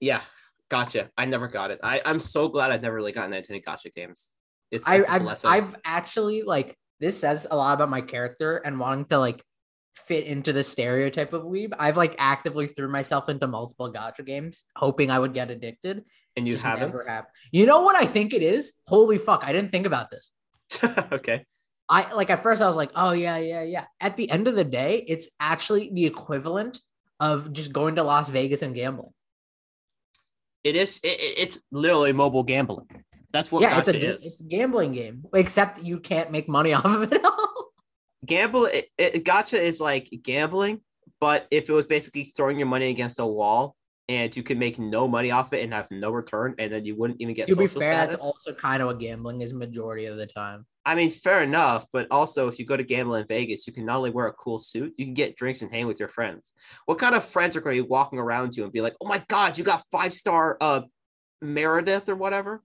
yeah, 0.01 0.23
gacha. 0.71 1.09
I 1.17 1.27
never 1.27 1.49
got 1.49 1.71
it. 1.71 1.81
I 1.83 2.01
I'm 2.05 2.21
so 2.21 2.49
glad 2.49 2.71
I've 2.71 2.83
never 2.83 2.97
really 2.97 3.13
gotten 3.13 3.33
into 3.33 3.51
any 3.51 3.61
gacha 3.61 3.93
games. 3.93 4.31
It's, 4.71 4.89
I, 4.89 4.97
it's 4.97 5.09
a 5.09 5.13
I've. 5.13 5.37
I've 5.45 5.77
actually 5.85 6.43
like 6.43 6.77
this 7.01 7.19
says 7.21 7.47
a 7.51 7.57
lot 7.57 7.75
about 7.75 7.91
my 7.91 8.01
character 8.01 8.57
and 8.57 8.81
wanting 8.81 9.05
to 9.07 9.19
like 9.19 9.43
fit 9.97 10.25
into 10.25 10.53
the 10.53 10.63
stereotype 10.63 11.33
of 11.33 11.43
weeb. 11.43 11.73
I've 11.79 11.97
like 11.97 12.15
actively 12.19 12.67
threw 12.67 12.89
myself 12.89 13.29
into 13.29 13.47
multiple 13.47 13.93
gacha 13.93 14.25
games, 14.25 14.65
hoping 14.77 15.11
I 15.11 15.19
would 15.19 15.35
get 15.35 15.51
addicted. 15.51 16.05
and 16.37 16.47
you 16.47 16.53
Just 16.53 16.65
haven't. 16.65 16.93
never 16.93 17.05
happened. 17.09 17.33
You 17.51 17.67
know 17.67 17.81
what 17.81 17.97
I 17.97 18.07
think 18.07 18.35
it 18.35 18.43
is? 18.43 18.73
Holy 18.87 19.19
fuck! 19.19 19.43
I 19.45 19.53
didn't 19.53 19.71
think 19.73 19.87
about 19.87 20.11
this. 20.11 20.33
okay. 21.13 21.45
I 21.89 22.13
like 22.13 22.31
at 22.31 22.43
first 22.43 22.61
I 22.63 22.67
was 22.67 22.77
like, 22.77 22.91
oh 22.97 23.13
yeah, 23.13 23.39
yeah, 23.39 23.63
yeah. 23.63 23.85
At 24.01 24.17
the 24.17 24.29
end 24.31 24.49
of 24.49 24.55
the 24.57 24.65
day, 24.65 25.05
it's 25.07 25.29
actually 25.41 25.91
the 25.93 26.05
equivalent 26.07 26.81
of 27.21 27.53
just 27.53 27.73
going 27.73 27.95
to 27.97 28.03
Las 28.03 28.29
Vegas 28.29 28.63
and 28.63 28.75
gambling. 28.75 29.13
It 30.65 30.77
is. 30.77 30.99
It, 31.03 31.09
it- 31.21 31.39
it's 31.39 31.61
literally 31.71 32.13
mobile 32.13 32.43
gambling. 32.43 32.87
That's 33.33 33.53
what 33.53 33.63
yeah, 33.63 33.79
it's 33.79 33.89
a 33.89 33.97
is. 33.97 34.25
it's 34.27 34.41
a 34.41 34.45
gambling 34.45 34.93
game, 34.93 35.25
except 35.35 35.83
you 35.83 36.01
can't 36.01 36.31
make 36.31 36.49
money 36.49 36.73
off 36.79 36.85
of 36.87 37.13
it. 37.13 37.25
all. 37.25 37.67
Gamble 38.27 38.67
it, 38.67 38.89
it 38.99 39.25
gacha 39.25 39.59
is 39.59 39.81
like 39.81 40.09
gambling 40.23 40.81
but 41.21 41.47
if 41.51 41.69
it 41.69 41.73
was 41.73 41.87
basically 41.87 42.25
throwing 42.37 42.59
your 42.59 42.69
money 42.69 42.91
against 42.91 43.19
a 43.21 43.27
wall 43.27 43.75
and 44.09 44.37
you 44.37 44.43
could 44.43 44.59
make 44.59 44.79
no 44.79 45.09
money 45.09 45.31
off 45.31 45.53
it 45.53 45.63
and 45.65 45.73
have 45.75 45.89
no 45.91 46.11
return 46.11 46.55
and 46.59 46.73
then 46.73 46.85
you 46.85 46.95
wouldn't 46.95 47.21
even 47.21 47.35
get 47.35 47.49
to 47.49 47.57
be 47.57 47.67
fair, 47.67 47.83
status 47.83 48.15
that's 48.15 48.25
also 48.25 48.53
kind 48.53 48.81
of 48.83 48.87
what 48.87 49.01
gambling 49.01 49.41
is 49.41 49.53
majority 49.53 50.07
of 50.07 50.17
the 50.17 50.27
time. 50.27 50.65
i 50.85 50.95
mean 50.95 51.11
fair 51.11 51.43
enough 51.43 51.87
but 51.93 52.07
also 52.11 52.47
if 52.49 52.59
you 52.59 52.65
go 52.67 52.77
to 52.77 52.85
gamble 52.85 53.15
in 53.17 53.27
vegas 53.27 53.67
you 53.67 53.73
can 53.73 53.85
not 53.85 53.97
only 53.97 54.11
wear 54.11 54.27
a 54.27 54.33
cool 54.33 54.59
suit 54.59 54.93
you 54.97 55.05
can 55.05 55.15
get 55.15 55.37
drinks 55.37 55.63
and 55.63 55.73
hang 55.73 55.87
with 55.87 55.99
your 55.99 56.09
friends 56.09 56.53
what 56.87 56.99
kind 56.99 57.15
of 57.15 57.25
friends 57.25 57.57
are 57.57 57.61
going 57.61 57.77
to 57.77 57.83
be 57.83 57.89
walking 57.89 58.19
around 58.19 58.57
you 58.57 58.63
and 58.65 58.73
be 58.73 58.81
like 58.81 58.95
oh 59.01 59.07
my 59.09 59.23
god 59.29 59.59
you 59.59 59.65
got 59.65 59.83
five 59.91 60.13
star 60.15 60.57
uh 60.61 60.83
meredith 61.41 62.09
or 62.09 62.15
whatever 62.15 62.63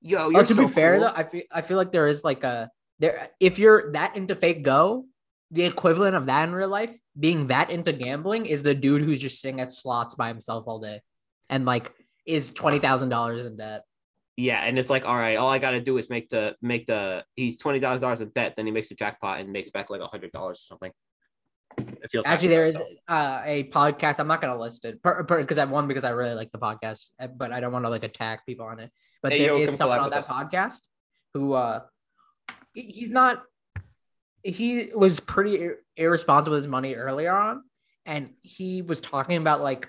yo 0.00 0.30
you're 0.30 0.40
Or 0.40 0.44
to 0.44 0.54
so 0.54 0.66
be 0.66 0.72
fair 0.72 0.98
cool. 0.98 1.06
though, 1.06 1.14
I 1.14 1.22
feel 1.24 1.42
I 1.52 1.60
feel 1.60 1.76
like 1.76 1.92
there 1.92 2.08
is 2.08 2.24
like 2.24 2.42
a 2.44 2.70
there 3.02 3.28
if 3.40 3.58
you're 3.58 3.92
that 3.92 4.16
into 4.16 4.34
Fate 4.34 4.62
Go, 4.62 5.04
the 5.50 5.64
equivalent 5.64 6.16
of 6.16 6.26
that 6.26 6.48
in 6.48 6.54
real 6.54 6.68
life, 6.68 6.96
being 7.18 7.48
that 7.48 7.68
into 7.68 7.92
gambling 7.92 8.46
is 8.46 8.62
the 8.62 8.74
dude 8.74 9.02
who's 9.02 9.20
just 9.20 9.40
sitting 9.40 9.60
at 9.60 9.72
slots 9.72 10.14
by 10.14 10.28
himself 10.28 10.64
all 10.66 10.78
day 10.78 11.02
and 11.50 11.66
like 11.66 11.92
is 12.24 12.50
twenty 12.50 12.78
thousand 12.78 13.10
dollars 13.10 13.44
in 13.44 13.56
debt. 13.56 13.82
Yeah, 14.36 14.64
and 14.64 14.78
it's 14.78 14.88
like, 14.88 15.04
all 15.04 15.16
right, 15.16 15.36
all 15.36 15.50
I 15.50 15.58
gotta 15.58 15.80
do 15.80 15.98
is 15.98 16.08
make 16.08 16.28
the 16.30 16.56
make 16.62 16.86
the 16.86 17.24
he's 17.34 17.58
twenty 17.58 17.80
thousand 17.80 18.00
dollars 18.00 18.20
in 18.20 18.28
bet, 18.28 18.54
then 18.56 18.66
he 18.66 18.72
makes 18.72 18.88
the 18.88 18.94
jackpot 18.94 19.40
and 19.40 19.52
makes 19.52 19.70
back 19.70 19.90
like 19.90 20.00
a 20.00 20.06
hundred 20.06 20.32
dollars 20.32 20.58
or 20.58 20.64
something. 20.64 20.92
It 21.76 22.10
feels 22.10 22.24
Actually, 22.24 22.48
there 22.48 22.64
is 22.64 22.76
uh, 23.08 23.42
a 23.44 23.64
podcast. 23.64 24.20
I'm 24.20 24.28
not 24.28 24.40
gonna 24.40 24.58
list 24.58 24.84
it 24.84 25.02
because 25.02 25.58
I 25.58 25.64
one 25.64 25.88
because 25.88 26.04
I 26.04 26.10
really 26.10 26.34
like 26.34 26.52
the 26.52 26.58
podcast, 26.58 27.06
uh, 27.18 27.26
but 27.26 27.52
I 27.52 27.60
don't 27.60 27.72
want 27.72 27.84
to 27.84 27.90
like 27.90 28.04
attack 28.04 28.46
people 28.46 28.64
on 28.64 28.78
it. 28.78 28.90
But 29.22 29.32
Hey, 29.32 29.40
there 29.40 29.58
yo, 29.58 29.58
is 29.58 29.76
someone 29.76 29.98
on 29.98 30.10
that 30.10 30.20
us. 30.20 30.30
podcast 30.30 30.80
who 31.34 31.54
uh 31.54 31.80
he's 32.74 33.10
not 33.10 33.42
he 34.42 34.90
was 34.94 35.20
pretty 35.20 35.56
ir- 35.56 35.78
irresponsible 35.96 36.56
with 36.56 36.64
his 36.64 36.70
money 36.70 36.94
earlier 36.94 37.32
on, 37.32 37.62
and 38.04 38.34
he 38.42 38.82
was 38.82 39.00
talking 39.00 39.36
about 39.36 39.62
like 39.62 39.88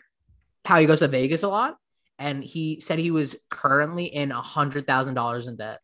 how 0.65 0.79
he 0.79 0.85
goes 0.85 0.99
to 0.99 1.07
Vegas 1.07 1.43
a 1.43 1.47
lot, 1.47 1.77
and 2.19 2.43
he 2.43 2.79
said 2.79 2.99
he 2.99 3.11
was 3.11 3.35
currently 3.49 4.05
in 4.05 4.31
a 4.31 4.41
hundred 4.41 4.85
thousand 4.85 5.15
dollars 5.15 5.47
in 5.47 5.55
debt. 5.55 5.79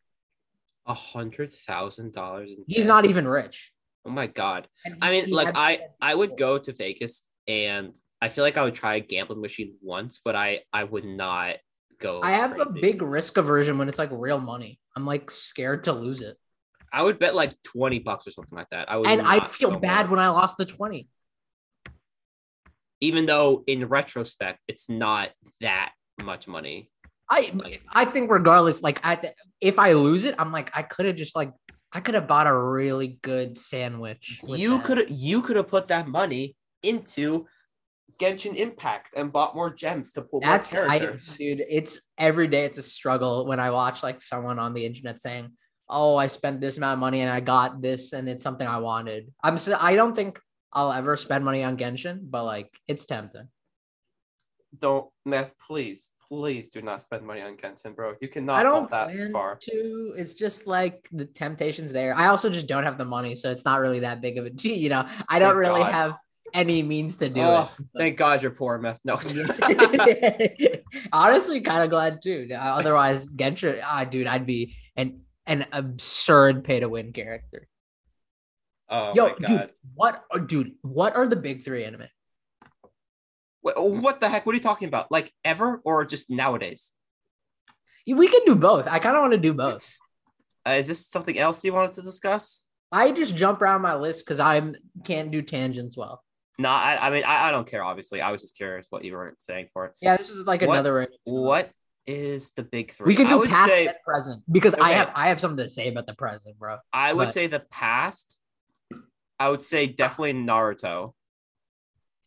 A 0.85 0.93
hundred 0.93 1.53
thousand 1.53 2.13
dollars. 2.13 2.49
He's 2.67 2.85
not 2.85 3.05
even 3.05 3.27
rich. 3.27 3.71
Oh 4.05 4.11
my 4.11 4.27
god. 4.27 4.67
And 4.85 4.97
I 5.01 5.11
mean, 5.11 5.29
like 5.29 5.51
I 5.55 5.81
I 5.99 6.13
would 6.13 6.37
go 6.37 6.57
to 6.57 6.73
Vegas 6.73 7.23
and 7.47 7.95
I 8.21 8.29
feel 8.29 8.43
like 8.43 8.57
I 8.57 8.63
would 8.63 8.75
try 8.75 8.95
a 8.95 8.99
gambling 8.99 9.41
machine 9.41 9.75
once, 9.81 10.19
but 10.23 10.35
I 10.35 10.61
I 10.71 10.83
would 10.83 11.05
not 11.05 11.57
go. 11.99 12.21
I 12.21 12.31
have 12.31 12.51
crazy. 12.51 12.79
a 12.79 12.81
big 12.81 13.01
risk 13.01 13.37
aversion 13.37 13.77
when 13.77 13.89
it's 13.89 13.99
like 13.99 14.09
real 14.11 14.39
money. 14.39 14.79
I'm 14.95 15.05
like 15.05 15.31
scared 15.31 15.85
to 15.85 15.93
lose 15.93 16.21
it. 16.21 16.37
I 16.91 17.01
would 17.03 17.19
bet 17.19 17.35
like 17.35 17.53
twenty 17.63 17.99
bucks 17.99 18.27
or 18.27 18.31
something 18.31 18.57
like 18.57 18.69
that. 18.71 18.91
I 18.91 18.97
would, 18.97 19.07
and 19.07 19.21
I 19.21 19.37
not 19.37 19.51
feel 19.51 19.77
bad 19.79 20.07
more. 20.07 20.17
when 20.17 20.25
I 20.25 20.29
lost 20.29 20.57
the 20.57 20.65
20. 20.65 21.07
even 23.01 23.25
though 23.25 23.63
in 23.67 23.87
retrospect 23.87 24.59
it's 24.67 24.89
not 24.89 25.29
that 25.61 25.91
much 26.21 26.47
money. 26.47 26.89
I 27.29 27.53
I 27.89 28.05
think 28.05 28.31
regardless, 28.31 28.81
like 28.81 28.99
I 29.03 29.33
if 29.61 29.77
I 29.79 29.93
lose 29.93 30.25
it, 30.25 30.35
I'm 30.39 30.51
like 30.51 30.71
I 30.73 30.81
could 30.83 31.05
have 31.05 31.15
just 31.15 31.35
like 31.35 31.51
I 31.93 31.99
could 32.01 32.15
have 32.15 32.27
bought 32.27 32.47
a 32.47 32.55
really 32.55 33.19
good 33.21 33.57
sandwich. 33.57 34.41
you 34.43 34.79
could 34.81 35.09
you 35.09 35.41
could 35.41 35.55
have 35.55 35.67
put 35.67 35.87
that 35.89 36.07
money 36.07 36.55
into 36.83 37.45
Genshin 38.19 38.55
Impact 38.55 39.13
and 39.15 39.31
bought 39.31 39.55
more 39.55 39.69
gems 39.69 40.11
to 40.13 40.21
pull 40.21 40.41
That's 40.41 40.73
more 40.73 40.89
I 40.89 40.99
characters. 40.99 41.37
dude. 41.37 41.63
It's 41.67 42.01
every 42.17 42.47
day. 42.47 42.65
It's 42.65 42.77
a 42.77 42.83
struggle 42.83 43.45
when 43.45 43.59
I 43.59 43.71
watch 43.71 44.03
like 44.03 44.21
someone 44.21 44.59
on 44.59 44.73
the 44.73 44.85
internet 44.85 45.21
saying, 45.21 45.51
"Oh, 45.89 46.15
I 46.15 46.27
spent 46.27 46.61
this 46.61 46.77
amount 46.77 46.93
of 46.93 46.99
money 46.99 47.21
and 47.21 47.31
I 47.31 47.39
got 47.39 47.81
this, 47.81 48.13
and 48.13 48.27
it's 48.29 48.43
something 48.43 48.67
I 48.67 48.77
wanted." 48.79 49.31
I'm 49.43 49.57
so 49.57 49.77
I 49.79 49.95
don't 49.95 50.15
think 50.15 50.39
I'll 50.71 50.91
ever 50.93 51.17
spend 51.17 51.43
money 51.43 51.63
on 51.63 51.77
Genshin, 51.77 52.19
but 52.29 52.45
like 52.45 52.77
it's 52.87 53.05
tempting. 53.05 53.47
Don't 54.79 55.07
meth, 55.25 55.53
please, 55.67 56.09
please 56.29 56.69
do 56.69 56.81
not 56.83 57.01
spend 57.01 57.25
money 57.25 57.41
on 57.41 57.57
Genshin, 57.57 57.95
bro. 57.95 58.13
You 58.21 58.27
cannot 58.27 58.59
I 58.59 58.63
don't 58.63 58.87
fall 58.89 59.07
that 59.07 59.15
plan 59.15 59.31
far. 59.31 59.55
to. 59.63 60.13
It's 60.15 60.35
just 60.35 60.67
like 60.67 61.09
the 61.11 61.25
temptations 61.25 61.91
there. 61.91 62.15
I 62.15 62.27
also 62.27 62.49
just 62.51 62.67
don't 62.67 62.83
have 62.83 62.99
the 62.99 63.05
money, 63.05 63.33
so 63.33 63.49
it's 63.49 63.65
not 63.65 63.79
really 63.79 64.01
that 64.01 64.21
big 64.21 64.37
of 64.37 64.45
a. 64.45 64.49
Deal. 64.61 64.77
You 64.77 64.89
know, 64.89 65.07
I 65.27 65.39
don't 65.39 65.55
Thank 65.55 65.59
really 65.59 65.81
God. 65.81 65.91
have 65.91 66.17
any 66.53 66.81
means 66.83 67.17
to 67.17 67.29
do 67.29 67.41
Oh, 67.41 67.71
it. 67.79 67.85
thank 67.97 68.17
God 68.17 68.41
you're 68.41 68.51
poor, 68.51 68.77
meth. 68.79 69.01
No. 69.05 69.15
honestly 71.13 71.61
kind 71.61 71.83
of 71.83 71.89
glad 71.89 72.21
too. 72.21 72.47
Otherwise, 72.55 73.31
Genshin, 73.31 73.79
ah, 73.83 74.03
dude, 74.03 74.27
I'd 74.27 74.45
be 74.45 74.75
an 74.95 75.21
an 75.49 75.65
absurd 75.73 76.63
pay 76.63 76.79
to 76.79 76.87
win 76.87 77.11
character. 77.11 77.67
Oh 78.89 79.13
Yo, 79.13 79.23
my 79.27 79.29
god. 79.33 79.45
dude, 79.47 79.71
what 79.93 80.23
are 80.31 80.39
dude? 80.39 80.71
What 80.81 81.15
are 81.15 81.27
the 81.27 81.35
big 81.35 81.63
three 81.63 81.83
anime? 81.83 82.07
Wha- 83.61 83.73
What, 83.79 84.19
the 84.19 84.29
heck? 84.29 84.45
What 84.45 84.53
are 84.53 84.57
you 84.57 84.63
talking 84.63 84.87
about? 84.87 85.11
Like 85.11 85.33
ever 85.43 85.81
or 85.83 86.05
just 86.05 86.29
nowadays? 86.29 86.91
We 88.07 88.27
can 88.27 88.41
do 88.45 88.55
both. 88.55 88.87
I 88.87 88.97
kind 88.99 89.15
of 89.15 89.21
want 89.21 89.33
to 89.33 89.37
do 89.37 89.53
both. 89.53 89.95
Uh, 90.65 90.71
is 90.71 90.87
this 90.87 91.05
something 91.07 91.37
else 91.37 91.63
you 91.63 91.73
wanted 91.73 91.93
to 91.93 92.01
discuss? 92.01 92.65
I 92.91 93.11
just 93.11 93.35
jump 93.35 93.61
around 93.61 93.81
my 93.81 93.95
list 93.95 94.25
because 94.25 94.39
I 94.39 94.59
can't 95.03 95.29
do 95.29 95.41
tangents 95.43 95.95
well. 95.95 96.23
No, 96.57 96.69
I, 96.69 96.97
I 96.99 97.09
mean 97.11 97.23
I, 97.23 97.49
I 97.49 97.51
don't 97.51 97.67
care. 97.69 97.83
Obviously, 97.83 98.21
I 98.21 98.31
was 98.31 98.41
just 98.41 98.57
curious 98.57 98.87
what 98.89 99.05
you 99.05 99.13
were 99.13 99.35
saying 99.37 99.67
for 99.73 99.85
it. 99.85 99.93
Yeah, 100.01 100.17
this 100.17 100.29
is 100.29 100.45
like 100.45 100.61
What- 100.61 100.71
another. 100.71 101.07
What 101.25 101.69
is 102.05 102.51
the 102.51 102.63
big 102.63 102.91
three? 102.91 103.07
We 103.07 103.15
can 103.15 103.27
I 103.27 103.31
do 103.31 103.47
past 103.47 103.69
say 103.69 103.87
and 103.87 103.95
present 104.05 104.43
because 104.51 104.73
I 104.75 104.93
have 104.93 105.11
I 105.15 105.29
have 105.29 105.39
something 105.39 105.63
to 105.63 105.69
say 105.69 105.87
about 105.87 106.07
the 106.07 106.15
present, 106.15 106.57
bro. 106.57 106.77
I 106.93 107.13
would 107.13 107.25
but- 107.25 107.33
say 107.33 107.47
the 107.47 107.61
past. 107.71 108.37
I 109.39 109.49
would 109.49 109.63
say 109.63 109.87
definitely 109.87 110.33
Naruto. 110.33 111.13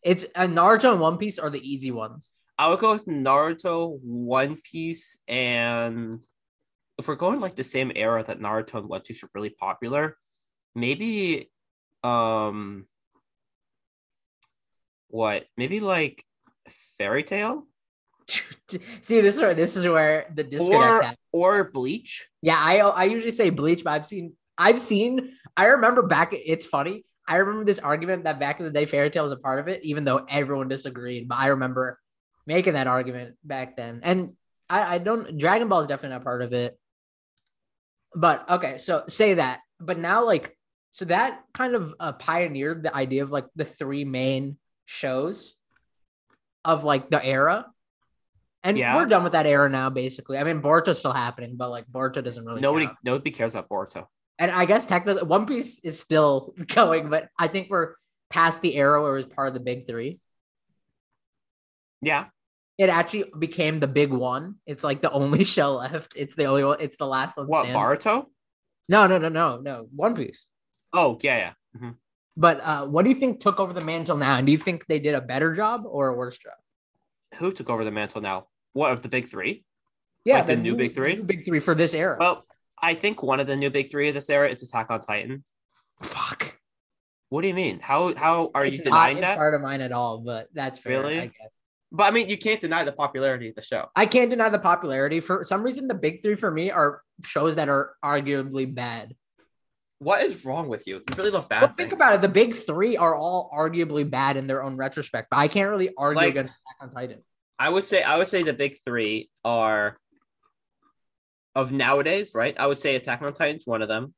It's 0.03 0.23
a 0.35 0.47
Naruto 0.47 0.91
and 0.91 0.99
One 0.99 1.17
Piece 1.17 1.37
are 1.37 1.49
the 1.49 1.61
easy 1.61 1.91
ones. 1.91 2.31
I 2.57 2.69
would 2.69 2.79
go 2.79 2.93
with 2.93 3.05
Naruto, 3.05 3.99
One 4.01 4.57
Piece, 4.63 5.17
and 5.27 6.25
if 6.97 7.07
we're 7.07 7.15
going 7.15 7.39
like 7.39 7.55
the 7.55 7.63
same 7.63 7.91
era 7.95 8.23
that 8.23 8.39
Naruto 8.39 8.75
and 8.75 8.89
One 8.89 9.01
Piece 9.01 9.21
were 9.21 9.29
really 9.33 9.49
popular, 9.51 10.17
maybe 10.75 11.51
um 12.03 12.87
what? 15.07 15.45
Maybe 15.55 15.79
like 15.79 16.25
Fairy 16.97 17.23
Tail 17.23 17.67
See, 19.01 19.21
this 19.21 19.35
is 19.35 19.41
where 19.41 19.53
this 19.53 19.75
is 19.75 19.85
where 19.87 20.31
the 20.33 20.43
disconnect. 20.43 20.83
or 20.83 21.01
happens. 21.01 21.17
or 21.31 21.63
Bleach. 21.71 22.27
Yeah, 22.41 22.57
I 22.57 22.77
I 22.77 23.03
usually 23.05 23.31
say 23.31 23.49
Bleach, 23.49 23.83
but 23.83 23.91
I've 23.91 24.05
seen 24.05 24.33
I've 24.57 24.79
seen. 24.79 25.33
I 25.55 25.65
remember 25.67 26.03
back. 26.03 26.29
It's 26.33 26.65
funny. 26.65 27.05
I 27.27 27.37
remember 27.37 27.65
this 27.65 27.79
argument 27.79 28.25
that 28.25 28.39
back 28.39 28.59
in 28.59 28.65
the 28.65 28.71
day, 28.71 28.85
Fairy 28.85 29.09
Tail 29.09 29.23
was 29.23 29.31
a 29.31 29.37
part 29.37 29.59
of 29.59 29.67
it, 29.67 29.83
even 29.83 30.03
though 30.03 30.25
everyone 30.29 30.67
disagreed. 30.67 31.27
But 31.27 31.39
I 31.39 31.47
remember 31.47 31.99
making 32.45 32.73
that 32.73 32.87
argument 32.87 33.35
back 33.43 33.77
then, 33.77 34.01
and 34.03 34.33
I, 34.69 34.95
I 34.95 34.97
don't. 34.97 35.37
Dragon 35.37 35.69
Ball 35.69 35.81
is 35.81 35.87
definitely 35.87 36.15
not 36.15 36.23
part 36.23 36.41
of 36.41 36.53
it. 36.53 36.77
But 38.15 38.49
okay, 38.49 38.77
so 38.77 39.03
say 39.07 39.35
that. 39.35 39.59
But 39.79 39.97
now, 39.97 40.25
like, 40.25 40.55
so 40.91 41.05
that 41.05 41.41
kind 41.53 41.75
of 41.75 41.95
uh, 41.99 42.13
pioneered 42.13 42.83
the 42.83 42.95
idea 42.95 43.23
of 43.23 43.31
like 43.31 43.45
the 43.55 43.65
three 43.65 44.05
main 44.05 44.57
shows 44.85 45.55
of 46.63 46.83
like 46.83 47.09
the 47.09 47.23
era. 47.23 47.65
And 48.63 48.77
Yeah. 48.77 48.95
we're 48.95 49.05
done 49.05 49.23
with 49.23 49.33
that 49.33 49.45
era 49.45 49.69
now, 49.69 49.89
basically. 49.89 50.37
I 50.37 50.43
mean, 50.43 50.61
Boruto's 50.61 50.99
still 50.99 51.11
happening, 51.13 51.55
but 51.57 51.69
like 51.69 51.85
Boruto 51.91 52.23
doesn't 52.23 52.45
really. 52.45 52.61
Nobody 52.61 52.85
count. 52.85 52.97
nobody 53.03 53.31
cares 53.31 53.55
about 53.55 53.69
Boruto. 53.69 54.05
And 54.39 54.49
I 54.51 54.65
guess 54.65 54.85
technically, 54.85 55.23
One 55.23 55.45
Piece 55.45 55.79
is 55.79 55.99
still 55.99 56.53
going, 56.67 57.09
but 57.09 57.27
I 57.37 57.47
think 57.47 57.69
we're 57.69 57.95
past 58.29 58.61
the 58.61 58.75
era 58.75 59.01
where 59.01 59.13
it 59.13 59.17
was 59.17 59.25
part 59.27 59.49
of 59.49 59.53
the 59.53 59.59
big 59.59 59.85
three. 59.85 60.19
Yeah. 62.01 62.25
It 62.77 62.89
actually 62.89 63.25
became 63.37 63.79
the 63.79 63.87
big 63.87 64.11
one. 64.11 64.55
It's 64.65 64.83
like 64.83 65.01
the 65.01 65.11
only 65.11 65.43
show 65.55 65.75
left. 65.75 66.13
It's 66.15 66.35
the 66.35 66.45
only 66.45 66.63
one. 66.63 66.77
It's 66.79 66.95
the 66.95 67.05
last 67.07 67.37
one. 67.37 67.47
What 67.47 67.65
standing. 67.65 68.25
No, 68.89 69.07
no, 69.07 69.17
no, 69.17 69.29
no, 69.29 69.57
no. 69.59 69.87
One 69.95 70.15
Piece. 70.15 70.47
Oh 70.91 71.19
yeah, 71.21 71.37
yeah. 71.37 71.53
Mhm. 71.79 71.95
But 72.35 72.61
uh, 72.61 72.85
what 72.87 73.03
do 73.03 73.09
you 73.09 73.15
think 73.15 73.39
took 73.39 73.59
over 73.59 73.73
the 73.73 73.81
mantle 73.81 74.17
now? 74.17 74.35
And 74.35 74.45
do 74.47 74.51
you 74.51 74.57
think 74.57 74.85
they 74.87 74.99
did 74.99 75.13
a 75.13 75.21
better 75.21 75.53
job 75.53 75.81
or 75.85 76.07
a 76.09 76.15
worse 76.15 76.37
job? 76.37 76.53
Who 77.35 77.51
took 77.51 77.69
over 77.69 77.83
the 77.83 77.91
mantle 77.91 78.21
now? 78.21 78.47
What 78.73 78.91
of 78.91 79.01
the 79.01 79.09
big 79.09 79.27
three? 79.27 79.63
Yeah, 80.25 80.37
Like 80.37 80.47
the 80.47 80.55
new 80.55 80.75
big 80.75 80.93
three? 80.93 81.15
new 81.15 81.23
big 81.23 81.45
three 81.45 81.59
for 81.59 81.75
this 81.75 81.93
era. 81.93 82.17
Well, 82.19 82.45
I 82.81 82.93
think 82.95 83.21
one 83.23 83.39
of 83.39 83.47
the 83.47 83.55
new 83.55 83.69
big 83.69 83.89
three 83.89 84.07
of 84.09 84.15
this 84.15 84.29
era 84.29 84.49
is 84.49 84.63
Attack 84.63 84.89
on 84.89 84.99
Titan. 85.01 85.43
Fuck. 86.01 86.57
What 87.29 87.41
do 87.41 87.47
you 87.47 87.53
mean? 87.53 87.79
How 87.79 88.13
how 88.15 88.51
are 88.53 88.65
you 88.65 88.77
denying 88.77 89.15
not 89.17 89.21
that? 89.21 89.37
part 89.37 89.53
of 89.55 89.61
mine 89.61 89.81
at 89.81 89.91
all, 89.91 90.19
but 90.19 90.47
that's 90.53 90.77
fair. 90.79 90.99
Really? 90.99 91.19
I 91.19 91.25
guess. 91.27 91.49
But 91.91 92.03
I 92.05 92.11
mean, 92.11 92.27
you 92.29 92.37
can't 92.37 92.59
deny 92.59 92.83
the 92.83 92.91
popularity 92.91 93.49
of 93.49 93.55
the 93.55 93.61
show. 93.61 93.87
I 93.95 94.05
can't 94.05 94.29
deny 94.29 94.49
the 94.49 94.59
popularity. 94.59 95.19
For 95.19 95.43
some 95.43 95.61
reason, 95.63 95.87
the 95.87 95.93
big 95.93 96.21
three 96.23 96.35
for 96.35 96.49
me 96.51 96.71
are 96.71 97.01
shows 97.25 97.55
that 97.55 97.69
are 97.69 97.93
arguably 98.03 98.73
bad. 98.73 99.15
What 99.99 100.23
is 100.23 100.43
wrong 100.45 100.67
with 100.67 100.85
you? 100.87 100.95
You 100.97 101.15
really 101.17 101.29
love 101.31 101.47
bad. 101.49 101.61
But 101.61 101.77
think 101.77 101.91
about 101.93 102.13
it. 102.15 102.21
The 102.21 102.27
big 102.27 102.55
three 102.55 102.97
are 102.97 103.15
all 103.15 103.49
arguably 103.55 104.09
bad 104.09 104.37
in 104.37 104.47
their 104.47 104.61
own 104.63 104.75
retrospect. 104.75 105.29
But 105.29 105.37
I 105.37 105.47
can't 105.47 105.69
really 105.69 105.91
argue 105.97 106.17
Like- 106.17 106.29
against 106.31 106.53
Attack 106.53 106.77
on 106.81 106.89
Titan. 106.91 107.23
I 107.59 107.69
would 107.69 107.85
say 107.85 108.01
I 108.01 108.17
would 108.17 108.27
say 108.27 108.43
the 108.43 108.53
big 108.53 108.77
three 108.85 109.29
are 109.45 109.97
of 111.55 111.71
nowadays, 111.71 112.31
right? 112.33 112.55
I 112.57 112.67
would 112.67 112.77
say 112.77 112.95
Attack 112.95 113.21
on 113.21 113.33
Titan's 113.33 113.65
one 113.67 113.81
of 113.81 113.87
them. 113.87 114.13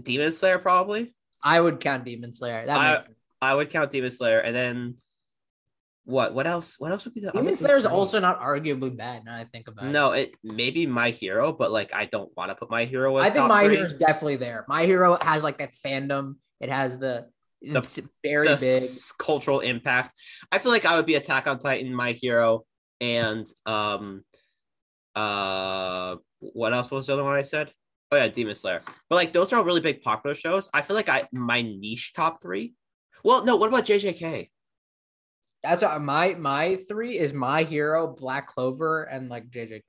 Demon 0.00 0.32
Slayer 0.32 0.58
probably. 0.58 1.14
I 1.42 1.60
would 1.60 1.80
count 1.80 2.04
Demon 2.04 2.32
Slayer. 2.32 2.66
That 2.66 2.76
I- 2.76 2.92
makes 2.94 3.04
sense. 3.04 3.16
I 3.40 3.54
would 3.54 3.68
count 3.68 3.92
Demon 3.92 4.10
Slayer, 4.10 4.38
and 4.38 4.56
then 4.56 4.94
what? 6.04 6.34
What 6.34 6.46
else? 6.46 6.76
What 6.78 6.92
else 6.92 7.04
would 7.04 7.14
be 7.14 7.20
the 7.20 7.30
Demon 7.30 7.56
Slayer 7.56 7.76
is 7.76 7.84
also 7.84 8.18
not 8.18 8.40
arguably 8.40 8.96
bad. 8.96 9.24
Now 9.24 9.36
I 9.36 9.44
think 9.44 9.68
about 9.68 9.86
it. 9.86 9.90
No, 9.90 10.12
it 10.12 10.34
maybe 10.42 10.86
My 10.86 11.10
Hero, 11.10 11.52
but 11.52 11.70
like 11.70 11.94
I 11.94 12.06
don't 12.06 12.34
want 12.36 12.50
to 12.50 12.54
put 12.54 12.70
My 12.70 12.86
Hero 12.86 13.16
as 13.18 13.30
I 13.30 13.34
think 13.34 13.48
My. 13.48 13.64
Hero 13.64 13.84
is 13.84 13.92
definitely 13.94 14.36
there. 14.36 14.64
My 14.66 14.86
Hero 14.86 15.18
has 15.20 15.42
like 15.42 15.58
that 15.58 15.74
fandom. 15.74 16.36
It 16.60 16.70
has 16.70 16.96
the, 16.98 17.26
The- 17.72 17.78
it's 17.78 18.00
very 18.22 18.48
the 18.48 18.56
big. 18.56 18.82
cultural 19.18 19.60
impact. 19.60 20.14
I 20.52 20.58
feel 20.58 20.72
like 20.72 20.84
I 20.84 20.96
would 20.96 21.06
be 21.06 21.14
Attack 21.14 21.46
on 21.46 21.58
Titan, 21.58 21.94
My 21.94 22.12
Hero, 22.12 22.64
and 23.00 23.46
um, 23.66 24.24
uh, 25.14 26.16
what 26.40 26.74
else 26.74 26.90
was 26.90 27.06
the 27.06 27.14
other 27.14 27.24
one 27.24 27.36
I 27.36 27.42
said? 27.42 27.72
Oh 28.10 28.16
yeah, 28.16 28.28
Demon 28.28 28.54
Slayer. 28.54 28.82
But 29.08 29.16
like 29.16 29.32
those 29.32 29.52
are 29.52 29.56
all 29.56 29.64
really 29.64 29.80
big 29.80 30.02
popular 30.02 30.34
shows. 30.34 30.68
I 30.74 30.82
feel 30.82 30.94
like 30.96 31.08
I 31.08 31.26
my 31.32 31.62
niche 31.62 32.12
top 32.14 32.40
three. 32.40 32.74
Well, 33.24 33.44
no. 33.44 33.56
What 33.56 33.68
about 33.68 33.86
JJK? 33.86 34.50
That's 35.62 35.82
what 35.82 36.00
my 36.02 36.34
my 36.34 36.76
three 36.76 37.18
is 37.18 37.32
My 37.32 37.62
Hero, 37.64 38.06
Black 38.06 38.48
Clover, 38.48 39.04
and 39.04 39.28
like 39.28 39.48
JJK. 39.48 39.80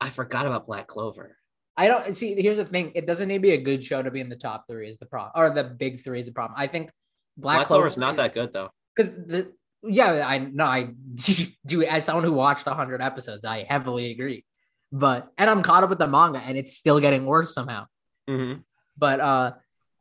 I 0.00 0.10
forgot 0.10 0.46
about 0.46 0.66
Black 0.66 0.86
Clover. 0.86 1.36
I 1.76 1.88
don't 1.88 2.16
see. 2.16 2.40
Here's 2.40 2.58
the 2.58 2.64
thing: 2.64 2.92
it 2.94 3.06
doesn't 3.06 3.28
need 3.28 3.38
to 3.38 3.40
be 3.40 3.50
a 3.52 3.60
good 3.60 3.82
show 3.84 4.02
to 4.02 4.10
be 4.10 4.20
in 4.20 4.28
the 4.28 4.36
top 4.36 4.66
three. 4.68 4.88
Is 4.88 4.98
the 4.98 5.06
problem, 5.06 5.32
or 5.34 5.50
the 5.50 5.64
big 5.64 6.02
three 6.02 6.20
is 6.20 6.26
the 6.26 6.32
problem? 6.32 6.54
I 6.58 6.66
think 6.68 6.90
Black, 7.36 7.56
Black, 7.58 7.66
Clover 7.66 7.86
is 7.86 7.98
not 7.98 8.16
that 8.16 8.32
good 8.34 8.52
though. 8.52 8.70
because 8.94 9.10
the 9.10 9.52
yeah. 9.82 10.26
I 10.26 10.38
no, 10.38 10.64
I 10.64 10.90
do 11.66 11.82
as 11.82 12.04
someone 12.04 12.24
who 12.24 12.32
watched 12.32 12.66
hundred 12.66 13.02
episodes, 13.02 13.44
I 13.44 13.64
heavily 13.64 14.10
agree. 14.12 14.44
But 14.92 15.32
and 15.36 15.50
I'm 15.50 15.62
caught 15.62 15.82
up 15.82 15.90
with 15.90 15.98
the 15.98 16.06
manga, 16.06 16.38
and 16.38 16.56
it's 16.56 16.76
still 16.76 17.00
getting 17.00 17.26
worse 17.26 17.52
somehow. 17.52 17.86
Mhm. 18.30 18.62
But 18.96 19.18
uh, 19.20 19.52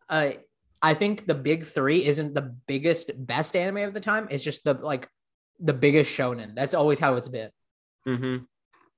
I 0.08 0.40
I 0.80 0.94
think 0.94 1.26
the 1.26 1.34
big 1.34 1.66
three 1.66 2.06
isn't 2.06 2.36
the 2.36 2.56
biggest 2.68 3.10
best 3.18 3.56
anime 3.56 3.78
of 3.78 3.94
the 3.96 4.00
time. 4.00 4.28
It's 4.30 4.44
just 4.44 4.64
the 4.64 4.76
like 4.76 5.10
the 5.60 5.74
biggest 5.74 6.16
shonen. 6.16 6.54
That's 6.56 6.76
always 6.76 7.00
how 7.00 7.16
it's 7.16 7.30
been. 7.30 7.50
Mhm. 8.08 8.46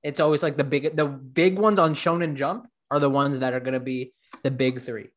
It's 0.06 0.20
always 0.20 0.42
like 0.42 0.56
the 0.56 0.64
big 0.64 0.94
the 0.96 1.06
big 1.06 1.58
ones 1.58 1.78
on 1.78 1.94
Shonen 1.94 2.34
Jump 2.36 2.66
are 2.92 3.00
the 3.00 3.10
ones 3.10 3.40
that 3.40 3.52
are 3.54 3.60
gonna 3.60 3.80
be 3.80 4.12
the 4.44 4.50
big 4.52 4.80
three. 4.80 5.08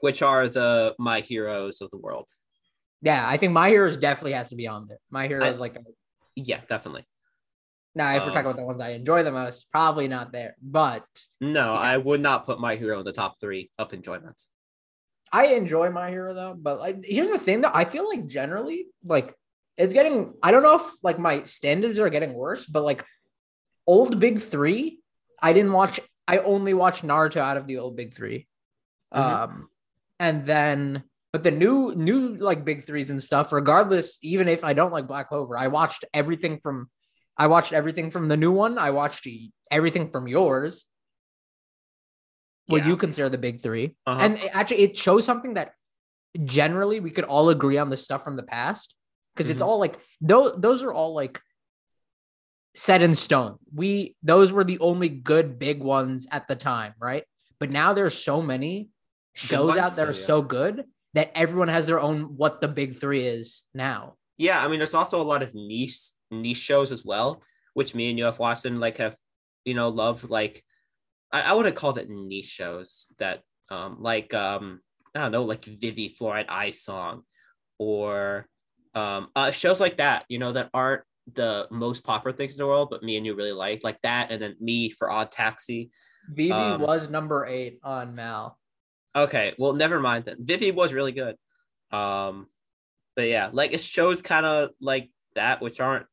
Which 0.00 0.20
are 0.22 0.48
the 0.48 0.94
my 0.98 1.20
heroes 1.20 1.80
of 1.80 1.90
the 1.90 1.98
world? 1.98 2.28
Yeah, 3.02 3.26
I 3.26 3.38
think 3.38 3.54
My 3.54 3.70
Heroes 3.70 3.96
definitely 3.96 4.32
has 4.32 4.50
to 4.50 4.56
be 4.56 4.66
on 4.68 4.86
there. 4.88 4.98
My 5.10 5.26
heroes 5.26 5.56
I- 5.56 5.60
like 5.60 5.74
Yeah, 6.36 6.60
definitely. 6.68 7.06
now 7.94 8.14
if 8.16 8.22
we're 8.22 8.28
um, 8.28 8.34
talking 8.34 8.50
about 8.50 8.56
the 8.60 8.64
ones 8.72 8.80
I 8.82 8.90
enjoy 8.90 9.22
the 9.22 9.32
most, 9.32 9.70
probably 9.72 10.06
not 10.06 10.32
there. 10.32 10.54
But 10.60 11.06
No, 11.40 11.72
Yeah. 11.72 11.78
I 11.92 11.96
would 11.96 12.20
not 12.20 12.44
put 12.44 12.60
my 12.60 12.76
hero 12.76 12.98
in 13.00 13.04
the 13.06 13.12
top 13.22 13.40
three 13.40 13.70
of 13.78 13.92
enjoyment. 13.94 14.38
I 15.32 15.44
enjoy 15.60 15.88
My 15.90 16.10
Hero 16.10 16.34
though. 16.34 16.54
But 16.66 16.78
like 16.84 16.96
here's 17.04 17.30
the 17.30 17.38
thing 17.46 17.62
though, 17.62 17.70
I 17.72 17.84
feel 17.86 18.06
like 18.12 18.26
generally 18.26 18.80
like 19.14 19.28
it's 19.78 19.94
getting 19.94 20.34
I 20.42 20.50
don't 20.52 20.62
know 20.66 20.76
if 20.76 20.86
like 21.02 21.18
my 21.18 21.44
standards 21.44 21.98
are 21.98 22.10
getting 22.10 22.34
worse, 22.34 22.66
but 22.66 22.82
like 22.90 23.02
old 23.94 24.12
big 24.26 24.36
three, 24.52 24.80
I 25.48 25.50
didn't 25.56 25.72
watch 25.80 25.96
I 26.32 26.38
only 26.54 26.74
watched 26.82 27.02
Naruto 27.10 27.40
out 27.48 27.56
of 27.60 27.66
the 27.66 27.78
old 27.82 27.94
big 28.00 28.10
3 28.18 28.38
Mhm. 29.14 29.18
Um 29.20 29.52
and 30.26 30.36
then 30.52 30.78
but 31.32 31.42
the 31.46 31.50
new 31.64 31.76
new 32.08 32.20
like 32.48 32.64
big 32.70 32.80
threes 32.86 33.10
and 33.10 33.22
stuff, 33.30 33.46
regardless, 33.60 34.06
even 34.32 34.46
if 34.56 34.60
I 34.70 34.72
don't 34.78 34.92
like 34.96 35.06
Black 35.12 35.26
Clover, 35.30 35.54
I 35.64 35.68
watched 35.78 36.02
everything 36.20 36.54
from 36.64 36.76
I 37.44 37.46
watched 37.54 37.72
everything 37.80 38.08
from 38.14 38.24
the 38.28 38.36
new 38.44 38.52
one. 38.64 38.74
I 38.78 38.90
watched 39.00 39.24
everything 39.78 40.06
from 40.12 40.24
yours. 40.36 40.72
What 42.66 42.82
Yeah. 42.82 42.88
you 42.88 42.96
consider 42.96 43.28
the 43.28 43.38
big 43.46 43.60
3 43.60 43.96
Uh-huh. 44.06 44.20
and 44.24 44.32
it- 44.38 44.50
actually, 44.58 44.82
it 44.86 44.96
shows 44.96 45.24
something 45.24 45.54
that 45.54 45.68
generally 46.44 46.98
we 47.00 47.10
could 47.16 47.24
all 47.32 47.48
agree 47.50 47.78
on 47.78 47.90
the 47.90 47.96
stuff 48.06 48.22
from 48.22 48.36
the 48.36 48.44
past 48.56 48.94
because 49.32 49.50
it's 49.50 49.62
Mhm. 49.62 49.66
all 49.66 49.78
like 49.84 49.96
those. 50.20 50.52
Those 50.66 50.82
are 50.86 50.92
all 50.92 51.12
like 51.22 51.40
set 52.74 53.02
in 53.02 53.14
stone. 53.14 53.56
We 53.74 54.16
those 54.22 54.52
were 54.52 54.64
the 54.64 54.78
only 54.78 55.08
good 55.08 55.58
big 55.58 55.82
ones 55.82 56.26
at 56.30 56.48
the 56.48 56.56
time, 56.56 56.94
right? 57.00 57.24
But 57.58 57.70
now 57.70 57.92
there's 57.92 58.14
so 58.14 58.40
many 58.40 58.88
shows 59.34 59.76
out 59.76 59.96
that 59.96 60.08
are 60.08 60.12
yeah. 60.12 60.26
so 60.26 60.42
good 60.42 60.84
that 61.14 61.32
everyone 61.34 61.68
has 61.68 61.86
their 61.86 62.00
own 62.00 62.36
what 62.36 62.60
the 62.60 62.68
big 62.68 62.96
three 62.96 63.26
is 63.26 63.64
now. 63.74 64.14
Yeah, 64.38 64.64
I 64.64 64.68
mean, 64.68 64.78
there's 64.78 64.94
also 64.94 65.20
a 65.20 65.24
lot 65.24 65.42
of 65.42 65.54
niche 65.54 65.98
niche 66.30 66.56
shows 66.56 66.92
as 66.92 67.04
well, 67.04 67.42
which 67.74 67.94
me 67.94 68.08
and 68.08 68.18
you 68.18 68.24
have 68.24 68.38
watched 68.38 68.64
and 68.64 68.80
like 68.80 68.98
have, 68.98 69.16
you 69.64 69.74
know, 69.74 69.88
loved. 69.88 70.30
Like, 70.30 70.64
I, 71.30 71.42
I 71.42 71.52
would 71.52 71.66
have 71.66 71.74
called 71.74 71.98
it 71.98 72.08
niche 72.08 72.46
shows 72.46 73.06
that, 73.18 73.42
um, 73.68 73.98
like, 74.00 74.32
um, 74.32 74.80
I 75.14 75.20
don't 75.20 75.32
know, 75.32 75.44
like 75.44 75.64
Vivy 75.64 76.08
Fluorite 76.08 76.48
Eye's 76.48 76.80
Song, 76.80 77.22
or 77.78 78.46
um, 78.94 79.28
uh, 79.36 79.50
shows 79.50 79.80
like 79.80 79.98
that. 79.98 80.24
You 80.28 80.38
know, 80.38 80.52
that 80.52 80.70
aren't 80.72 81.02
the 81.34 81.66
most 81.70 82.04
popular 82.04 82.36
things 82.36 82.54
in 82.54 82.58
the 82.58 82.66
world, 82.66 82.88
but 82.90 83.02
me 83.02 83.16
and 83.16 83.26
you 83.26 83.34
really 83.34 83.52
like, 83.52 83.82
like 83.84 84.00
that, 84.02 84.30
and 84.30 84.40
then 84.40 84.56
me 84.60 84.90
for 84.90 85.10
Odd 85.10 85.30
Taxi. 85.30 85.90
Vivy 86.28 86.52
Um, 86.52 86.80
was 86.80 87.10
number 87.10 87.46
eight 87.46 87.78
on 87.82 88.14
MAL. 88.14 88.58
Okay, 89.14 89.54
well, 89.58 89.72
never 89.72 90.00
mind 90.00 90.24
then. 90.24 90.36
Vivy 90.40 90.70
was 90.70 90.92
really 90.92 91.12
good. 91.12 91.36
Um, 91.90 92.46
but 93.16 93.26
yeah, 93.26 93.50
like 93.52 93.72
it 93.72 93.80
shows 93.80 94.22
kind 94.22 94.46
of 94.46 94.70
like 94.80 95.10
that, 95.34 95.60
which 95.60 95.80
aren't 95.80 96.06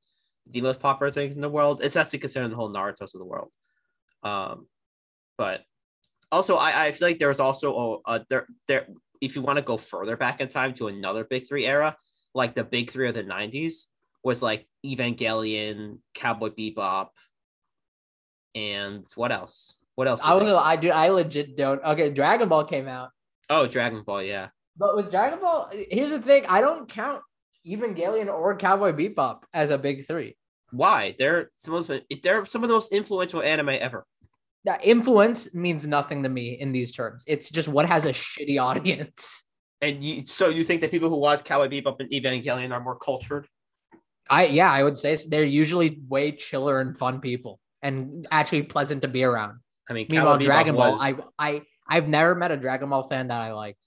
the 0.49 0.61
most 0.61 0.80
popular 0.80 1.11
things 1.11 1.36
in 1.36 1.41
the 1.41 1.49
world, 1.49 1.82
especially 1.84 2.20
considering 2.20 2.49
the 2.49 2.55
whole 2.55 2.74
Naruto's 2.74 3.13
of 3.13 3.20
the 3.20 3.26
world. 3.26 3.51
Um, 4.24 4.68
but 5.38 5.63
also, 6.32 6.55
I, 6.55 6.88
I 6.88 6.91
feel 6.91 7.07
like 7.07 7.20
there 7.20 7.28
was 7.28 7.39
also 7.39 8.01
a, 8.07 8.13
a 8.13 8.26
there 8.30 8.47
there 8.68 8.88
if 9.22 9.36
you 9.36 9.41
want 9.41 9.57
to 9.57 9.63
go 9.63 9.78
further 9.78 10.18
back 10.18 10.41
in 10.41 10.47
time 10.47 10.74
to 10.76 10.88
another 10.88 11.24
big 11.24 11.47
three 11.47 11.65
era, 11.65 11.95
like 12.34 12.55
the 12.55 12.63
big 12.63 12.91
three 12.91 13.07
of 13.07 13.15
the 13.15 13.24
'90s 13.24 13.86
was 14.28 14.43
like 14.43 14.67
Evangelion, 14.86 15.99
Cowboy 16.13 16.49
Bebop, 16.49 17.07
and 18.53 19.07
what 19.15 19.32
else? 19.32 19.80
What 19.95 20.07
else? 20.07 20.21
I 20.23 20.36
was? 20.36 20.51
I 20.51 20.75
do 20.75 20.89
I 20.91 21.09
legit 21.09 21.55
don't 21.55 21.82
okay. 21.84 22.11
Dragon 22.11 22.49
Ball 22.49 22.65
came 22.65 22.89
out, 22.89 23.09
oh, 23.49 23.65
Dragon 23.67 24.03
Ball, 24.03 24.21
yeah. 24.21 24.49
but 24.75 24.95
with 24.97 25.09
Dragon 25.09 25.39
Ball, 25.39 25.71
here's 25.89 26.11
the 26.11 26.21
thing: 26.21 26.45
I 26.47 26.59
don't 26.59 26.89
count 26.89 27.21
Evangelion 27.65 28.28
or 28.28 28.55
Cowboy 28.57 28.91
Bebop 28.91 29.43
as 29.53 29.71
a 29.71 29.78
big 29.78 30.05
three. 30.05 30.36
Why? 30.71 31.15
They're 31.17 31.49
some 31.55 31.73
of 31.75 31.88
the, 31.88 32.03
they're 32.21 32.45
some 32.45 32.63
of 32.63 32.67
the 32.67 32.75
most 32.75 32.91
influential 32.91 33.41
anime 33.41 33.69
ever. 33.69 34.05
That 34.65 34.84
influence 34.84 35.53
means 35.53 35.88
nothing 35.88 36.23
to 36.23 36.30
me 36.30 36.59
in 36.59 36.73
these 36.73 36.91
terms. 36.91 37.23
It's 37.25 37.49
just 37.49 37.69
what 37.69 37.86
has 37.86 38.05
a 38.05 38.09
shitty 38.09 38.61
audience. 38.61 39.45
And 39.82 40.03
you, 40.03 40.21
so 40.21 40.49
you 40.49 40.65
think 40.65 40.82
that 40.82 40.91
people 40.91 41.09
who 41.09 41.17
watch 41.17 41.45
Cowboy 41.45 41.69
Bebop 41.69 42.01
and 42.01 42.11
Evangelion 42.11 42.73
are 42.73 42.84
more 42.84 42.97
cultured? 42.97 43.47
I 44.30 44.45
yeah, 44.47 44.71
I 44.71 44.84
would 44.84 44.97
say 44.97 45.15
so. 45.15 45.30
they're 45.30 45.43
usually 45.43 45.99
way 46.07 46.32
chiller 46.32 46.80
and 46.80 46.97
fun 46.97 47.19
people, 47.21 47.59
and 47.82 48.28
actually 48.32 48.63
pleasant 48.63 49.01
to 49.01 49.07
be 49.07 49.23
around. 49.23 49.59
I 49.89 49.93
mean, 49.93 50.07
Meanwhile, 50.09 50.39
Dragon 50.39 50.75
Ball, 50.75 50.93
was- 50.93 51.01
I 51.01 51.15
I 51.39 51.61
I've 51.88 52.07
never 52.07 52.36
met 52.36 52.51
a 52.51 52.57
Dragon 52.57 52.89
Ball 52.89 53.03
fan 53.03 53.30
that 53.30 53.41
I 53.41 53.53
liked. 53.53 53.86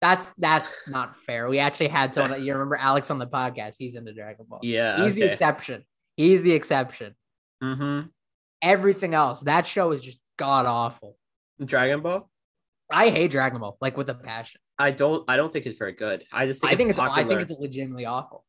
That's 0.00 0.32
that's 0.38 0.74
not 0.88 1.16
fair. 1.16 1.48
We 1.48 1.58
actually 1.58 1.88
had 1.88 2.14
someone 2.14 2.32
that 2.32 2.40
you 2.42 2.52
remember 2.52 2.76
Alex 2.76 3.10
on 3.10 3.18
the 3.18 3.26
podcast. 3.26 3.76
He's 3.78 3.94
into 3.96 4.12
Dragon 4.12 4.46
Ball. 4.48 4.60
yeah, 4.62 5.02
He's 5.04 5.14
the 5.14 5.22
exception. 5.22 5.84
He's 6.16 6.42
the 6.42 6.52
exception. 6.52 7.14
mm-hmm. 7.62 8.08
Everything 8.62 9.14
else, 9.14 9.40
that 9.42 9.66
show 9.66 9.90
is 9.92 10.02
just 10.02 10.18
god 10.36 10.66
awful. 10.66 11.16
Dragon 11.64 12.00
Ball. 12.00 12.28
I 12.90 13.10
hate 13.10 13.30
Dragon 13.30 13.60
Ball 13.60 13.76
like 13.80 13.96
with 13.96 14.10
a 14.10 14.14
passion. 14.14 14.60
I 14.78 14.90
don't. 14.90 15.24
I 15.28 15.36
don't 15.36 15.52
think 15.52 15.66
it's 15.66 15.78
very 15.78 15.92
good. 15.92 16.24
I 16.32 16.46
just 16.46 16.60
think 16.62 16.72
I 16.72 16.76
think 16.76 16.90
it's 16.90 16.98
popular. 16.98 17.24
I 17.24 17.28
think 17.28 17.42
it's 17.42 17.52
legitimately 17.58 18.06
awful. 18.06 18.44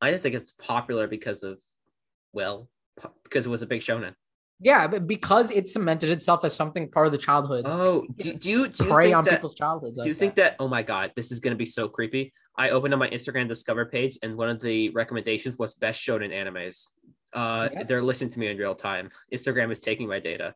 I 0.00 0.10
just 0.10 0.22
think 0.22 0.34
it's 0.34 0.52
popular 0.52 1.06
because 1.06 1.42
of, 1.42 1.58
well, 2.32 2.68
po- 2.98 3.12
because 3.24 3.46
it 3.46 3.48
was 3.50 3.62
a 3.62 3.66
big 3.66 3.80
shonen. 3.80 4.14
Yeah, 4.60 4.86
but 4.86 5.06
because 5.06 5.50
it 5.50 5.68
cemented 5.68 6.10
itself 6.10 6.44
as 6.44 6.54
something 6.54 6.90
part 6.90 7.06
of 7.06 7.12
the 7.12 7.18
childhood, 7.18 7.64
Oh, 7.68 8.06
do, 8.16 8.32
do 8.34 8.50
you 8.50 8.68
do 8.68 8.84
you 8.84 8.90
prey 8.90 9.04
think 9.06 9.16
on 9.16 9.24
that? 9.24 9.30
people's 9.32 9.54
childhoods. 9.54 9.98
do 10.00 10.08
you 10.08 10.14
think 10.14 10.34
that? 10.36 10.56
Oh 10.58 10.68
my 10.68 10.82
god, 10.82 11.12
this 11.14 11.30
is 11.30 11.40
gonna 11.40 11.56
be 11.56 11.66
so 11.66 11.88
creepy. 11.88 12.32
I 12.56 12.70
opened 12.70 12.94
up 12.94 13.00
my 13.00 13.10
Instagram 13.10 13.48
Discover 13.48 13.86
page, 13.86 14.18
and 14.22 14.36
one 14.36 14.48
of 14.48 14.60
the 14.60 14.88
recommendations 14.90 15.58
was 15.58 15.74
best 15.74 16.00
shonen 16.00 16.32
animes. 16.32 16.86
Uh, 17.34 17.68
Yeah. 17.70 17.82
they're 17.84 18.02
listening 18.02 18.30
to 18.30 18.38
me 18.38 18.46
in 18.48 18.56
real 18.56 18.74
time. 18.74 19.10
Instagram 19.32 19.70
is 19.72 19.80
taking 19.80 20.08
my 20.08 20.20
data. 20.20 20.54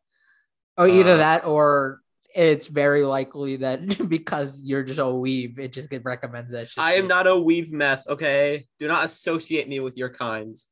Oh, 0.79 0.87
either 0.87 1.13
Uh, 1.13 1.17
that 1.17 1.45
or 1.45 2.01
it's 2.35 2.67
very 2.67 3.03
likely 3.03 3.57
that 3.57 4.07
because 4.09 4.61
you're 4.63 4.83
just 4.83 4.99
a 4.99 5.03
weeb, 5.03 5.59
it 5.59 5.71
just 5.71 5.89
get 5.89 6.03
recommends 6.05 6.51
that 6.51 6.69
shit. 6.69 6.83
I 6.83 6.95
am 6.95 7.07
not 7.07 7.27
a 7.27 7.37
weave 7.37 7.71
meth. 7.71 8.07
Okay, 8.07 8.67
do 8.79 8.87
not 8.87 9.05
associate 9.05 9.67
me 9.67 9.79
with 9.79 9.97
your 9.97 10.09
kinds. 10.09 10.67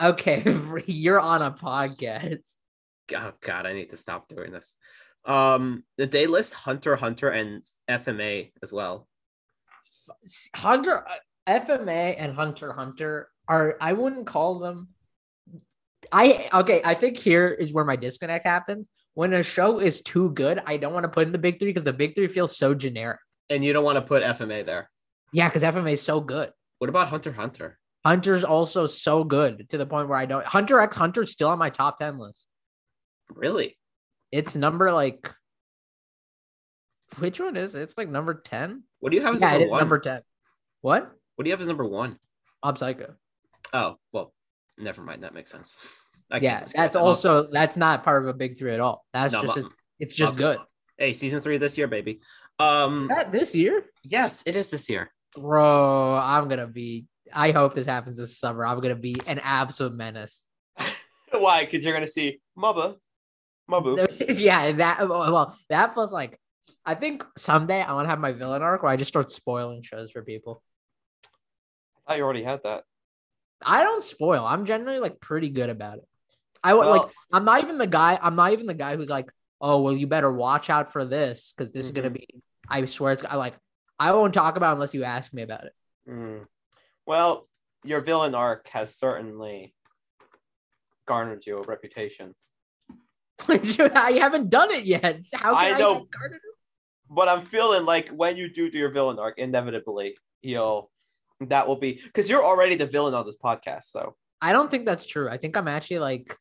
okay. 0.00 0.42
you're 0.86 1.20
on 1.20 1.42
a 1.42 1.50
podcast. 1.50 2.56
Oh 3.14 3.32
god, 3.40 3.66
I 3.66 3.72
need 3.72 3.90
to 3.90 3.96
stop 3.96 4.28
doing 4.28 4.52
this. 4.52 4.76
Um, 5.24 5.84
did 5.98 6.10
they 6.10 6.26
list 6.26 6.54
Hunter 6.54 6.96
Hunter 6.96 7.28
and 7.28 7.62
FMA 7.88 8.52
as 8.62 8.72
well? 8.72 9.06
Hunter 10.54 11.04
FMA 11.46 12.14
and 12.16 12.34
Hunter 12.34 12.72
Hunter 12.72 13.28
are 13.48 13.76
I 13.80 13.92
wouldn't 13.92 14.26
call 14.26 14.58
them. 14.58 14.88
I 16.12 16.48
okay. 16.52 16.80
I 16.84 16.94
think 16.94 17.16
here 17.16 17.48
is 17.48 17.72
where 17.72 17.84
my 17.84 17.96
disconnect 17.96 18.46
happens. 18.46 18.88
When 19.14 19.32
a 19.32 19.42
show 19.42 19.80
is 19.80 20.00
too 20.02 20.30
good, 20.30 20.60
I 20.66 20.76
don't 20.76 20.92
want 20.92 21.04
to 21.04 21.10
put 21.10 21.26
in 21.26 21.32
the 21.32 21.38
big 21.38 21.58
three 21.58 21.68
because 21.68 21.84
the 21.84 21.92
big 21.92 22.14
three 22.14 22.28
feels 22.28 22.56
so 22.56 22.74
generic. 22.74 23.18
And 23.48 23.64
you 23.64 23.72
don't 23.72 23.84
want 23.84 23.96
to 23.96 24.02
put 24.02 24.22
FMA 24.22 24.64
there. 24.64 24.88
Yeah, 25.32 25.48
because 25.48 25.62
FMA 25.62 25.92
is 25.92 26.02
so 26.02 26.20
good. 26.20 26.50
What 26.78 26.90
about 26.90 27.08
Hunter 27.08 27.32
Hunter? 27.32 27.78
Hunter's 28.04 28.44
also 28.44 28.86
so 28.86 29.24
good 29.24 29.68
to 29.70 29.78
the 29.78 29.86
point 29.86 30.08
where 30.08 30.18
I 30.18 30.26
don't. 30.26 30.44
Hunter 30.44 30.80
X 30.80 30.96
Hunter's 30.96 31.32
still 31.32 31.48
on 31.48 31.58
my 31.58 31.70
top 31.70 31.98
ten 31.98 32.18
list. 32.18 32.46
Really? 33.28 33.76
It's 34.32 34.54
number 34.54 34.92
like. 34.92 35.32
Which 37.18 37.40
one 37.40 37.56
is 37.56 37.74
it? 37.74 37.82
It's 37.82 37.98
like 37.98 38.08
number 38.08 38.34
ten. 38.34 38.84
What 39.00 39.10
do 39.10 39.16
you 39.16 39.22
have 39.22 39.34
as 39.34 39.40
Yeah, 39.40 39.58
number 39.58 39.78
number 39.78 39.98
ten. 39.98 40.20
What? 40.80 41.10
What 41.34 41.44
do 41.44 41.50
you 41.50 41.52
have 41.52 41.60
as 41.60 41.68
number 41.68 41.84
one? 41.84 42.18
Mob 42.64 42.78
Psycho. 42.78 43.14
Oh, 43.72 43.96
well, 44.12 44.32
never 44.78 45.02
mind. 45.02 45.22
That 45.22 45.34
makes 45.34 45.50
sense. 45.50 45.78
I 46.30 46.38
Yeah, 46.38 46.60
that's 46.60 46.72
that. 46.72 46.96
also 46.96 47.48
that's 47.50 47.76
not 47.76 48.04
part 48.04 48.22
of 48.22 48.28
a 48.28 48.34
big 48.34 48.56
three 48.58 48.72
at 48.72 48.80
all. 48.80 49.04
That's 49.12 49.32
No, 49.32 49.42
just 49.42 49.58
a- 49.58 49.70
it's 49.98 50.14
just 50.14 50.36
good. 50.36 50.58
Hey, 50.96 51.12
season 51.12 51.40
three 51.40 51.58
this 51.58 51.76
year, 51.78 51.88
baby. 51.88 52.20
Um, 52.58 53.02
Is 53.02 53.08
that 53.08 53.32
this 53.32 53.54
year, 53.54 53.84
yes, 54.04 54.42
it 54.46 54.54
is 54.54 54.70
this 54.70 54.88
year. 54.88 55.10
bro? 55.34 56.14
I'm 56.16 56.48
gonna 56.48 56.66
be. 56.66 57.06
I 57.32 57.52
hope 57.52 57.74
this 57.74 57.86
happens 57.86 58.18
this 58.18 58.38
summer. 58.38 58.66
I'm 58.66 58.80
gonna 58.80 58.94
be 58.96 59.16
an 59.26 59.38
absolute 59.42 59.94
menace. 59.94 60.46
Why? 61.32 61.64
Because 61.64 61.84
you're 61.84 61.94
gonna 61.94 62.06
see 62.08 62.40
Mubba, 62.58 62.96
Mabu. 63.70 64.38
yeah, 64.38 64.72
that 64.72 65.08
well, 65.08 65.56
that 65.70 65.94
plus 65.94 66.12
like, 66.12 66.38
I 66.84 66.94
think 66.94 67.24
someday 67.38 67.82
I 67.82 67.92
want 67.94 68.04
to 68.06 68.10
have 68.10 68.18
my 68.20 68.32
villain 68.32 68.62
arc 68.62 68.82
where 68.82 68.92
I 68.92 68.96
just 68.96 69.08
start 69.08 69.30
spoiling 69.30 69.82
shows 69.82 70.10
for 70.10 70.22
people. 70.22 70.62
I 72.06 72.12
thought 72.12 72.18
you 72.18 72.24
already 72.24 72.42
had 72.42 72.62
that. 72.64 72.84
I 73.64 73.82
don't 73.84 74.02
spoil. 74.02 74.44
I'm 74.44 74.64
generally 74.66 74.98
like 74.98 75.20
pretty 75.20 75.48
good 75.50 75.70
about 75.70 75.98
it. 75.98 76.04
I 76.62 76.74
Well- 76.74 76.90
like. 76.90 77.10
I'm 77.32 77.44
not 77.44 77.62
even 77.62 77.78
the 77.78 77.86
guy. 77.86 78.18
I'm 78.20 78.34
not 78.36 78.52
even 78.52 78.66
the 78.66 78.74
guy 78.74 78.96
who's 78.96 79.08
like, 79.10 79.30
oh 79.60 79.80
well, 79.82 79.92
you 79.94 80.06
better 80.06 80.32
watch 80.32 80.68
out 80.70 80.92
for 80.92 81.04
this 81.04 81.52
because 81.56 81.72
this 81.72 81.84
is 81.84 81.92
gonna 81.92 82.10
Mhm. 82.10 82.14
be. 82.14 82.42
I 82.68 82.84
swear 82.86 83.12
it's. 83.12 83.24
I 83.24 83.36
like. 83.36 83.54
I 83.98 84.12
won't 84.12 84.34
talk 84.34 84.56
about 84.56 84.70
it 84.70 84.74
unless 84.74 84.94
you 84.94 85.04
ask 85.04 85.32
me 85.32 85.42
about 85.42 85.64
it. 85.64 85.72
Mm. 86.08 86.46
Well, 87.06 87.46
your 87.84 88.00
villain 88.00 88.34
arc 88.34 88.66
has 88.68 88.96
certainly 88.96 89.74
garnered 91.06 91.44
you 91.46 91.58
a 91.58 91.62
reputation. 91.62 92.34
I 93.48 94.12
haven't 94.20 94.50
done 94.50 94.70
it 94.70 94.84
yet. 94.84 95.22
How 95.34 95.54
I 95.54 95.66
can 95.66 95.74
I, 95.76 95.78
know. 95.78 95.94
have 95.94 96.10
garnered 96.10 96.36
it? 96.36 96.56
But 97.08 97.28
I'm 97.28 97.44
feeling 97.44 97.84
like 97.84 98.08
when 98.10 98.36
you 98.36 98.48
do 98.52 98.70
do 98.70 98.78
your 98.78 98.90
villain 98.90 99.18
arc, 99.18 99.38
inevitably 99.38 100.16
you'll 100.42 100.90
that 101.40 101.66
will 101.66 101.76
be 101.76 102.00
because 102.04 102.28
you're 102.28 102.44
already 102.44 102.76
the 102.76 102.86
villain 102.86 103.14
on 103.14 103.24
this 103.26 103.36
podcast. 103.42 103.84
So 103.84 104.14
I 104.40 104.52
don't 104.52 104.70
think 104.70 104.86
that's 104.86 105.06
true. 105.06 105.28
I 105.28 105.36
think 105.36 105.56
I'm 105.56 105.68
actually 105.68 105.98
like 106.00 106.36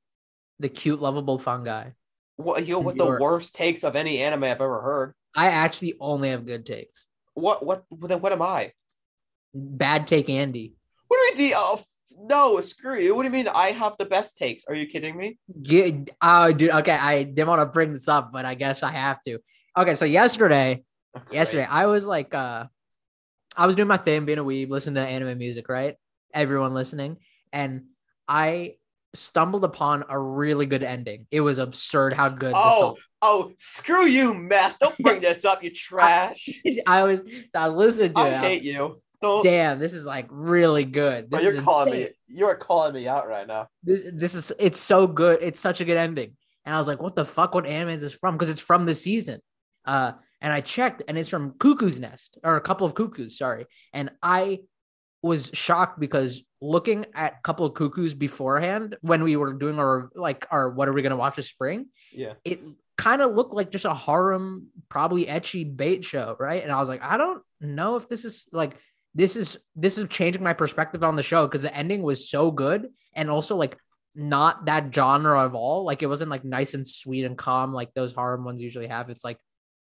the 0.59 0.69
cute, 0.69 1.01
lovable, 1.01 1.39
fungi. 1.39 1.89
what 2.35 2.65
you 2.65 2.73
know, 2.73 2.79
with 2.79 2.97
the 2.97 3.05
worst 3.05 3.55
takes 3.55 3.83
of 3.83 3.95
any 3.95 4.19
anime 4.19 4.43
I've 4.45 4.61
ever 4.61 4.81
heard. 4.81 5.13
I 5.35 5.47
actually 5.47 5.95
only 5.99 6.29
have 6.29 6.45
good 6.45 6.65
takes. 6.65 7.05
What 7.33 7.65
what 7.65 7.83
then 7.91 8.21
what 8.21 8.31
am 8.31 8.41
I? 8.41 8.73
Bad 9.53 10.07
take, 10.07 10.29
Andy. 10.29 10.73
What 11.07 11.17
do 11.17 11.23
you 11.23 11.37
mean 11.37 11.51
the 11.51 11.57
oh 11.57 11.81
no 12.21 12.59
screw 12.61 12.99
you? 12.99 13.15
What 13.15 13.23
do 13.23 13.27
you 13.27 13.33
mean 13.33 13.47
I 13.47 13.71
have 13.71 13.93
the 13.97 14.05
best 14.05 14.37
takes? 14.37 14.65
Are 14.67 14.75
you 14.75 14.87
kidding 14.87 15.15
me? 15.15 15.37
Get, 15.61 16.09
oh, 16.21 16.51
dude. 16.51 16.71
Okay, 16.71 16.91
I 16.91 17.23
didn't 17.23 17.47
want 17.47 17.61
to 17.61 17.65
bring 17.65 17.93
this 17.93 18.07
up, 18.07 18.31
but 18.33 18.45
I 18.45 18.55
guess 18.55 18.83
I 18.83 18.91
have 18.91 19.21
to. 19.23 19.39
Okay, 19.77 19.95
so 19.95 20.05
yesterday, 20.05 20.83
Okay. 21.15 21.35
yesterday 21.37 21.63
I 21.65 21.85
was 21.85 22.05
like, 22.05 22.33
uh, 22.33 22.65
I 23.55 23.65
was 23.65 23.75
doing 23.75 23.87
my 23.87 23.97
thing, 23.97 24.25
being 24.25 24.37
a 24.37 24.43
weeb, 24.43 24.69
listening 24.69 24.95
to 24.95 25.09
anime 25.09 25.37
music, 25.37 25.69
right? 25.69 25.95
Everyone 26.33 26.73
listening, 26.73 27.17
and 27.53 27.85
I 28.27 28.75
stumbled 29.15 29.63
upon 29.63 30.03
a 30.09 30.19
really 30.19 30.65
good 30.65 30.83
ending. 30.83 31.25
It 31.31 31.41
was 31.41 31.59
absurd 31.59 32.13
how 32.13 32.29
good. 32.29 32.53
Oh, 32.55 32.95
oh, 33.21 33.51
screw 33.57 34.05
you, 34.05 34.33
Matt. 34.33 34.77
Don't 34.79 34.97
bring 34.99 35.21
this 35.21 35.45
up, 35.45 35.63
you 35.63 35.71
trash. 35.71 36.47
I 36.87 37.03
was 37.03 37.19
so 37.21 37.59
I 37.59 37.65
was 37.65 37.75
listening 37.75 38.13
to 38.13 38.21
it. 38.21 38.33
I 38.33 38.35
I 38.35 38.39
hate 38.39 38.63
you. 38.63 39.01
Don't. 39.21 39.43
damn, 39.43 39.79
this 39.79 39.93
is 39.93 40.05
like 40.05 40.27
really 40.29 40.85
good. 40.85 41.27
Oh, 41.31 41.37
This 41.37 41.53
you're 41.55 41.61
calling 41.61 41.89
insane. 41.93 42.13
me. 42.29 42.37
You 42.37 42.45
are 42.47 42.55
calling 42.55 42.93
me 42.93 43.07
out 43.07 43.27
right 43.27 43.45
now. 43.45 43.67
This 43.83 44.03
this 44.13 44.33
is 44.35 44.53
it's 44.59 44.79
so 44.79 45.07
good. 45.07 45.39
It's 45.41 45.59
such 45.59 45.81
a 45.81 45.85
good 45.85 45.97
ending. 45.97 46.37
And 46.65 46.73
I 46.73 46.77
was 46.77 46.87
like, 46.87 47.01
what 47.01 47.15
the 47.15 47.25
fuck? 47.25 47.53
What 47.53 47.65
anime 47.65 47.89
is 47.89 48.01
this 48.01 48.13
from? 48.13 48.35
Because 48.35 48.49
it's 48.49 48.61
from 48.61 48.85
the 48.85 48.95
season. 48.95 49.41
Uh, 49.85 50.13
and 50.39 50.53
I 50.53 50.61
checked, 50.61 51.03
and 51.07 51.17
it's 51.17 51.27
from 51.27 51.55
Cuckoo's 51.59 51.99
Nest 51.99 52.37
or 52.43 52.55
a 52.55 52.61
couple 52.61 52.85
of 52.87 52.93
Cuckoos. 52.95 53.37
Sorry, 53.37 53.65
and 53.91 54.11
I 54.23 54.59
was 55.21 55.51
shocked 55.53 55.99
because 55.99 56.43
looking 56.61 57.05
at 57.13 57.33
a 57.33 57.41
couple 57.43 57.65
of 57.65 57.73
cuckoos 57.73 58.13
beforehand 58.13 58.97
when 59.01 59.23
we 59.23 59.35
were 59.35 59.53
doing 59.53 59.79
our 59.79 60.09
like 60.15 60.45
our 60.51 60.69
what 60.69 60.87
are 60.87 60.93
we 60.93 61.01
gonna 61.01 61.15
watch 61.15 61.35
this 61.35 61.47
spring, 61.49 61.87
Yeah. 62.11 62.33
it 62.43 62.59
kind 62.97 63.21
of 63.21 63.33
looked 63.33 63.53
like 63.53 63.71
just 63.71 63.85
a 63.85 63.93
harem, 63.93 64.67
probably 64.89 65.25
ecchi 65.25 65.63
bait 65.75 66.03
show, 66.03 66.35
right? 66.39 66.61
And 66.61 66.71
I 66.71 66.79
was 66.79 66.89
like, 66.89 67.01
I 67.01 67.15
don't 67.17 67.41
know 67.61 67.95
if 67.95 68.09
this 68.09 68.25
is 68.25 68.47
like 68.51 68.75
this 69.15 69.35
is 69.35 69.57
this 69.75 69.97
is 69.97 70.07
changing 70.09 70.43
my 70.43 70.53
perspective 70.53 71.03
on 71.03 71.15
the 71.15 71.23
show 71.23 71.45
because 71.47 71.61
the 71.61 71.75
ending 71.75 72.03
was 72.03 72.29
so 72.29 72.51
good 72.51 72.89
and 73.15 73.29
also 73.29 73.55
like 73.55 73.77
not 74.15 74.65
that 74.65 74.93
genre 74.93 75.43
of 75.45 75.55
all. 75.55 75.85
Like 75.85 76.03
it 76.03 76.07
wasn't 76.07 76.29
like 76.29 76.43
nice 76.43 76.73
and 76.73 76.85
sweet 76.85 77.23
and 77.25 77.37
calm 77.37 77.73
like 77.73 77.93
those 77.93 78.13
harem 78.13 78.43
ones 78.43 78.59
usually 78.61 78.87
have. 78.87 79.09
It's 79.09 79.23
like 79.23 79.37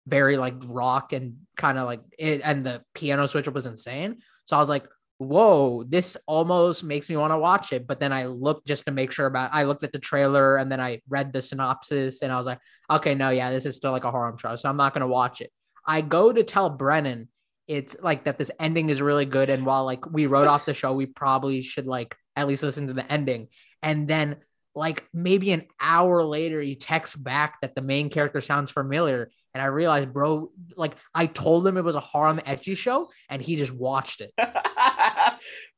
very 0.05 0.36
like 0.38 0.55
rock 0.68 1.13
and 1.13 1.38
kind 1.55 1.78
of 1.78 1.86
like 1.86 2.01
it 2.20 2.41
and 2.43 2.65
the 2.65 2.82
piano 2.93 3.26
switch 3.26 3.47
up 3.47 3.53
was 3.53 3.68
insane. 3.68 4.18
So 4.45 4.57
I 4.57 4.59
was 4.59 4.70
like, 4.70 4.86
whoa, 5.20 5.84
this 5.84 6.15
almost 6.28 6.84
makes 6.84 7.09
me 7.09 7.18
want 7.18 7.32
to 7.32 7.38
watch 7.38 7.74
it. 7.74 7.88
But 7.88 7.99
then 7.99 8.13
I 8.13 8.26
looked 8.26 8.68
just 8.68 8.86
to 8.86 8.91
make 8.91 9.11
sure 9.11 9.26
about 9.26 9.49
I 9.53 9.63
looked 9.63 9.84
at 9.84 9.91
the 9.91 9.99
trailer 9.99 10.57
and 10.57 10.72
then 10.72 10.80
I 10.80 11.01
read 11.09 11.34
the 11.34 11.41
synopsis 11.41 12.22
and 12.22 12.32
I 12.32 12.38
was 12.38 12.45
like, 12.45 12.59
okay, 12.89 13.15
no, 13.15 13.30
yeah, 13.30 13.51
this 13.51 13.65
is 13.65 13.76
still 13.76 13.91
like 13.91 14.03
a 14.03 14.11
horror 14.11 14.36
show. 14.39 14.55
So 14.55 14.70
I'm 14.70 14.78
not 14.78 14.93
gonna 14.93 15.07
watch 15.07 15.41
it. 15.41 15.51
I 15.86 16.01
go 16.01 16.32
to 16.32 16.43
tell 16.43 16.70
Brennan 16.70 17.30
it's 17.68 17.97
like 18.01 18.24
that 18.24 18.38
this 18.38 18.51
ending 18.59 18.89
is 18.89 19.01
really 19.01 19.26
good. 19.26 19.49
And 19.49 19.65
while 19.65 19.86
like 19.86 20.09
we 20.09 20.26
wrote 20.26 20.47
off 20.47 20.65
the 20.65 20.74
show, 20.74 20.93
we 20.93 21.05
probably 21.05 21.61
should 21.61 21.86
like 21.86 22.15
at 22.36 22.47
least 22.47 22.63
listen 22.63 22.88
to 22.88 22.93
the 22.93 23.11
ending. 23.11 23.49
And 23.84 24.07
then 24.07 24.38
like 24.74 25.03
maybe 25.13 25.51
an 25.51 25.65
hour 25.80 26.24
later, 26.24 26.61
he 26.61 26.76
texts 26.76 27.15
back 27.15 27.59
that 27.61 27.76
the 27.76 27.82
main 27.82 28.09
character 28.09 28.39
sounds 28.41 28.72
familiar. 28.72 29.32
And 29.53 29.61
I 29.61 29.65
realized, 29.65 30.13
bro, 30.13 30.51
like 30.76 30.95
I 31.15 31.26
told 31.26 31.65
him 31.65 31.78
it 31.78 31.84
was 31.84 31.95
a 31.95 31.99
harem 31.99 32.38
ecchi 32.39 32.78
show, 32.78 33.09
and 33.28 33.41
he 33.41 33.55
just 33.55 33.72
watched 33.72 34.22
it. 34.22 34.32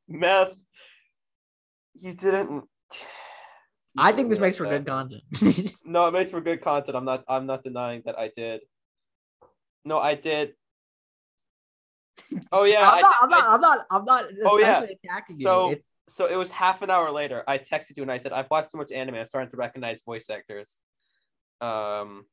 Meth. 0.09 0.53
You 1.93 2.13
didn't. 2.13 2.51
you 2.51 2.63
I 3.97 4.11
think 4.11 4.29
this 4.29 4.39
makes 4.39 4.57
for 4.57 4.67
that. 4.67 4.83
good 4.83 4.87
content. 4.87 5.75
No, 5.85 6.07
it 6.07 6.11
makes 6.11 6.31
for 6.31 6.41
good 6.41 6.61
content. 6.61 6.95
I'm 6.97 7.05
not. 7.05 7.23
I'm 7.27 7.45
not 7.45 7.63
denying 7.63 8.01
that 8.05 8.17
I 8.19 8.31
did. 8.35 8.61
No, 9.85 9.97
I 9.97 10.15
did. 10.15 10.53
Oh 12.51 12.63
yeah. 12.63 12.87
I'm, 12.89 12.97
I- 12.97 13.01
not, 13.01 13.15
I'm 13.21 13.33
I- 13.33 13.37
not. 13.37 13.47
I'm 13.49 13.61
not. 13.61 13.85
I'm 13.91 14.05
not. 14.05 14.25
Oh, 14.45 14.59
yeah. 14.59 14.81
attacking 14.83 15.37
you. 15.39 15.43
So- 15.43 15.71
It's- 15.71 15.85
so 16.11 16.25
it 16.25 16.35
was 16.35 16.49
half 16.51 16.81
an 16.81 16.89
hour 16.89 17.11
later. 17.11 17.43
I 17.47 17.59
texted 17.59 17.95
you 17.95 18.01
and 18.01 18.11
I 18.11 18.17
said 18.17 18.33
I've 18.33 18.49
watched 18.49 18.71
so 18.71 18.79
much 18.79 18.91
anime. 18.91 19.13
I'm 19.13 19.27
starting 19.27 19.51
to 19.51 19.57
recognize 19.57 20.01
voice 20.01 20.27
actors. 20.31 20.79
Um. 21.61 22.25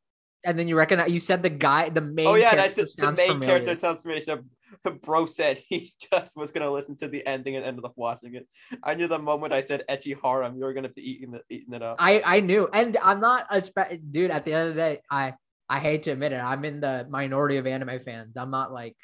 and 0.44 0.58
then 0.58 0.66
you 0.66 0.76
recognize 0.76 1.10
you 1.12 1.20
said 1.20 1.42
the 1.42 1.50
guy, 1.50 1.90
the 1.90 2.00
main. 2.00 2.26
oh 2.26 2.36
yeah, 2.36 2.52
and 2.52 2.60
I 2.60 2.68
said 2.68 2.86
the 2.96 3.12
main 3.12 3.28
familiar. 3.32 3.46
character 3.46 3.74
sounds 3.74 4.00
familiar. 4.00 4.22
So 4.22 4.38
bro 5.02 5.26
said 5.26 5.62
he 5.68 5.92
just 6.10 6.36
was 6.36 6.50
gonna 6.52 6.70
listen 6.70 6.96
to 6.98 7.08
the 7.08 7.26
ending 7.26 7.56
and 7.56 7.64
ended 7.64 7.84
up 7.84 7.94
watching 7.96 8.34
it. 8.34 8.46
I 8.82 8.94
knew 8.94 9.08
the 9.08 9.18
moment 9.18 9.52
I 9.52 9.60
said 9.60 9.84
ecchi 9.88 10.16
harem, 10.20 10.56
you 10.56 10.64
were 10.64 10.72
gonna 10.72 10.88
be 10.88 11.10
eating 11.10 11.30
the 11.30 11.42
eating 11.50 11.74
it 11.74 11.82
up. 11.82 11.96
I 11.98 12.22
I 12.24 12.40
knew, 12.40 12.68
and 12.72 12.96
I'm 13.02 13.20
not 13.20 13.46
a 13.50 13.62
spe- 13.62 14.00
dude. 14.10 14.30
At 14.30 14.44
the 14.44 14.52
end 14.52 14.68
of 14.68 14.74
the 14.74 14.80
day, 14.80 15.00
I 15.10 15.34
I 15.68 15.80
hate 15.80 16.04
to 16.04 16.12
admit 16.12 16.32
it, 16.32 16.36
I'm 16.36 16.64
in 16.64 16.80
the 16.80 17.06
minority 17.08 17.56
of 17.56 17.66
anime 17.66 18.00
fans. 18.00 18.36
I'm 18.36 18.50
not 18.50 18.72
like, 18.72 18.96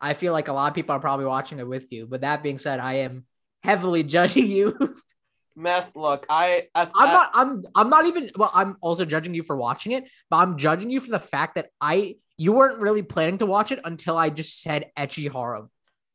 I 0.00 0.14
feel 0.14 0.32
like 0.32 0.48
a 0.48 0.52
lot 0.52 0.68
of 0.68 0.74
people 0.74 0.94
are 0.94 1.00
probably 1.00 1.26
watching 1.26 1.58
it 1.58 1.68
with 1.68 1.92
you. 1.92 2.06
But 2.06 2.22
that 2.22 2.42
being 2.42 2.58
said, 2.58 2.80
I 2.80 2.94
am 2.94 3.26
heavily 3.62 4.02
judging 4.02 4.46
you. 4.46 4.96
Meth, 5.54 5.94
look, 5.94 6.24
I 6.30 6.68
as 6.74 6.90
I'm 6.96 7.12
not. 7.12 7.30
I'm. 7.34 7.62
I'm 7.74 7.90
not 7.90 8.06
even. 8.06 8.30
Well, 8.36 8.50
I'm 8.54 8.76
also 8.80 9.04
judging 9.04 9.34
you 9.34 9.42
for 9.42 9.54
watching 9.54 9.92
it, 9.92 10.04
but 10.30 10.38
I'm 10.38 10.56
judging 10.56 10.88
you 10.88 10.98
for 10.98 11.10
the 11.10 11.18
fact 11.18 11.56
that 11.56 11.66
I 11.78 12.16
you 12.42 12.52
weren't 12.52 12.78
really 12.78 13.02
planning 13.02 13.38
to 13.38 13.46
watch 13.46 13.72
it 13.72 13.80
until 13.84 14.16
I 14.18 14.30
just 14.30 14.60
said 14.62 14.90
ecchi 14.98 15.30
harem. 15.30 15.70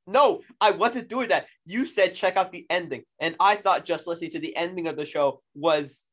No, 0.06 0.42
I 0.62 0.72
wasn't 0.72 1.10
doing 1.10 1.30
that. 1.30 1.48
You 1.66 1.86
said 1.86 2.16
check 2.16 2.38
out 2.38 2.52
the 2.52 2.66
ending, 2.70 3.04
and 3.20 3.36
I 3.40 3.56
thought 3.56 3.86
just 3.86 4.08
listening 4.08 4.32
to 4.32 4.40
the 4.40 4.56
ending 4.56 4.88
of 4.88 4.96
the 4.98 5.06
show 5.06 5.42
was 5.56 6.06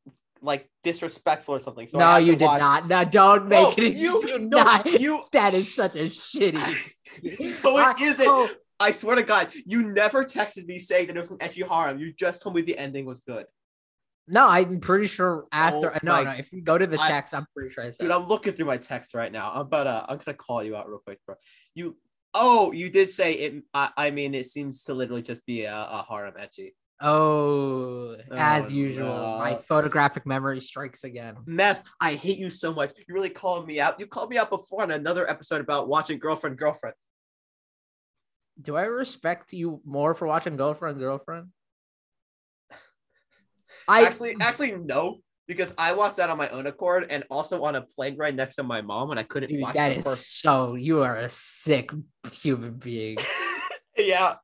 like 0.43 0.69
disrespectful 0.83 1.55
or 1.55 1.61
something. 1.61 1.87
So 1.89 1.99
no, 1.99 2.17
you 2.17 2.37
did 2.37 2.45
watch- 2.47 2.61
not. 2.61 2.89
No, 2.89 3.05
don't 3.05 3.49
make 3.49 3.79
it. 3.79 3.95
you, 3.95 4.21
do 4.21 4.39
no, 4.39 4.63
not. 4.63 5.01
you. 5.01 5.23
That 5.33 5.55
is 5.55 5.75
such 5.75 5.97
a 5.97 6.05
shitty. 6.07 6.93
No, 7.63 7.79
it 7.79 8.01
I- 8.01 8.05
isn't. 8.05 8.27
oh, 8.27 8.49
I 8.81 8.91
swear 8.91 9.15
to 9.17 9.23
God, 9.23 9.49
you 9.65 9.83
never 9.83 10.25
texted 10.25 10.67
me 10.67 10.81
saying 10.81 11.07
that 11.07 11.17
it 11.17 11.21
was 11.21 11.31
an 11.31 11.39
etchy 11.39 11.67
harem. 11.67 12.01
You 12.01 12.13
just 12.13 12.43
told 12.43 12.57
me 12.57 12.63
the 12.63 12.77
ending 12.77 13.07
was 13.07 13.21
good. 13.21 13.47
No, 14.27 14.49
I'm 14.49 14.81
pretty 14.81 15.07
sure 15.07 15.47
after. 15.53 15.93
Oh 15.95 15.99
no, 16.03 16.25
no. 16.25 16.31
If 16.31 16.53
you 16.53 16.63
go 16.63 16.79
to 16.79 16.87
the 16.87 17.01
I- 17.01 17.09
text, 17.09 17.35
I'm 17.35 17.47
pretty 17.55 17.71
sure 17.73 17.85
I 17.85 17.91
said. 17.91 17.99
Dude, 18.01 18.11
I'm 18.11 18.27
looking 18.27 18.55
through 18.55 18.67
my 18.67 18.79
text 18.79 19.15
right 19.15 19.31
now. 19.31 19.51
I'm 19.55 19.69
but 19.69 19.87
uh, 19.87 20.07
I'm 20.09 20.19
gonna 20.19 20.37
call 20.37 20.63
you 20.63 20.77
out 20.77 20.89
real 20.89 20.99
quick, 21.05 21.19
bro. 21.27 21.37
You. 21.75 21.97
Oh, 22.37 22.73
you 22.73 22.91
did 22.91 23.09
say 23.11 23.35
it. 23.35 23.63
I, 23.73 23.91
I 23.97 24.11
mean, 24.11 24.35
it 24.35 24.47
seems 24.47 24.83
to 24.85 24.95
literally 24.95 25.23
just 25.23 25.47
be 25.47 25.65
a, 25.67 25.73
a 25.77 26.05
harem 26.09 26.35
ecchi. 26.35 26.73
oh, 27.01 28.17
as 28.33 28.67
Oh, 28.67 28.69
usual, 28.71 29.39
my 29.39 29.57
photographic 29.69 30.27
memory 30.27 30.61
strikes 30.61 31.05
again. 31.05 31.37
Meth, 31.47 31.85
I 32.01 32.15
hate 32.15 32.39
you 32.39 32.51
so 32.51 32.75
much. 32.75 32.93
You 33.07 33.15
really 33.15 33.31
called 33.31 33.69
me 33.69 33.79
out. 33.79 34.01
You 34.01 34.07
called 34.09 34.31
me 34.31 34.39
out 34.39 34.51
before 34.51 34.83
on 34.83 34.91
another 34.91 35.31
episode 35.31 35.61
about 35.61 35.87
watching 35.87 36.19
girlfriend, 36.19 36.59
girlfriend. 36.59 36.97
Do 38.61 38.75
I 38.75 38.83
respect 38.83 39.53
you 39.53 39.81
more 39.85 40.15
for 40.15 40.27
watching 40.27 40.57
girlfriend, 40.57 40.99
girlfriend? 40.99 41.49
I 43.89 44.05
Actually, 44.05 44.37
actually, 44.41 44.73
no, 44.77 45.19
because 45.47 45.75
I 45.77 45.93
watched 45.93 46.17
that 46.17 46.31
on 46.31 46.39
my 46.39 46.49
own 46.49 46.67
accord 46.67 47.07
and 47.11 47.25
also 47.31 47.63
on 47.65 47.75
a 47.77 47.83
plane 47.83 48.17
ride 48.17 48.35
next 48.37 48.57
to 48.57 48.63
my 48.63 48.81
mom 48.81 49.09
when 49.09 49.19
I 49.19 49.23
couldn't 49.25 49.51
dude, 49.51 49.61
watch 49.61 49.75
that 49.75 50.03
first. 50.03 50.41
so. 50.41 50.75
You 50.75 51.03
are 51.03 51.17
a 51.17 51.29
sick 51.29 51.91
human 52.33 52.75
being. 52.75 53.17
yeah. 53.97 54.37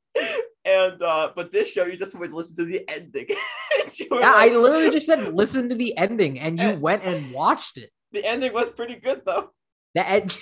And 0.64 1.01
uh, 1.03 1.30
but 1.34 1.53
this 1.53 1.70
show 1.70 1.86
you 1.86 1.97
just 1.97 2.14
would 2.18 2.32
listen 2.32 2.57
to 2.57 2.64
the 2.64 2.88
ending. 2.88 3.26
And 3.82 3.99
Yeah, 4.20 4.32
I 4.34 4.49
literally 4.49 4.91
just 4.91 5.07
said 5.07 5.32
listen 5.34 5.68
to 5.70 5.74
the 5.74 5.97
ending, 5.97 6.38
and 6.38 6.61
you 6.61 6.68
And- 6.68 6.82
went 6.82 7.03
and 7.05 7.32
watched 7.32 7.78
it. 7.78 7.91
the 8.12 8.22
ending 8.24 8.53
was 8.53 8.68
pretty 8.68 8.97
good 8.97 9.22
though. 9.24 9.51
The 9.95 10.07
end, 10.09 10.36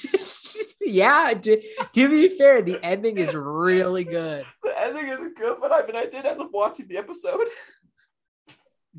yeah. 0.80 1.32
To, 1.34 1.62
to 1.94 2.08
be 2.08 2.36
fair, 2.36 2.60
the 2.62 2.78
ending 2.84 3.16
is 3.18 3.32
really 3.34 4.04
good, 4.04 4.44
The 4.62 4.78
ending 4.80 5.06
is 5.08 5.20
good, 5.36 5.58
but 5.60 5.72
I 5.72 5.86
mean 5.86 5.96
I 5.96 6.06
did 6.06 6.26
end 6.26 6.40
up 6.40 6.50
watching 6.52 6.88
the 6.88 6.96
episode. 6.98 7.46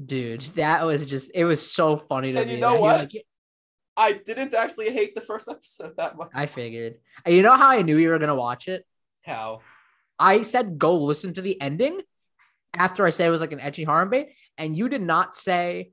Dude. 0.04 0.42
That 0.56 0.86
was 0.86 1.10
just. 1.10 1.32
It 1.34 1.46
was 1.46 1.72
so 1.72 1.98
funny 1.98 2.32
to 2.34 2.40
And 2.40 2.48
me. 2.50 2.56
you 2.56 2.62
know 2.62 2.80
what? 2.80 3.00
like, 3.00 3.26
I 3.98 4.14
didn't 4.14 4.54
actually 4.54 4.92
hate 4.92 5.14
the 5.16 5.22
first 5.22 5.48
episode 5.50 5.98
that 5.98 6.16
much. 6.18 6.30
I 6.34 6.46
figured. 6.46 6.96
And 7.26 7.36
You 7.36 7.42
know 7.44 7.56
how 7.56 7.68
I 7.70 7.82
knew 7.82 7.98
you 7.98 8.10
were 8.10 8.20
gonna 8.20 8.36
watch 8.36 8.68
it? 8.68 8.86
How? 9.24 9.60
I 10.18 10.44
said 10.44 10.78
go 10.78 10.96
listen 10.96 11.34
to 11.34 11.42
the 11.42 11.60
ending 11.62 12.00
after 12.74 13.06
I 13.06 13.10
said 13.10 13.28
it 13.28 13.32
was 13.32 13.42
like 13.42 13.52
an 13.52 13.60
ecchi 13.60 13.86
harem 13.86 14.10
bait, 14.10 14.30
and 14.58 14.76
you 14.76 14.88
did 14.90 15.02
not 15.02 15.36
say, 15.36 15.92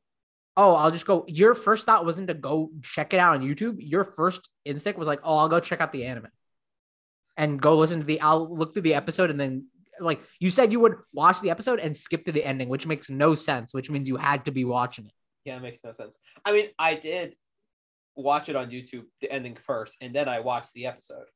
"Oh, 0.56 0.72
I'll 0.74 0.90
just 0.90 1.06
go." 1.06 1.24
Your 1.26 1.54
first 1.54 1.86
thought 1.86 2.04
wasn't 2.04 2.28
to 2.28 2.34
go 2.34 2.70
check 2.82 3.12
it 3.14 3.18
out 3.18 3.34
on 3.36 3.42
YouTube. 3.42 3.76
Your 3.78 4.04
first 4.04 4.50
instinct 4.64 4.98
was 4.98 5.08
like, 5.08 5.20
"Oh, 5.24 5.36
I'll 5.38 5.48
go 5.48 5.58
check 5.60 5.80
out 5.80 5.92
the 5.92 6.04
anime 6.04 6.28
and 7.36 7.60
go 7.60 7.76
listen 7.76 8.00
to 8.00 8.06
the." 8.06 8.20
I'll 8.20 8.54
look 8.56 8.72
through 8.72 8.82
the 8.82 8.94
episode 8.94 9.30
and 9.30 9.40
then. 9.40 9.66
Like 10.00 10.20
you 10.40 10.50
said, 10.50 10.72
you 10.72 10.80
would 10.80 10.94
watch 11.12 11.40
the 11.40 11.50
episode 11.50 11.78
and 11.78 11.96
skip 11.96 12.24
to 12.26 12.32
the 12.32 12.44
ending, 12.44 12.68
which 12.68 12.86
makes 12.86 13.10
no 13.10 13.34
sense. 13.34 13.72
Which 13.72 13.90
means 13.90 14.08
you 14.08 14.16
had 14.16 14.44
to 14.46 14.50
be 14.50 14.64
watching 14.64 15.06
it. 15.06 15.12
Yeah, 15.44 15.56
it 15.56 15.62
makes 15.62 15.82
no 15.84 15.92
sense. 15.92 16.18
I 16.44 16.52
mean, 16.52 16.68
I 16.78 16.94
did 16.94 17.34
watch 18.16 18.48
it 18.48 18.56
on 18.56 18.70
YouTube, 18.70 19.04
the 19.20 19.30
ending 19.30 19.56
first, 19.56 19.96
and 20.00 20.14
then 20.14 20.28
I 20.28 20.40
watched 20.40 20.72
the 20.72 20.86
episode. 20.86 21.26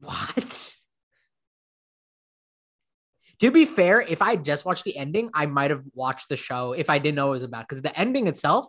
What? 0.00 0.76
To 3.40 3.50
be 3.50 3.64
fair, 3.64 4.00
if 4.00 4.20
I 4.20 4.36
just 4.36 4.64
watched 4.64 4.84
the 4.84 4.96
ending, 4.96 5.30
I 5.34 5.46
might 5.46 5.70
have 5.70 5.82
watched 5.94 6.28
the 6.28 6.36
show 6.36 6.72
if 6.72 6.90
I 6.90 6.98
didn't 6.98 7.16
know 7.16 7.28
it 7.28 7.30
was 7.30 7.42
about 7.42 7.66
because 7.68 7.80
the 7.80 7.98
ending 7.98 8.26
itself, 8.26 8.66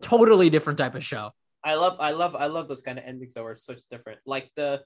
totally 0.00 0.48
different 0.48 0.78
type 0.78 0.94
of 0.94 1.04
show. 1.04 1.30
I 1.62 1.74
love, 1.74 1.96
I 2.00 2.12
love, 2.12 2.34
I 2.36 2.46
love 2.46 2.68
those 2.68 2.80
kind 2.80 2.98
of 2.98 3.04
endings 3.04 3.34
that 3.34 3.42
were 3.42 3.56
such 3.56 3.80
different, 3.90 4.20
like 4.24 4.50
the 4.56 4.82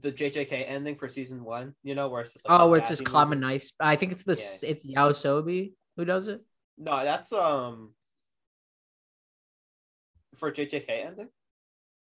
the 0.00 0.10
JJK 0.10 0.64
ending 0.68 0.96
for 0.96 1.08
season 1.08 1.44
one. 1.44 1.74
You 1.82 1.94
know, 1.94 2.08
where 2.08 2.22
it's 2.22 2.32
just 2.32 2.48
like 2.48 2.60
Oh, 2.60 2.74
it's 2.74 2.88
just 2.88 3.04
common 3.04 3.40
nice. 3.40 3.72
I 3.78 3.96
think 3.96 4.12
it's 4.12 4.22
the 4.24 4.32
Yeah. 4.34 4.70
it's 4.70 4.86
Yoasobi 4.86 5.72
who 5.96 6.04
does 6.04 6.28
it. 6.28 6.40
No, 6.78 7.04
that's 7.04 7.32
um 7.32 7.94
for 10.36 10.50
JJK 10.50 10.88
ending. 11.06 11.28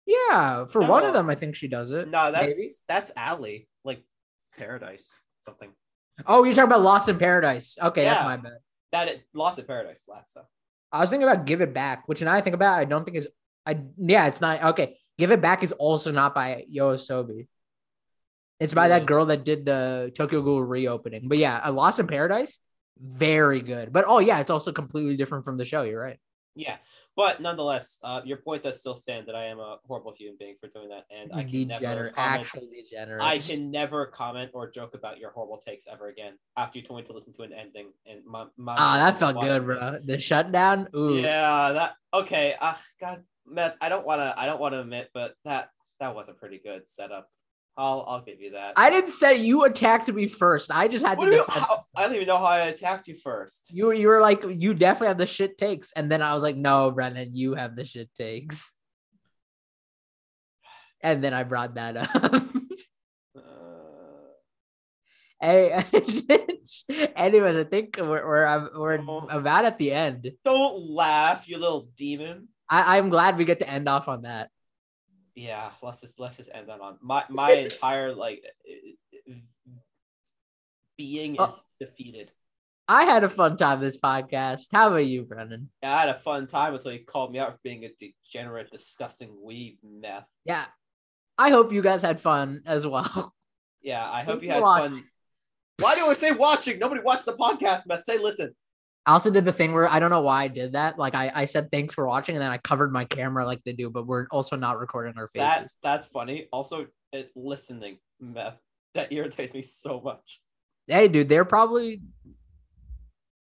Yeah, 0.06 0.66
for 0.66 0.80
one 0.80 1.04
of 1.04 1.12
them, 1.12 1.28
I 1.28 1.34
think 1.34 1.54
she 1.54 1.68
does 1.68 1.92
it. 1.92 2.08
No, 2.08 2.32
that's 2.32 2.46
Maybe? 2.56 2.70
that's 2.88 3.10
ALI, 3.16 3.68
like 3.84 4.02
Paradise 4.56 5.10
something. 5.40 5.70
Oh, 6.26 6.44
you're 6.44 6.54
talking 6.54 6.70
about 6.70 6.82
Lost 6.82 7.08
in 7.08 7.18
Paradise. 7.18 7.76
Okay, 7.80 8.04
Yeah. 8.04 8.14
that's 8.14 8.24
my 8.24 8.36
bad. 8.38 8.58
That 8.92 9.08
it 9.08 9.22
Lost 9.34 9.58
in 9.58 9.66
Paradise 9.66 10.04
last 10.08 10.32
so. 10.32 10.42
I 10.90 11.00
was 11.00 11.10
thinking 11.10 11.28
about 11.28 11.44
Give 11.44 11.60
It 11.60 11.74
Back, 11.74 12.04
which 12.08 12.22
now 12.22 12.32
I 12.32 12.40
think 12.40 12.54
about, 12.54 12.78
I 12.78 12.84
don't 12.86 13.04
think 13.04 13.18
is. 13.18 13.28
I 13.66 13.78
yeah, 13.98 14.26
it's 14.26 14.40
not 14.40 14.62
okay. 14.72 14.96
Give 15.18 15.30
It 15.30 15.42
Back 15.42 15.62
is 15.62 15.72
also 15.72 16.10
not 16.10 16.34
by 16.34 16.64
Yoasobi. 16.74 17.46
It's 18.60 18.74
by 18.74 18.88
that 18.88 19.06
girl 19.06 19.26
that 19.26 19.44
did 19.44 19.64
the 19.64 20.12
Tokyo 20.14 20.42
Ghoul:re 20.42 20.88
opening. 20.88 21.28
But 21.28 21.38
yeah, 21.38 21.60
a 21.62 21.70
Lost 21.70 22.00
in 22.00 22.06
Paradise, 22.06 22.58
very 22.98 23.60
good. 23.60 23.92
But 23.92 24.04
oh 24.08 24.18
yeah, 24.18 24.40
it's 24.40 24.50
also 24.50 24.72
completely 24.72 25.16
different 25.16 25.44
from 25.44 25.56
the 25.58 25.64
show. 25.64 25.82
You're 25.82 26.02
right. 26.02 26.18
Yeah. 26.54 26.76
But 27.18 27.40
nonetheless, 27.40 27.98
uh, 28.04 28.20
your 28.24 28.36
point 28.36 28.62
does 28.62 28.78
still 28.78 28.94
stand 28.94 29.26
that 29.26 29.34
I 29.34 29.46
am 29.46 29.58
a 29.58 29.78
horrible 29.88 30.14
human 30.16 30.36
being 30.38 30.54
for 30.60 30.68
doing 30.68 30.88
that, 30.90 31.04
and 31.10 31.32
I 31.32 31.42
can 31.42 31.66
never 31.66 32.10
comment. 32.10 32.14
actually 32.16 32.68
degenerate. 32.68 33.24
I 33.24 33.38
can 33.40 33.72
never 33.72 34.06
comment 34.06 34.52
or 34.54 34.70
joke 34.70 34.94
about 34.94 35.18
your 35.18 35.32
horrible 35.32 35.58
takes 35.58 35.86
ever 35.90 36.06
again 36.06 36.34
after 36.56 36.78
you 36.78 36.84
told 36.84 37.00
me 37.00 37.06
to 37.06 37.12
listen 37.12 37.32
to 37.32 37.42
an 37.42 37.52
ending. 37.52 37.90
And 38.06 38.24
my, 38.24 38.44
my 38.56 38.76
Ah, 38.78 38.98
that 38.98 39.18
felt 39.18 39.40
good, 39.40 39.64
bro. 39.64 39.98
The 40.04 40.20
shutdown. 40.20 40.86
Ooh. 40.94 41.14
Yeah, 41.14 41.72
that 41.72 41.94
okay. 42.14 42.54
Uh, 42.60 42.74
God, 43.00 43.24
Matt, 43.44 43.76
I 43.80 43.88
don't 43.88 44.06
want 44.06 44.20
to. 44.20 44.32
I 44.38 44.46
don't 44.46 44.60
want 44.60 44.74
to 44.74 44.80
admit, 44.80 45.10
but 45.12 45.34
that 45.44 45.70
that 45.98 46.14
was 46.14 46.28
a 46.28 46.34
pretty 46.34 46.60
good 46.62 46.88
setup. 46.88 47.28
I'll 47.78 48.04
I'll 48.08 48.20
give 48.22 48.40
you 48.40 48.50
that. 48.50 48.72
I 48.76 48.90
didn't 48.90 49.10
say 49.10 49.36
you 49.36 49.64
attacked 49.64 50.12
me 50.12 50.26
first. 50.26 50.70
I 50.72 50.88
just 50.88 51.06
had 51.06 51.16
What 51.16 51.26
to 51.26 51.30
do 51.30 51.36
you, 51.36 51.44
how, 51.48 51.84
I 51.96 52.02
don't 52.02 52.14
even 52.16 52.26
know 52.26 52.36
how 52.36 52.44
I 52.44 52.66
attacked 52.66 53.06
you 53.06 53.16
first. 53.16 53.68
You 53.70 53.86
were 53.86 53.94
you 53.94 54.08
were 54.08 54.20
like 54.20 54.42
you 54.48 54.74
definitely 54.74 55.08
have 55.08 55.18
the 55.18 55.26
shit 55.26 55.56
takes, 55.56 55.92
and 55.92 56.10
then 56.10 56.20
I 56.20 56.34
was 56.34 56.42
like, 56.42 56.56
no, 56.56 56.90
Brennan, 56.90 57.34
you 57.34 57.54
have 57.54 57.76
the 57.76 57.84
shit 57.84 58.12
takes. 58.14 58.74
And 61.00 61.22
then 61.22 61.32
I 61.32 61.44
brought 61.44 61.76
that 61.76 61.96
up. 61.96 62.10
Uh, 63.36 63.40
hey, 65.40 65.84
anyways, 67.16 67.56
I 67.56 67.62
think 67.64 67.96
we're 67.96 68.26
we're, 68.26 68.68
we're 68.76 68.98
Oh. 69.08 69.28
about 69.30 69.64
at 69.64 69.78
the 69.78 69.92
end. 69.92 70.32
don't 70.44 70.80
laugh, 70.90 71.48
you 71.48 71.58
little 71.58 71.88
demon. 71.96 72.48
I, 72.68 72.98
I'm 72.98 73.08
glad 73.08 73.38
we 73.38 73.44
get 73.44 73.60
to 73.60 73.70
end 73.70 73.88
off 73.88 74.08
on 74.08 74.22
that. 74.22 74.50
Yeah, 75.38 75.70
let's 75.82 76.00
just 76.00 76.18
let's 76.18 76.36
just 76.36 76.50
end 76.52 76.68
that 76.68 76.80
on 76.80 76.98
my 77.00 77.22
my 77.28 77.52
entire 77.52 78.12
like 78.12 78.44
being 80.96 81.38
uh, 81.38 81.44
is 81.44 81.54
Oh. 81.54 81.60
defeated. 81.78 82.32
I 82.88 83.04
had 83.04 83.22
a 83.22 83.28
fun 83.28 83.56
time 83.56 83.80
this 83.80 83.98
podcast. 83.98 84.66
How 84.72 84.88
about 84.88 85.06
you, 85.06 85.22
Brennan? 85.22 85.68
I 85.82 86.00
had 86.00 86.08
a 86.08 86.18
fun 86.18 86.46
time 86.46 86.74
until 86.74 86.92
you 86.92 87.04
called 87.04 87.30
me 87.32 87.38
out 87.38 87.52
for 87.52 87.60
being 87.62 87.84
a 87.84 87.90
degenerate, 88.00 88.70
disgusting 88.72 89.36
weeb 89.46 89.76
meth. 89.84 90.26
Yeah, 90.44 90.64
I 91.36 91.50
hope 91.50 91.72
you 91.72 91.82
guys 91.82 92.02
had 92.02 92.18
fun 92.18 92.62
as 92.66 92.84
well. 92.86 93.32
Yeah, 93.82 94.10
I 94.10 94.22
hope 94.24 94.40
Thanks 94.40 94.44
you 94.44 94.50
had 94.50 94.62
watching. 94.62 94.90
fun. 94.90 95.04
Why 95.80 95.94
do 95.94 96.06
I 96.08 96.14
say 96.14 96.32
watching? 96.32 96.78
Nobody 96.80 97.00
watched 97.02 97.26
the 97.26 97.34
podcast, 97.36 97.86
meth. 97.86 98.02
Say 98.02 98.18
listen. 98.18 98.54
I 99.08 99.12
also 99.12 99.30
did 99.30 99.46
the 99.46 99.54
thing 99.54 99.72
where 99.72 99.90
I 99.90 100.00
don't 100.00 100.10
know 100.10 100.20
why 100.20 100.44
I 100.44 100.48
did 100.48 100.72
that. 100.72 100.98
Like 100.98 101.14
I, 101.14 101.32
I 101.34 101.44
said 101.46 101.70
thanks 101.72 101.94
for 101.94 102.06
watching, 102.06 102.36
and 102.36 102.42
then 102.42 102.50
I 102.50 102.58
covered 102.58 102.92
my 102.92 103.06
camera 103.06 103.46
like 103.46 103.64
they 103.64 103.72
do, 103.72 103.88
but 103.88 104.06
we're 104.06 104.26
also 104.30 104.54
not 104.54 104.78
recording 104.78 105.14
our 105.16 105.28
faces. 105.28 105.48
That 105.48 105.70
that's 105.82 106.06
funny. 106.08 106.46
Also, 106.52 106.88
it, 107.14 107.30
listening 107.34 108.00
meth 108.20 108.58
that 108.92 109.10
irritates 109.10 109.54
me 109.54 109.62
so 109.62 110.02
much. 110.02 110.42
Hey, 110.86 111.08
dude, 111.08 111.26
they're 111.26 111.46
probably 111.46 112.02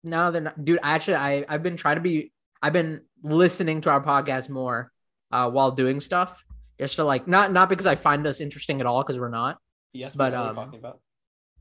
no, 0.02 0.30
they're 0.30 0.40
not. 0.40 0.64
Dude, 0.64 0.78
actually, 0.82 1.16
I 1.16 1.44
I've 1.46 1.62
been 1.62 1.76
trying 1.76 1.96
to 1.96 2.02
be. 2.02 2.32
I've 2.62 2.72
been 2.72 3.02
listening 3.22 3.82
to 3.82 3.90
our 3.90 4.02
podcast 4.02 4.48
more 4.48 4.90
uh, 5.32 5.50
while 5.50 5.72
doing 5.72 6.00
stuff, 6.00 6.42
just 6.80 6.96
to 6.96 7.04
like 7.04 7.28
not 7.28 7.52
not 7.52 7.68
because 7.68 7.86
I 7.86 7.94
find 7.94 8.26
us 8.26 8.40
interesting 8.40 8.80
at 8.80 8.86
all, 8.86 9.02
because 9.02 9.18
we're 9.18 9.28
not. 9.28 9.58
Yes, 9.92 10.14
But, 10.14 10.32
um, 10.32 10.54
talking 10.54 10.78
about. 10.78 11.00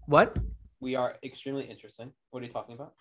What? 0.05 0.37
We 0.79 0.95
are 0.95 1.17
extremely 1.21 1.65
interesting. 1.65 2.13
What 2.29 2.41
are 2.41 2.45
you 2.45 2.53
talking 2.53 2.75
about? 2.75 2.93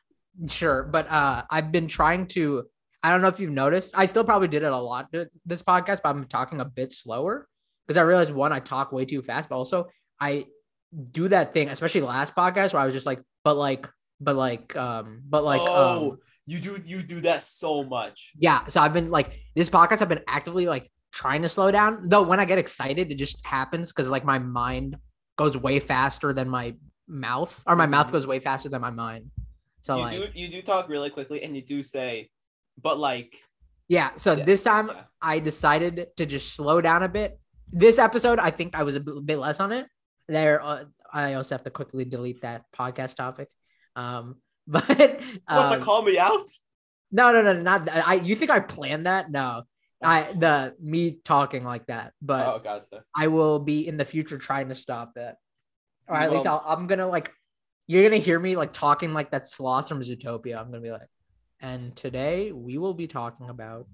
Sure, 0.49 0.83
but 0.85 1.11
uh, 1.11 1.43
I've 1.51 1.73
been 1.73 1.89
trying 1.89 2.27
to. 2.29 2.65
I 3.03 3.11
don't 3.11 3.23
know 3.23 3.29
if 3.29 3.41
you've 3.41 3.51
noticed. 3.51 3.95
I 3.97 4.07
still 4.07 4.25
probably 4.25 4.49
did 4.49 4.63
it 4.63 4.71
a 4.73 4.79
lot 4.79 5.09
this 5.47 5.63
podcast, 5.63 6.01
but 6.03 6.11
I'm 6.11 6.25
talking 6.27 6.61
a 6.61 6.65
bit 6.65 6.93
slower 6.93 7.49
because 7.87 7.97
I 7.97 8.03
realized 8.03 8.33
one, 8.33 8.53
I 8.53 8.61
talk 8.61 8.93
way 8.93 9.05
too 9.07 9.23
fast, 9.23 9.49
but 9.49 9.57
also 9.57 9.87
I 10.21 10.45
do 11.13 11.29
that 11.29 11.55
thing, 11.55 11.69
especially 11.69 12.03
last 12.03 12.35
podcast 12.35 12.73
where 12.75 12.83
I 12.83 12.85
was 12.85 12.95
just 12.95 13.07
like, 13.07 13.21
but 13.43 13.55
like, 13.57 13.89
but 14.21 14.37
like, 14.37 14.77
um, 14.77 15.23
but 15.29 15.45
like, 15.45 15.63
oh, 15.65 16.11
um, 16.13 16.19
you 16.47 16.59
do 16.61 16.77
you 16.85 17.03
do 17.03 17.21
that 17.23 17.43
so 17.43 17.83
much. 17.85 18.33
yeah. 18.39 18.67
So 18.67 18.81
I've 18.81 18.93
been 18.93 19.11
like, 19.11 19.33
this 19.57 19.71
podcast, 19.71 20.03
I've 20.03 20.09
been 20.09 20.25
actively 20.29 20.67
like 20.67 20.91
trying 21.13 21.43
to 21.43 21.49
slow 21.49 21.71
down. 21.71 22.09
Though 22.09 22.23
when 22.23 22.39
I 22.39 22.45
get 22.45 22.59
excited, 22.59 23.11
it 23.11 23.17
just 23.17 23.45
happens 23.47 23.93
because 23.93 24.09
like 24.11 24.25
my 24.25 24.39
mind 24.39 24.97
goes 25.37 25.57
way 25.57 25.81
faster 25.81 26.33
than 26.35 26.49
my 26.51 26.75
mouth, 27.09 27.63
or 27.67 27.77
my 27.77 27.87
mouth 27.87 28.09
Mhm. 28.09 28.13
goes 28.13 28.27
way 28.27 28.41
faster 28.41 28.69
than 28.69 28.81
my 28.83 28.91
mind. 28.91 29.31
So 29.83 29.97
you 29.97 30.03
like, 30.03 30.35
do 30.35 30.41
you 30.41 30.49
do 30.49 30.63
talk 30.63 30.89
really 30.89 31.11
quickly, 31.11 31.43
and 31.43 31.55
you 31.55 31.63
do 31.63 31.83
say, 31.83 32.31
but 32.81 32.99
like 32.99 33.37
Yeah. 33.89 34.11
So 34.17 34.37
Yeah, 34.37 34.45
this 34.45 34.63
time 34.63 34.89
yeah. 34.89 35.03
I 35.21 35.39
decided 35.39 36.09
to 36.17 36.27
just 36.27 36.55
slow 36.55 36.81
down 36.81 37.03
a 37.03 37.09
bit. 37.09 37.39
This 37.73 37.99
episode, 37.99 38.39
I 38.39 38.51
think 38.51 38.75
I 38.75 38.83
was 38.83 38.97
a 38.97 39.01
bit 39.01 39.39
less 39.39 39.61
on 39.61 39.73
it. 39.73 39.87
There, 40.29 40.63
uh, 40.63 40.85
I 41.13 41.35
also 41.35 41.55
have 41.55 41.65
to 41.65 41.71
quickly 41.71 42.05
delete 42.05 42.43
that 42.43 42.65
podcast 42.77 43.17
topic. 43.17 43.49
Um, 43.97 44.37
but 44.67 44.87
what 44.87 44.99
to 44.99 45.43
um, 45.49 45.83
call 45.83 46.03
me 46.03 46.19
out? 46.19 46.49
no, 47.11 47.33
no, 47.33 47.43
no, 47.43 47.53
not 47.55 47.87
that. 47.87 48.07
I. 48.07 48.15
You 48.15 48.37
think 48.37 48.51
I 48.51 48.61
planned 48.61 49.07
that? 49.07 49.31
No, 49.31 49.65
I 50.03 50.33
the 50.33 50.75
me 50.81 51.21
talking 51.25 51.65
like 51.65 51.87
that. 51.87 52.13
But 52.23 52.47
oh, 52.47 52.61
gotcha. 52.63 53.03
I 53.17 53.27
will 53.29 53.59
be 53.59 53.87
in 53.87 53.97
the 53.97 54.05
future 54.05 54.39
trying 54.39 54.69
to 54.69 54.75
stop 54.75 55.15
that. 55.17 55.37
Or 56.07 56.17
at 56.17 56.33
least 56.33 56.47
I'll, 56.47 56.63
I'm 56.67 56.87
gonna 56.87 57.09
like. 57.09 57.33
You're 57.91 58.05
gonna 58.05 58.19
hear 58.19 58.39
me 58.39 58.55
like 58.55 58.73
talking 58.73 59.13
like 59.13 59.33
that 59.33 59.49
sloth 59.49 59.89
from 59.89 60.01
Zootopia. 60.01 60.57
I'm 60.57 60.67
gonna 60.67 60.81
be 60.81 60.93
like, 60.93 61.09
and 61.59 61.97
today 61.97 62.53
we 62.53 62.79
will 62.79 62.95
be 62.95 63.09
talking 63.09 63.49
about. 63.49 63.89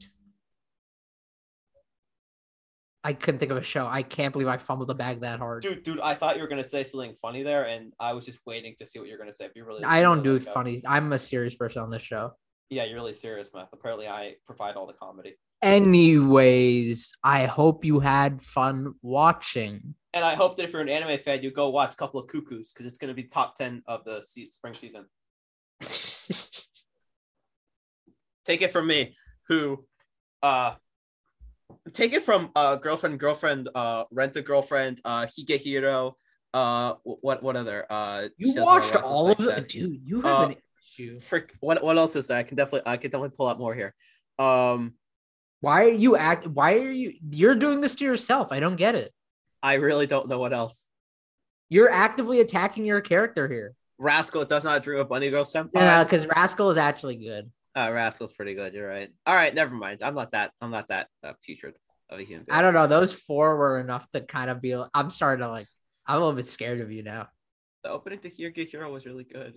I 3.02 3.14
couldn't 3.14 3.38
think 3.38 3.52
of 3.52 3.56
a 3.56 3.62
show. 3.62 3.86
I 3.86 4.02
can't 4.02 4.34
believe 4.34 4.48
I 4.48 4.58
fumbled 4.58 4.90
the 4.90 4.94
bag 4.94 5.22
that 5.22 5.38
hard. 5.38 5.62
Dude, 5.62 5.82
dude, 5.82 6.00
I 6.00 6.12
thought 6.12 6.36
you 6.36 6.42
were 6.42 6.48
gonna 6.48 6.62
say 6.62 6.84
something 6.84 7.14
funny 7.14 7.42
there, 7.42 7.64
and 7.64 7.94
I 7.98 8.12
was 8.12 8.26
just 8.26 8.40
waiting 8.44 8.74
to 8.80 8.86
see 8.86 8.98
what 8.98 9.08
you're 9.08 9.16
gonna 9.16 9.32
say. 9.32 9.46
If 9.46 9.52
you 9.56 9.64
really, 9.64 9.82
I 9.82 10.02
don't 10.02 10.22
do 10.22 10.38
funny. 10.40 10.82
I'm 10.86 11.10
a 11.14 11.18
serious 11.18 11.54
person 11.54 11.80
on 11.80 11.90
this 11.90 12.02
show. 12.02 12.32
Yeah, 12.68 12.84
you're 12.84 12.96
really 12.96 13.14
serious, 13.14 13.48
Matt. 13.54 13.68
Apparently, 13.72 14.08
I 14.08 14.34
provide 14.46 14.74
all 14.74 14.86
the 14.86 14.92
comedy, 14.92 15.36
Anyways, 15.62 17.12
I 17.22 17.46
hope 17.46 17.84
you 17.84 18.00
had 18.00 18.42
fun 18.42 18.94
watching. 19.02 19.94
and 20.14 20.24
I 20.24 20.34
hope 20.34 20.56
that 20.56 20.64
if 20.64 20.72
you're 20.72 20.82
an 20.82 20.88
anime 20.88 21.18
fan, 21.18 21.42
you 21.42 21.50
go 21.50 21.68
watch 21.70 21.92
a 21.94 21.96
couple 21.96 22.20
of 22.20 22.28
Cuckoos 22.28 22.72
because 22.72 22.86
it's 22.86 22.98
gonna 22.98 23.14
be 23.14 23.24
top 23.24 23.56
ten 23.56 23.82
of 23.86 24.04
the 24.04 24.20
se- 24.20 24.44
spring 24.46 24.74
season. 24.74 25.06
Take 28.44 28.62
it 28.62 28.70
from 28.70 28.86
me, 28.86 29.16
who, 29.48 29.84
uh, 30.42 30.74
take 31.92 32.12
it 32.12 32.22
from 32.22 32.50
uh 32.54 32.76
girlfriend, 32.76 33.18
girlfriend, 33.18 33.68
uh, 33.74 34.04
rent 34.12 34.36
a 34.36 34.42
girlfriend, 34.42 35.00
uh, 35.04 35.26
Higehiro, 35.26 36.12
uh, 36.54 36.94
what 37.02 37.42
what 37.42 37.56
other 37.56 37.86
uh. 37.90 38.28
you 38.38 38.54
watched 38.62 38.94
all 38.96 39.30
of 39.32 39.38
that. 39.38 39.58
it, 39.58 39.68
dude. 39.68 40.00
You 40.04 40.20
have 40.22 40.40
Uh, 40.40 40.46
an 40.50 40.56
issue. 40.96 41.18
Frick, 41.20 41.54
what 41.60 41.82
what 41.82 41.98
else 41.98 42.14
is 42.14 42.28
there? 42.28 42.38
I 42.38 42.44
can 42.44 42.56
definitely 42.56 42.82
I 42.90 42.96
can 42.98 43.10
definitely 43.10 43.34
pull 43.36 43.48
out 43.48 43.58
more 43.58 43.74
here. 43.74 43.94
Um, 44.38 44.94
Why 45.66 45.86
are 45.86 45.88
you 45.88 46.16
act? 46.16 46.46
Why 46.46 46.74
are 46.74 46.92
you? 46.92 47.14
You're 47.28 47.56
doing 47.56 47.80
this 47.80 47.96
to 47.96 48.04
yourself. 48.04 48.52
I 48.52 48.60
don't 48.60 48.76
get 48.76 48.94
it. 48.94 49.12
I 49.60 49.74
really 49.74 50.06
don't 50.06 50.28
know 50.28 50.38
what 50.38 50.52
else. 50.52 50.86
You're 51.70 51.90
actively 51.90 52.38
attacking 52.38 52.84
your 52.84 53.00
character 53.00 53.48
here. 53.48 53.74
Rascal 53.98 54.44
does 54.44 54.64
not 54.64 54.84
dream 54.84 55.00
a 55.00 55.04
bunny 55.04 55.28
girl 55.28 55.42
senpai. 55.42 55.70
Yeah, 55.74 56.04
because 56.04 56.24
Rascal 56.28 56.70
is 56.70 56.76
actually 56.76 57.16
good. 57.16 57.50
Uh, 57.74 57.90
Rascal's 57.92 58.32
pretty 58.32 58.54
good. 58.54 58.74
You're 58.74 58.88
right. 58.88 59.10
All 59.26 59.34
right, 59.34 59.52
never 59.52 59.74
mind. 59.74 60.04
I'm 60.04 60.14
not 60.14 60.30
that. 60.30 60.52
I'm 60.60 60.70
not 60.70 60.86
that 60.86 61.08
uh, 61.24 61.32
putrid 61.44 61.74
of 62.10 62.20
a 62.20 62.22
human. 62.22 62.44
Being. 62.44 62.56
I 62.56 62.62
don't 62.62 62.72
know. 62.72 62.86
Those 62.86 63.12
four 63.12 63.56
were 63.56 63.80
enough 63.80 64.08
to 64.12 64.20
kind 64.20 64.50
of 64.50 64.62
be. 64.62 64.80
I'm 64.94 65.10
starting 65.10 65.42
to 65.42 65.50
like. 65.50 65.66
I'm 66.06 66.18
a 66.18 66.20
little 66.20 66.36
bit 66.36 66.46
scared 66.46 66.80
of 66.80 66.92
you 66.92 67.02
now. 67.02 67.26
The 67.82 67.90
opening 67.90 68.20
to 68.20 68.30
Higehiro 68.30 68.88
was 68.92 69.04
really 69.04 69.24
good. 69.24 69.54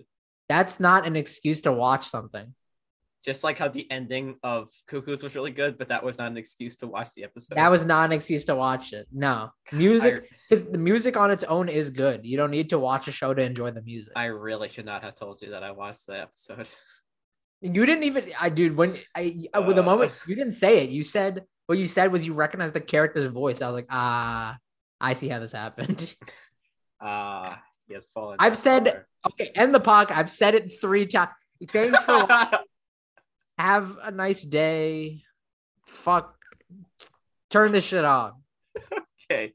That's 0.48 0.80
not 0.80 1.06
an 1.06 1.14
excuse 1.14 1.62
to 1.62 1.72
watch 1.72 2.08
something. 2.08 2.52
Just 3.24 3.44
like 3.44 3.58
how 3.58 3.68
the 3.68 3.90
ending 3.90 4.36
of 4.42 4.70
Cuckoos 4.88 5.22
was 5.22 5.34
really 5.34 5.50
good, 5.50 5.76
but 5.76 5.88
that 5.88 6.02
was 6.02 6.16
not 6.16 6.30
an 6.30 6.38
excuse 6.38 6.76
to 6.78 6.86
watch 6.86 7.12
the 7.14 7.24
episode. 7.24 7.56
That 7.56 7.70
was 7.70 7.84
not 7.84 8.06
an 8.06 8.12
excuse 8.12 8.46
to 8.46 8.56
watch 8.56 8.92
it. 8.94 9.06
No 9.12 9.50
music, 9.72 10.30
because 10.48 10.64
the 10.64 10.78
music 10.78 11.16
on 11.18 11.30
its 11.30 11.44
own 11.44 11.68
is 11.68 11.90
good. 11.90 12.24
You 12.24 12.38
don't 12.38 12.50
need 12.50 12.70
to 12.70 12.78
watch 12.78 13.08
a 13.08 13.12
show 13.12 13.34
to 13.34 13.42
enjoy 13.42 13.72
the 13.72 13.82
music. 13.82 14.12
I, 14.16 14.26
really 14.26 14.70
should 14.70 14.86
not 14.86 15.02
have 15.02 15.14
told 15.16 15.42
you 15.42 15.50
that 15.50 15.62
I 15.62 15.72
watched 15.72 16.06
the 16.06 16.20
episode. 16.22 16.66
you 17.60 17.84
didn't 17.84 18.04
even. 18.04 18.24
I 18.40 18.48
dude, 18.48 18.74
when 18.76 18.94
I 19.14 19.36
uh, 19.52 19.60
with 19.62 19.76
the 19.76 19.82
Uh. 19.82 19.86
moment 19.86 20.12
you 20.26 20.34
didn't 20.34 20.54
say 20.54 20.78
it, 20.84 20.88
you 20.88 21.02
said 21.02 21.44
what 21.66 21.76
you 21.78 21.84
said 21.86 22.10
was 22.12 22.24
you 22.26 22.32
recognized 22.32 22.72
the 22.72 22.80
character's 22.80 23.26
voice. 23.26 23.60
I 23.60 23.66
was 23.66 23.74
like, 23.74 23.86
ah, 23.90 24.56
I 24.98 25.12
see 25.12 25.28
how 25.28 25.38
this 25.40 25.52
happened. 25.52 26.14
Ah, 27.02 27.62
he 27.88 27.94
has 27.94 28.08
fallen. 28.08 28.36
I've 28.40 28.56
said- 28.56 28.84
far. 28.88 29.06
okay, 29.32 29.50
end 29.54 29.74
the 29.74 29.80
podcast. 29.80 30.16
I've 30.16 30.30
said 30.30 30.54
it 30.54 30.70
three 30.80 31.06
times. 31.06 31.30
Thanks 31.68 31.98
for 32.04 32.26
have 33.60 33.98
a 34.02 34.10
nice 34.10 34.42
day. 34.42 35.22
Fuck. 35.86 36.36
Turn 37.50 37.72
this 37.72 37.84
shit 37.84 38.04
on. 38.04 38.34
okay. 39.30 39.54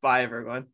Bye, 0.00 0.22
everyone. 0.22 0.66